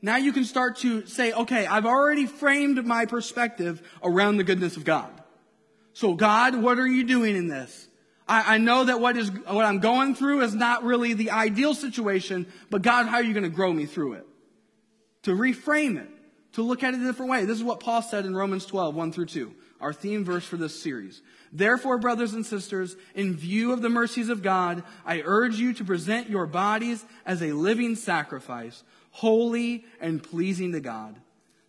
now 0.02 0.18
you 0.18 0.32
can 0.32 0.44
start 0.44 0.78
to 0.78 1.06
say, 1.06 1.34
okay, 1.34 1.66
I've 1.66 1.86
already 1.86 2.26
framed 2.26 2.86
my 2.86 3.06
perspective 3.06 3.82
around 4.04 4.38
the 4.38 4.44
goodness 4.44 4.78
of 4.78 4.84
God. 4.84 5.10
So 5.94 6.14
God, 6.14 6.56
what 6.56 6.78
are 6.78 6.88
you 6.88 7.04
doing 7.04 7.36
in 7.36 7.48
this? 7.48 7.88
I, 8.28 8.56
I 8.56 8.58
know 8.58 8.86
that 8.86 9.00
what 9.00 9.18
is, 9.18 9.32
what 9.32 9.66
I'm 9.66 9.80
going 9.80 10.16
through 10.16 10.42
is 10.42 10.54
not 10.54 10.84
really 10.84 11.14
the 11.14 11.32
ideal 11.32 11.74
situation, 11.74 12.46
but 12.70 12.82
God, 12.82 13.08
how 13.08 13.18
are 13.18 13.24
you 13.24 13.34
going 13.34 13.44
to 13.44 13.50
grow 13.50 13.72
me 13.72 13.86
through 13.86 14.14
it? 14.14 14.28
To 15.26 15.32
reframe 15.32 15.98
it, 15.98 16.10
to 16.54 16.62
look 16.62 16.84
at 16.84 16.94
it 16.94 17.02
a 17.02 17.04
different 17.04 17.32
way. 17.32 17.46
This 17.46 17.58
is 17.58 17.64
what 17.64 17.80
Paul 17.80 18.02
said 18.02 18.26
in 18.26 18.36
Romans 18.36 18.66
12, 18.66 18.96
1 18.96 19.12
through 19.12 19.26
2, 19.26 19.54
our 19.82 19.92
theme 19.92 20.24
verse 20.24 20.46
for 20.46 20.56
this 20.56 20.80
series. 20.80 21.22
Therefore, 21.52 21.98
brothers 21.98 22.34
and 22.34 22.46
sisters, 22.46 22.96
in 23.16 23.36
view 23.36 23.74
of 23.74 23.82
the 23.82 23.90
mercies 23.90 24.30
of 24.30 24.44
God, 24.44 24.84
I 25.04 25.24
urge 25.26 25.56
you 25.58 25.74
to 25.74 25.84
present 25.84 26.30
your 26.30 26.46
bodies 26.46 27.04
as 27.26 27.42
a 27.42 27.54
living 27.54 27.96
sacrifice, 27.96 28.84
holy 29.10 29.86
and 30.00 30.22
pleasing 30.22 30.74
to 30.74 30.80
God. 30.80 31.16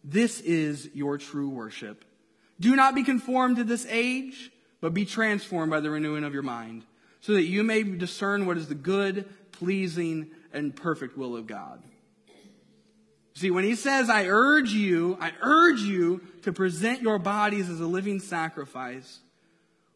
This 0.04 0.40
is 0.40 0.90
your 0.92 1.16
true 1.16 1.48
worship. 1.48 2.04
Do 2.60 2.76
not 2.76 2.94
be 2.94 3.04
conformed 3.04 3.56
to 3.56 3.64
this 3.64 3.86
age, 3.88 4.50
but 4.82 4.92
be 4.92 5.06
transformed 5.06 5.70
by 5.70 5.80
the 5.80 5.90
renewing 5.90 6.24
of 6.24 6.34
your 6.34 6.42
mind, 6.42 6.84
so 7.22 7.32
that 7.32 7.44
you 7.44 7.62
may 7.62 7.82
discern 7.82 8.44
what 8.44 8.58
is 8.58 8.68
the 8.68 8.74
good, 8.74 9.26
pleasing, 9.52 10.30
and 10.52 10.76
perfect 10.76 11.16
will 11.16 11.34
of 11.34 11.46
God. 11.46 11.82
See, 13.36 13.50
when 13.50 13.64
he 13.64 13.74
says, 13.74 14.08
I 14.08 14.28
urge 14.28 14.70
you, 14.70 15.18
I 15.20 15.30
urge 15.42 15.82
you 15.82 16.22
to 16.44 16.54
present 16.54 17.02
your 17.02 17.18
bodies 17.18 17.68
as 17.68 17.80
a 17.80 17.86
living 17.86 18.18
sacrifice, 18.18 19.18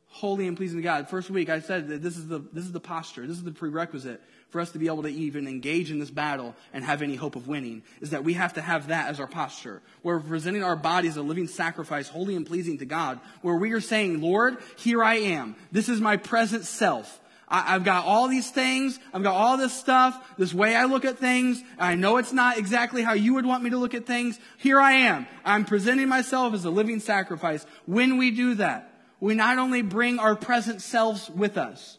holy 0.09 0.47
and 0.47 0.59
pleasing 0.59 0.77
to 0.77 0.83
God. 0.83 1.09
First 1.09 1.31
week 1.31 1.49
I 1.49 1.61
said 1.61 1.89
that 1.89 2.03
this 2.03 2.19
is 2.19 2.29
the 2.29 2.41
this 2.53 2.65
is 2.65 2.73
the 2.73 2.81
posture, 2.81 3.27
this 3.27 3.39
is 3.39 3.43
the 3.43 3.51
prerequisite 3.51 4.21
for 4.51 4.61
us 4.61 4.73
to 4.73 4.79
be 4.79 4.89
able 4.89 5.05
to 5.05 5.09
even 5.09 5.49
engage 5.49 5.91
in 5.91 5.99
this 5.99 6.11
battle 6.11 6.55
and 6.75 6.85
have 6.85 7.01
any 7.01 7.17
hope 7.17 7.35
of 7.35 7.49
winning, 7.49 7.83
is 8.03 8.11
that 8.11 8.25
we 8.25 8.35
have 8.35 8.53
to 8.55 8.61
have 8.61 8.89
that 8.89 9.09
as 9.09 9.21
our 9.21 9.27
posture. 9.27 9.81
Where 10.03 10.19
we're 10.19 10.29
presenting 10.29 10.63
our 10.63 10.77
bodies 10.77 11.17
a 11.17 11.23
living 11.23 11.47
sacrifice, 11.47 12.09
holy 12.09 12.37
and 12.37 12.45
pleasing 12.45 12.77
to 12.79 12.85
God, 12.85 13.21
where 13.41 13.57
we 13.57 13.73
are 13.73 13.81
saying, 13.81 14.21
Lord, 14.21 14.59
here 14.77 15.03
I 15.03 15.15
am. 15.15 15.57
This 15.73 15.89
is 15.89 15.99
my 15.99 16.19
present 16.19 16.67
self. 16.67 17.20
I, 17.51 17.73
have 17.73 17.85
got 17.85 18.05
all 18.05 18.29
these 18.29 18.51
things. 18.51 19.01
I've 19.13 19.25
got 19.25 19.35
all 19.35 19.57
this 19.57 19.73
stuff, 19.73 20.17
this 20.39 20.55
way 20.55 20.77
I 20.77 20.85
look 20.85 21.05
at 21.05 21.19
things. 21.19 21.63
I 21.79 21.97
know 21.97 22.19
it's 22.19 22.33
not 22.33 22.59
exactly 22.59 23.03
how 23.03 23.15
you 23.15 23.35
would 23.35 23.45
want 23.45 23.65
me 23.65 23.71
to 23.71 23.79
look 23.79 23.95
at 23.95 24.07
things. 24.07 24.39
Here 24.59 24.81
I 24.81 24.93
am. 24.93 25.27
I'm 25.45 25.65
presenting 25.65 26.09
myself 26.09 26.55
as 26.55 26.65
a 26.65 26.71
living 26.71 27.01
sacrifice. 27.01 27.67
When 27.87 28.19
we 28.19 28.31
do 28.31 28.55
that, 28.55 28.93
we 29.19 29.35
not 29.35 29.59
only 29.59 29.83
bring 29.83 30.21
our 30.21 30.37
present 30.37 30.81
selves 30.81 31.29
with 31.29 31.59
us, 31.59 31.99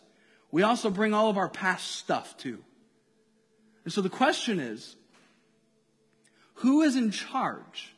we 0.52 0.64
also 0.64 0.90
bring 0.90 1.14
all 1.14 1.30
of 1.30 1.38
our 1.38 1.50
past 1.50 1.92
stuff 1.98 2.38
too. 2.38 2.64
And 3.84 3.92
so 3.92 4.02
the 4.02 4.10
question 4.10 4.60
is, 4.60 4.96
who 6.56 6.82
is 6.82 6.96
in 6.96 7.12
charge 7.12 7.94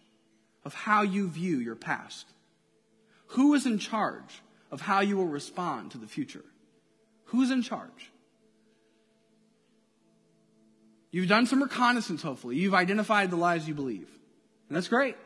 of 0.66 0.74
how 0.74 1.04
you 1.04 1.28
view 1.30 1.58
your 1.58 1.76
past? 1.76 2.26
Who 3.28 3.54
is 3.54 3.66
in 3.66 3.78
charge 3.78 4.42
of 4.72 4.82
how 4.82 5.02
you 5.02 5.18
will 5.18 5.28
respond 5.28 5.92
to 5.92 5.98
the 5.98 6.08
future? 6.08 6.46
Who's 7.34 7.50
in 7.50 7.64
charge? 7.64 8.12
You've 11.10 11.28
done 11.28 11.48
some 11.48 11.64
reconnaissance, 11.64 12.22
hopefully. 12.22 12.58
You've 12.58 12.76
identified 12.76 13.32
the 13.32 13.38
lies 13.38 13.68
you 13.68 13.74
believe. 13.74 14.08
And 14.70 14.78
that's 14.78 14.88
great. 14.88 15.18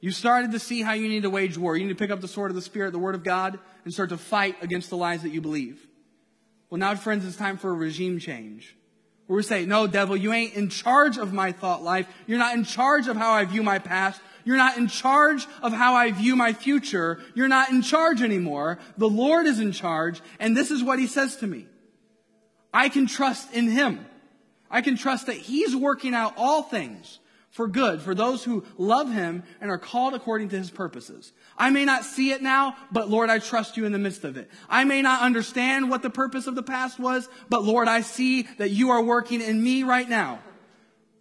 You 0.00 0.10
started 0.10 0.52
to 0.52 0.58
see 0.58 0.80
how 0.80 0.94
you 0.94 1.06
need 1.06 1.24
to 1.24 1.30
wage 1.30 1.58
war. 1.58 1.76
You 1.76 1.84
need 1.84 1.92
to 1.92 1.98
pick 1.98 2.10
up 2.10 2.22
the 2.22 2.28
sword 2.28 2.50
of 2.50 2.54
the 2.54 2.62
Spirit, 2.62 2.92
the 2.92 2.98
Word 2.98 3.14
of 3.14 3.22
God, 3.22 3.58
and 3.84 3.92
start 3.92 4.08
to 4.08 4.16
fight 4.16 4.56
against 4.62 4.88
the 4.88 4.96
lies 4.96 5.22
that 5.22 5.32
you 5.32 5.42
believe. 5.42 5.86
Well, 6.70 6.78
now, 6.78 6.94
friends, 6.94 7.26
it's 7.26 7.36
time 7.36 7.58
for 7.58 7.68
a 7.68 7.74
regime 7.74 8.18
change. 8.18 8.74
Where 9.26 9.36
we 9.36 9.42
say, 9.42 9.66
no, 9.66 9.86
devil, 9.86 10.16
you 10.16 10.32
ain't 10.32 10.54
in 10.54 10.70
charge 10.70 11.18
of 11.18 11.34
my 11.34 11.52
thought 11.52 11.82
life. 11.82 12.08
You're 12.26 12.38
not 12.38 12.56
in 12.56 12.64
charge 12.64 13.06
of 13.06 13.18
how 13.18 13.32
I 13.32 13.44
view 13.44 13.62
my 13.62 13.78
past. 13.78 14.20
You're 14.44 14.56
not 14.56 14.76
in 14.76 14.88
charge 14.88 15.46
of 15.62 15.72
how 15.72 15.94
I 15.94 16.10
view 16.10 16.36
my 16.36 16.52
future. 16.52 17.20
You're 17.34 17.48
not 17.48 17.70
in 17.70 17.82
charge 17.82 18.22
anymore. 18.22 18.78
The 18.96 19.08
Lord 19.08 19.46
is 19.46 19.60
in 19.60 19.72
charge, 19.72 20.20
and 20.38 20.56
this 20.56 20.70
is 20.70 20.82
what 20.82 20.98
He 20.98 21.06
says 21.06 21.36
to 21.36 21.46
me. 21.46 21.66
I 22.72 22.88
can 22.88 23.06
trust 23.06 23.52
in 23.52 23.68
Him. 23.70 24.06
I 24.70 24.82
can 24.82 24.96
trust 24.96 25.26
that 25.26 25.36
He's 25.36 25.74
working 25.74 26.14
out 26.14 26.34
all 26.36 26.62
things 26.62 27.20
for 27.50 27.66
good 27.66 28.00
for 28.00 28.14
those 28.14 28.44
who 28.44 28.64
love 28.78 29.10
him 29.10 29.42
and 29.60 29.70
are 29.70 29.78
called 29.78 30.14
according 30.14 30.48
to 30.50 30.58
his 30.58 30.70
purposes. 30.70 31.32
I 31.58 31.70
may 31.70 31.84
not 31.84 32.04
see 32.04 32.30
it 32.30 32.42
now, 32.42 32.76
but 32.92 33.10
Lord, 33.10 33.28
I 33.28 33.38
trust 33.38 33.76
you 33.76 33.84
in 33.84 33.92
the 33.92 33.98
midst 33.98 34.24
of 34.24 34.36
it. 34.36 34.48
I 34.68 34.84
may 34.84 35.02
not 35.02 35.22
understand 35.22 35.90
what 35.90 36.02
the 36.02 36.10
purpose 36.10 36.46
of 36.46 36.54
the 36.54 36.62
past 36.62 36.98
was, 36.98 37.28
but 37.48 37.64
Lord, 37.64 37.88
I 37.88 38.02
see 38.02 38.42
that 38.58 38.70
you 38.70 38.90
are 38.90 39.02
working 39.02 39.40
in 39.40 39.62
me 39.62 39.82
right 39.82 40.08
now. 40.08 40.38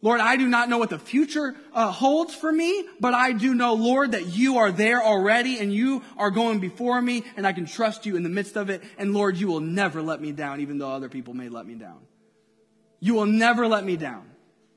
Lord, 0.01 0.21
I 0.21 0.37
do 0.37 0.47
not 0.47 0.69
know 0.69 0.77
what 0.77 0.89
the 0.89 0.99
future 0.99 1.55
uh, 1.73 1.91
holds 1.91 2.33
for 2.33 2.51
me, 2.51 2.85
but 3.01 3.13
I 3.13 3.33
do 3.33 3.53
know, 3.53 3.73
Lord, 3.73 4.13
that 4.13 4.27
you 4.27 4.59
are 4.59 4.71
there 4.71 5.03
already 5.03 5.59
and 5.59 5.73
you 5.73 6.03
are 6.17 6.31
going 6.31 6.59
before 6.59 7.01
me 7.01 7.23
and 7.35 7.45
I 7.45 7.51
can 7.51 7.65
trust 7.65 8.05
you 8.05 8.15
in 8.15 8.23
the 8.23 8.29
midst 8.29 8.55
of 8.55 8.69
it. 8.69 8.81
And 8.97 9.13
Lord, 9.13 9.35
you 9.35 9.47
will 9.47 9.59
never 9.59 10.01
let 10.01 10.21
me 10.21 10.31
down, 10.31 10.61
even 10.61 10.77
though 10.77 10.91
other 10.91 11.09
people 11.09 11.33
may 11.33 11.49
let 11.49 11.67
me 11.67 11.75
down. 11.75 11.99
You 13.01 13.15
will 13.15 13.25
never 13.25 13.67
let 13.67 13.83
me 13.83 13.97
down 13.97 14.29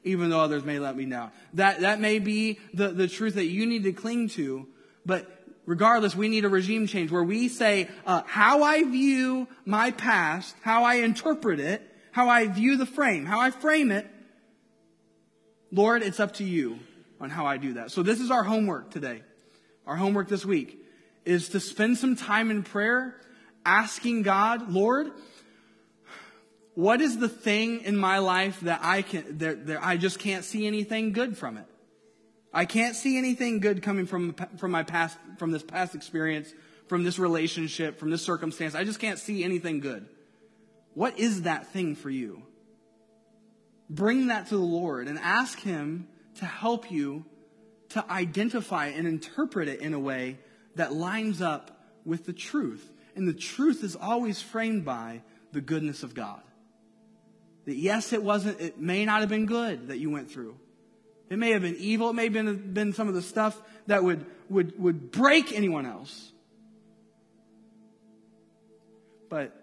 even 0.04 0.30
though 0.30 0.40
others 0.40 0.64
may 0.64 0.78
let 0.78 0.96
me 0.96 1.04
down. 1.04 1.30
That, 1.54 1.80
that 1.80 2.00
may 2.00 2.18
be 2.18 2.58
the, 2.74 2.88
the 2.88 3.08
truth 3.08 3.34
that 3.34 3.46
you 3.46 3.66
need 3.66 3.84
to 3.84 3.92
cling 3.92 4.30
to, 4.30 4.66
but 5.06 5.30
regardless, 5.66 6.14
we 6.14 6.28
need 6.28 6.44
a 6.44 6.48
regime 6.48 6.86
change 6.86 7.10
where 7.10 7.22
we 7.22 7.48
say, 7.48 7.88
uh, 8.06 8.22
how 8.26 8.62
I 8.62 8.82
view 8.84 9.48
my 9.64 9.92
past, 9.92 10.56
how 10.62 10.84
I 10.84 10.96
interpret 10.96 11.60
it, 11.60 11.82
how 12.10 12.28
I 12.28 12.46
view 12.46 12.76
the 12.76 12.86
frame, 12.86 13.24
how 13.24 13.40
I 13.40 13.50
frame 13.50 13.90
it, 13.90 14.06
Lord, 15.72 16.02
it's 16.02 16.20
up 16.20 16.34
to 16.34 16.44
you 16.44 16.78
on 17.20 17.30
how 17.30 17.46
I 17.46 17.56
do 17.56 17.74
that. 17.74 17.90
So 17.90 18.02
this 18.02 18.20
is 18.20 18.30
our 18.30 18.42
homework 18.42 18.90
today. 18.90 19.22
Our 19.86 19.96
homework 19.96 20.28
this 20.28 20.44
week 20.44 20.78
is 21.24 21.48
to 21.50 21.60
spend 21.60 21.96
some 21.96 22.14
time 22.14 22.50
in 22.50 22.62
prayer 22.62 23.16
asking 23.64 24.22
God, 24.22 24.70
Lord, 24.70 25.10
what 26.74 27.00
is 27.00 27.18
the 27.18 27.28
thing 27.28 27.80
in 27.80 27.96
my 27.96 28.18
life 28.18 28.60
that 28.60 28.80
I 28.82 29.02
can, 29.02 29.38
that, 29.38 29.66
that 29.66 29.82
I 29.82 29.96
just 29.96 30.18
can't 30.18 30.44
see 30.44 30.66
anything 30.66 31.12
good 31.12 31.38
from 31.38 31.56
it? 31.56 31.66
I 32.52 32.66
can't 32.66 32.94
see 32.94 33.16
anything 33.16 33.60
good 33.60 33.82
coming 33.82 34.06
from, 34.06 34.34
from 34.58 34.70
my 34.70 34.82
past, 34.82 35.16
from 35.38 35.52
this 35.52 35.62
past 35.62 35.94
experience, 35.94 36.52
from 36.86 37.02
this 37.02 37.18
relationship, 37.18 37.98
from 37.98 38.10
this 38.10 38.22
circumstance. 38.22 38.74
I 38.74 38.84
just 38.84 39.00
can't 39.00 39.18
see 39.18 39.42
anything 39.42 39.80
good. 39.80 40.06
What 40.92 41.18
is 41.18 41.42
that 41.42 41.68
thing 41.68 41.94
for 41.94 42.10
you? 42.10 42.42
Bring 43.90 44.28
that 44.28 44.48
to 44.48 44.56
the 44.56 44.62
Lord 44.62 45.08
and 45.08 45.18
ask 45.18 45.60
Him 45.60 46.08
to 46.36 46.44
help 46.44 46.90
you 46.90 47.24
to 47.90 48.10
identify 48.10 48.86
and 48.86 49.06
interpret 49.06 49.68
it 49.68 49.80
in 49.80 49.92
a 49.92 49.98
way 49.98 50.38
that 50.76 50.94
lines 50.94 51.42
up 51.42 51.82
with 52.04 52.24
the 52.24 52.32
truth. 52.32 52.90
And 53.14 53.28
the 53.28 53.34
truth 53.34 53.84
is 53.84 53.94
always 53.96 54.40
framed 54.40 54.84
by 54.84 55.22
the 55.52 55.60
goodness 55.60 56.02
of 56.02 56.14
God. 56.14 56.40
That 57.66 57.76
yes, 57.76 58.12
it 58.12 58.22
wasn't, 58.22 58.60
it 58.60 58.80
may 58.80 59.04
not 59.04 59.20
have 59.20 59.28
been 59.28 59.46
good 59.46 59.88
that 59.88 59.98
you 59.98 60.10
went 60.10 60.30
through. 60.30 60.56
It 61.28 61.38
may 61.38 61.50
have 61.50 61.62
been 61.62 61.76
evil. 61.76 62.10
It 62.10 62.14
may 62.14 62.24
have 62.24 62.32
been, 62.32 62.72
been 62.72 62.92
some 62.92 63.08
of 63.08 63.14
the 63.14 63.22
stuff 63.22 63.60
that 63.86 64.02
would, 64.02 64.24
would, 64.48 64.78
would 64.78 65.10
break 65.10 65.52
anyone 65.52 65.86
else. 65.86 66.32
But 69.28 69.61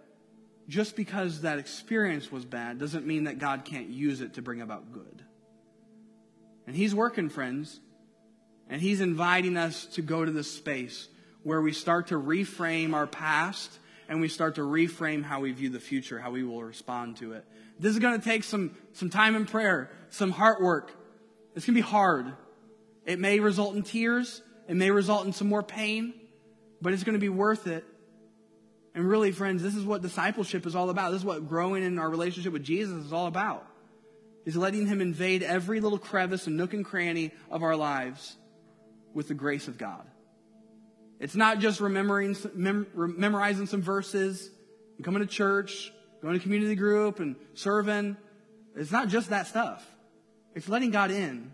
just 0.69 0.95
because 0.95 1.41
that 1.41 1.57
experience 1.57 2.31
was 2.31 2.45
bad 2.45 2.77
doesn't 2.77 3.05
mean 3.05 3.25
that 3.25 3.39
God 3.39 3.65
can't 3.65 3.89
use 3.89 4.21
it 4.21 4.35
to 4.35 4.41
bring 4.41 4.61
about 4.61 4.93
good. 4.93 5.23
And 6.67 6.75
He's 6.75 6.93
working, 6.93 7.29
friends. 7.29 7.79
And 8.69 8.79
He's 8.79 9.01
inviting 9.01 9.57
us 9.57 9.87
to 9.87 10.03
go 10.03 10.23
to 10.23 10.31
this 10.31 10.49
space 10.49 11.09
where 11.41 11.59
we 11.59 11.73
start 11.73 12.07
to 12.07 12.15
reframe 12.15 12.93
our 12.93 13.07
past 13.07 13.79
and 14.07 14.21
we 14.21 14.27
start 14.27 14.55
to 14.55 14.61
reframe 14.61 15.23
how 15.23 15.39
we 15.39 15.51
view 15.51 15.69
the 15.69 15.79
future, 15.79 16.19
how 16.19 16.29
we 16.31 16.43
will 16.43 16.63
respond 16.63 17.17
to 17.17 17.33
it. 17.33 17.45
This 17.79 17.93
is 17.93 17.99
going 17.99 18.19
to 18.19 18.23
take 18.23 18.43
some, 18.43 18.77
some 18.93 19.09
time 19.09 19.35
in 19.35 19.45
prayer, 19.45 19.89
some 20.11 20.29
heart 20.29 20.61
work. 20.61 20.91
It's 21.55 21.65
going 21.65 21.75
to 21.75 21.81
be 21.81 21.87
hard. 21.87 22.33
It 23.05 23.19
may 23.19 23.39
result 23.39 23.75
in 23.75 23.81
tears. 23.81 24.43
It 24.67 24.75
may 24.75 24.91
result 24.91 25.25
in 25.25 25.33
some 25.33 25.47
more 25.49 25.63
pain, 25.63 26.13
but 26.79 26.93
it's 26.93 27.03
going 27.03 27.13
to 27.13 27.19
be 27.19 27.29
worth 27.29 27.65
it. 27.65 27.83
And 28.95 29.07
really, 29.07 29.31
friends, 29.31 29.61
this 29.61 29.75
is 29.75 29.85
what 29.85 30.01
discipleship 30.01 30.65
is 30.65 30.75
all 30.75 30.89
about. 30.89 31.11
This 31.11 31.21
is 31.21 31.25
what 31.25 31.47
growing 31.47 31.83
in 31.83 31.99
our 31.99 32.09
relationship 32.09 32.53
with 32.53 32.63
Jesus 32.63 33.05
is 33.05 33.13
all 33.13 33.27
about. 33.27 33.65
Is 34.45 34.55
letting 34.55 34.87
him 34.87 35.01
invade 35.01 35.43
every 35.43 35.79
little 35.79 35.99
crevice 35.99 36.47
and 36.47 36.57
nook 36.57 36.73
and 36.73 36.83
cranny 36.83 37.31
of 37.51 37.61
our 37.61 37.75
lives 37.75 38.35
with 39.13 39.27
the 39.27 39.33
grace 39.33 39.67
of 39.67 39.77
God. 39.77 40.07
It's 41.19 41.35
not 41.35 41.59
just 41.59 41.81
remembering, 41.81 42.35
mem- 42.55 42.87
memorizing 42.95 43.67
some 43.67 43.81
verses 43.81 44.49
and 44.97 45.05
coming 45.05 45.21
to 45.21 45.27
church 45.27 45.91
going 46.21 46.33
to 46.33 46.39
community 46.39 46.75
group 46.75 47.19
and 47.19 47.35
serving. 47.53 48.17
It's 48.75 48.91
not 48.91 49.07
just 49.07 49.29
that 49.29 49.47
stuff. 49.47 49.85
It's 50.55 50.69
letting 50.69 50.91
God 50.91 51.11
in 51.11 51.51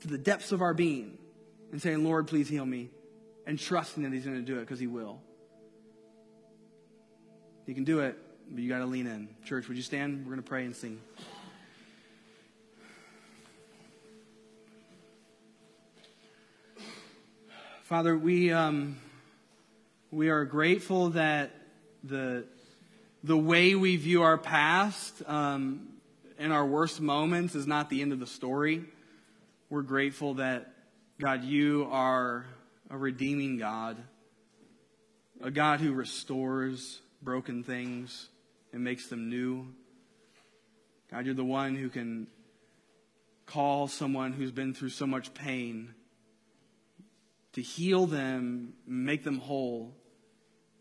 to 0.00 0.08
the 0.08 0.18
depths 0.18 0.52
of 0.52 0.62
our 0.62 0.74
being 0.74 1.18
and 1.72 1.80
saying, 1.80 2.04
Lord, 2.04 2.26
please 2.26 2.48
heal 2.48 2.64
me, 2.64 2.90
and 3.46 3.58
trusting 3.58 4.02
that 4.02 4.12
He's 4.12 4.24
going 4.24 4.36
to 4.36 4.42
do 4.42 4.56
it 4.58 4.60
because 4.60 4.80
He 4.80 4.86
will. 4.86 5.20
He 7.68 7.74
can 7.74 7.84
do 7.84 8.00
it, 8.00 8.16
but 8.50 8.62
you 8.62 8.68
got 8.70 8.78
to 8.78 8.86
lean 8.86 9.06
in. 9.06 9.28
Church, 9.44 9.68
would 9.68 9.76
you 9.76 9.82
stand? 9.82 10.24
We're 10.24 10.30
going 10.32 10.42
to 10.42 10.48
pray 10.48 10.64
and 10.64 10.74
sing. 10.74 10.98
Father, 17.82 18.16
we, 18.16 18.50
um, 18.52 18.96
we 20.10 20.30
are 20.30 20.46
grateful 20.46 21.10
that 21.10 21.50
the 22.02 22.46
the 23.22 23.36
way 23.36 23.74
we 23.74 23.96
view 23.96 24.22
our 24.22 24.38
past 24.38 25.22
um, 25.26 25.88
our 26.40 26.64
worst 26.64 27.02
moments 27.02 27.54
is 27.54 27.66
not 27.66 27.90
the 27.90 28.00
end 28.00 28.14
of 28.14 28.18
the 28.18 28.26
story. 28.26 28.82
We're 29.68 29.82
grateful 29.82 30.34
that, 30.34 30.72
God, 31.20 31.44
you 31.44 31.86
are 31.90 32.46
a 32.88 32.96
redeeming 32.96 33.58
God, 33.58 33.98
a 35.42 35.50
God 35.50 35.80
who 35.80 35.92
restores 35.92 37.02
broken 37.22 37.62
things 37.62 38.28
and 38.72 38.84
makes 38.84 39.08
them 39.08 39.28
new. 39.28 39.66
God, 41.10 41.26
you're 41.26 41.34
the 41.34 41.44
one 41.44 41.74
who 41.74 41.88
can 41.88 42.26
call 43.46 43.88
someone 43.88 44.32
who's 44.32 44.52
been 44.52 44.74
through 44.74 44.90
so 44.90 45.06
much 45.06 45.32
pain 45.34 45.94
to 47.52 47.62
heal 47.62 48.06
them, 48.06 48.74
make 48.86 49.24
them 49.24 49.38
whole, 49.38 49.94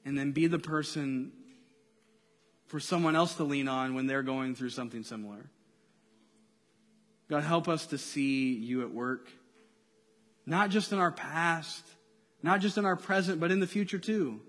and 0.06 0.18
then 0.18 0.32
be 0.32 0.48
the 0.48 0.60
person 0.60 1.32
for 2.68 2.80
someone 2.80 3.16
else 3.16 3.36
to 3.36 3.44
lean 3.44 3.68
on 3.68 3.96
when 3.96 4.08
they're 4.08 4.24
going 4.24 4.54
through 4.54 4.70
something 4.70 5.04
similar. 5.04 5.50
God, 7.30 7.44
help 7.44 7.68
us 7.68 7.88
to 7.88 7.98
see 7.98 8.54
you 8.54 8.84
at 8.84 8.92
work, 8.92 9.30
not 10.46 10.70
just 10.70 10.92
in 10.92 11.00
our 11.00 11.12
past, 11.12 11.84
not 12.44 12.62
just 12.62 12.78
in 12.78 12.86
our 12.86 12.96
present, 12.96 13.40
but 13.40 13.52
in 13.52 13.60
the 13.60 13.68
future 13.68 14.00
too. 14.00 14.42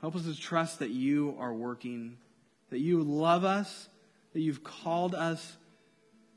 Help 0.00 0.16
us 0.16 0.24
to 0.24 0.38
trust 0.38 0.78
that 0.78 0.90
you 0.90 1.36
are 1.38 1.52
working, 1.52 2.16
that 2.70 2.78
you 2.78 3.02
love 3.02 3.44
us, 3.44 3.88
that 4.32 4.40
you've 4.40 4.64
called 4.64 5.14
us 5.14 5.56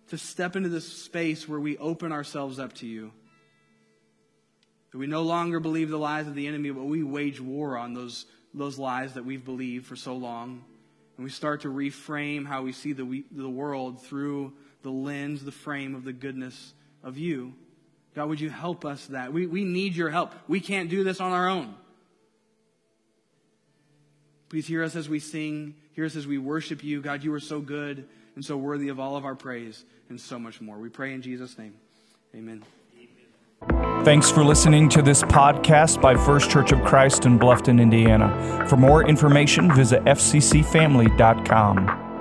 to 0.09 0.18
step 0.18 0.55
into 0.55 0.70
this 0.70 0.91
space 0.91 1.47
where 1.47 1.59
we 1.59 1.78
open 1.78 2.11
ourselves 2.11 2.59
up 2.59 2.74
to 2.74 2.86
you. 2.86 3.11
That 4.91 4.97
we 4.97 5.07
no 5.07 5.22
longer 5.22 5.59
believe 5.59 5.89
the 5.89 5.97
lies 5.97 6.28
of 6.28 6.36
the 6.36 6.47
enemy, 6.47 6.72
but 6.72 6.84
we 6.84 7.03
wage 7.03 7.39
war 7.39 7.78
on 7.78 7.93
those, 7.93 8.26
those 8.53 8.78
lies 8.78 9.14
that 9.14 9.26
we've 9.26 9.45
believed 9.45 9.86
for 9.86 9.95
so 9.95 10.16
long. 10.16 10.64
And 11.16 11.24
we 11.24 11.30
start 11.30 11.61
to 11.61 11.70
reframe 11.70 12.45
how 12.45 12.64
we 12.64 12.74
see 12.74 12.93
the, 12.93 13.24
the 13.32 13.49
world 13.49 14.03
through 14.03 14.53
the 14.82 14.91
lens, 14.91 15.43
the 15.43 15.51
frame 15.51 15.95
of 15.95 16.03
the 16.03 16.14
goodness 16.14 16.74
of 17.01 17.18
you. 17.18 17.53
God, 18.14 18.30
would 18.30 18.41
you 18.41 18.49
help 18.49 18.84
us 18.86 19.07
that? 19.07 19.32
We, 19.32 19.47
we 19.47 19.64
need 19.64 19.95
your 19.95 20.09
help. 20.09 20.34
We 20.47 20.59
can't 20.59 20.89
do 20.89 21.03
this 21.03 21.22
on 21.22 21.32
our 21.32 21.49
own. 21.49 21.76
Please 24.53 24.67
hear 24.67 24.83
us 24.83 24.95
as 24.95 25.09
we 25.09 25.17
sing. 25.17 25.73
Hear 25.93 26.05
us 26.05 26.15
as 26.15 26.27
we 26.27 26.37
worship 26.37 26.83
you. 26.83 27.01
God, 27.01 27.23
you 27.23 27.33
are 27.33 27.39
so 27.39 27.59
good 27.59 28.07
and 28.35 28.45
so 28.45 28.55
worthy 28.55 28.89
of 28.89 28.99
all 28.99 29.15
of 29.15 29.25
our 29.25 29.33
praise 29.33 29.83
and 30.09 30.21
so 30.21 30.37
much 30.37 30.61
more. 30.61 30.77
We 30.77 30.89
pray 30.89 31.15
in 31.15 31.23
Jesus' 31.23 31.57
name. 31.57 31.73
Amen. 32.35 32.61
Thanks 34.03 34.29
for 34.29 34.43
listening 34.43 34.89
to 34.89 35.01
this 35.01 35.23
podcast 35.23 36.03
by 36.03 36.15
First 36.15 36.51
Church 36.51 36.71
of 36.71 36.83
Christ 36.83 37.25
in 37.25 37.39
Bluffton, 37.39 37.81
Indiana. 37.81 38.67
For 38.69 38.77
more 38.77 39.09
information, 39.09 39.73
visit 39.73 40.03
fccfamily.com. 40.03 42.12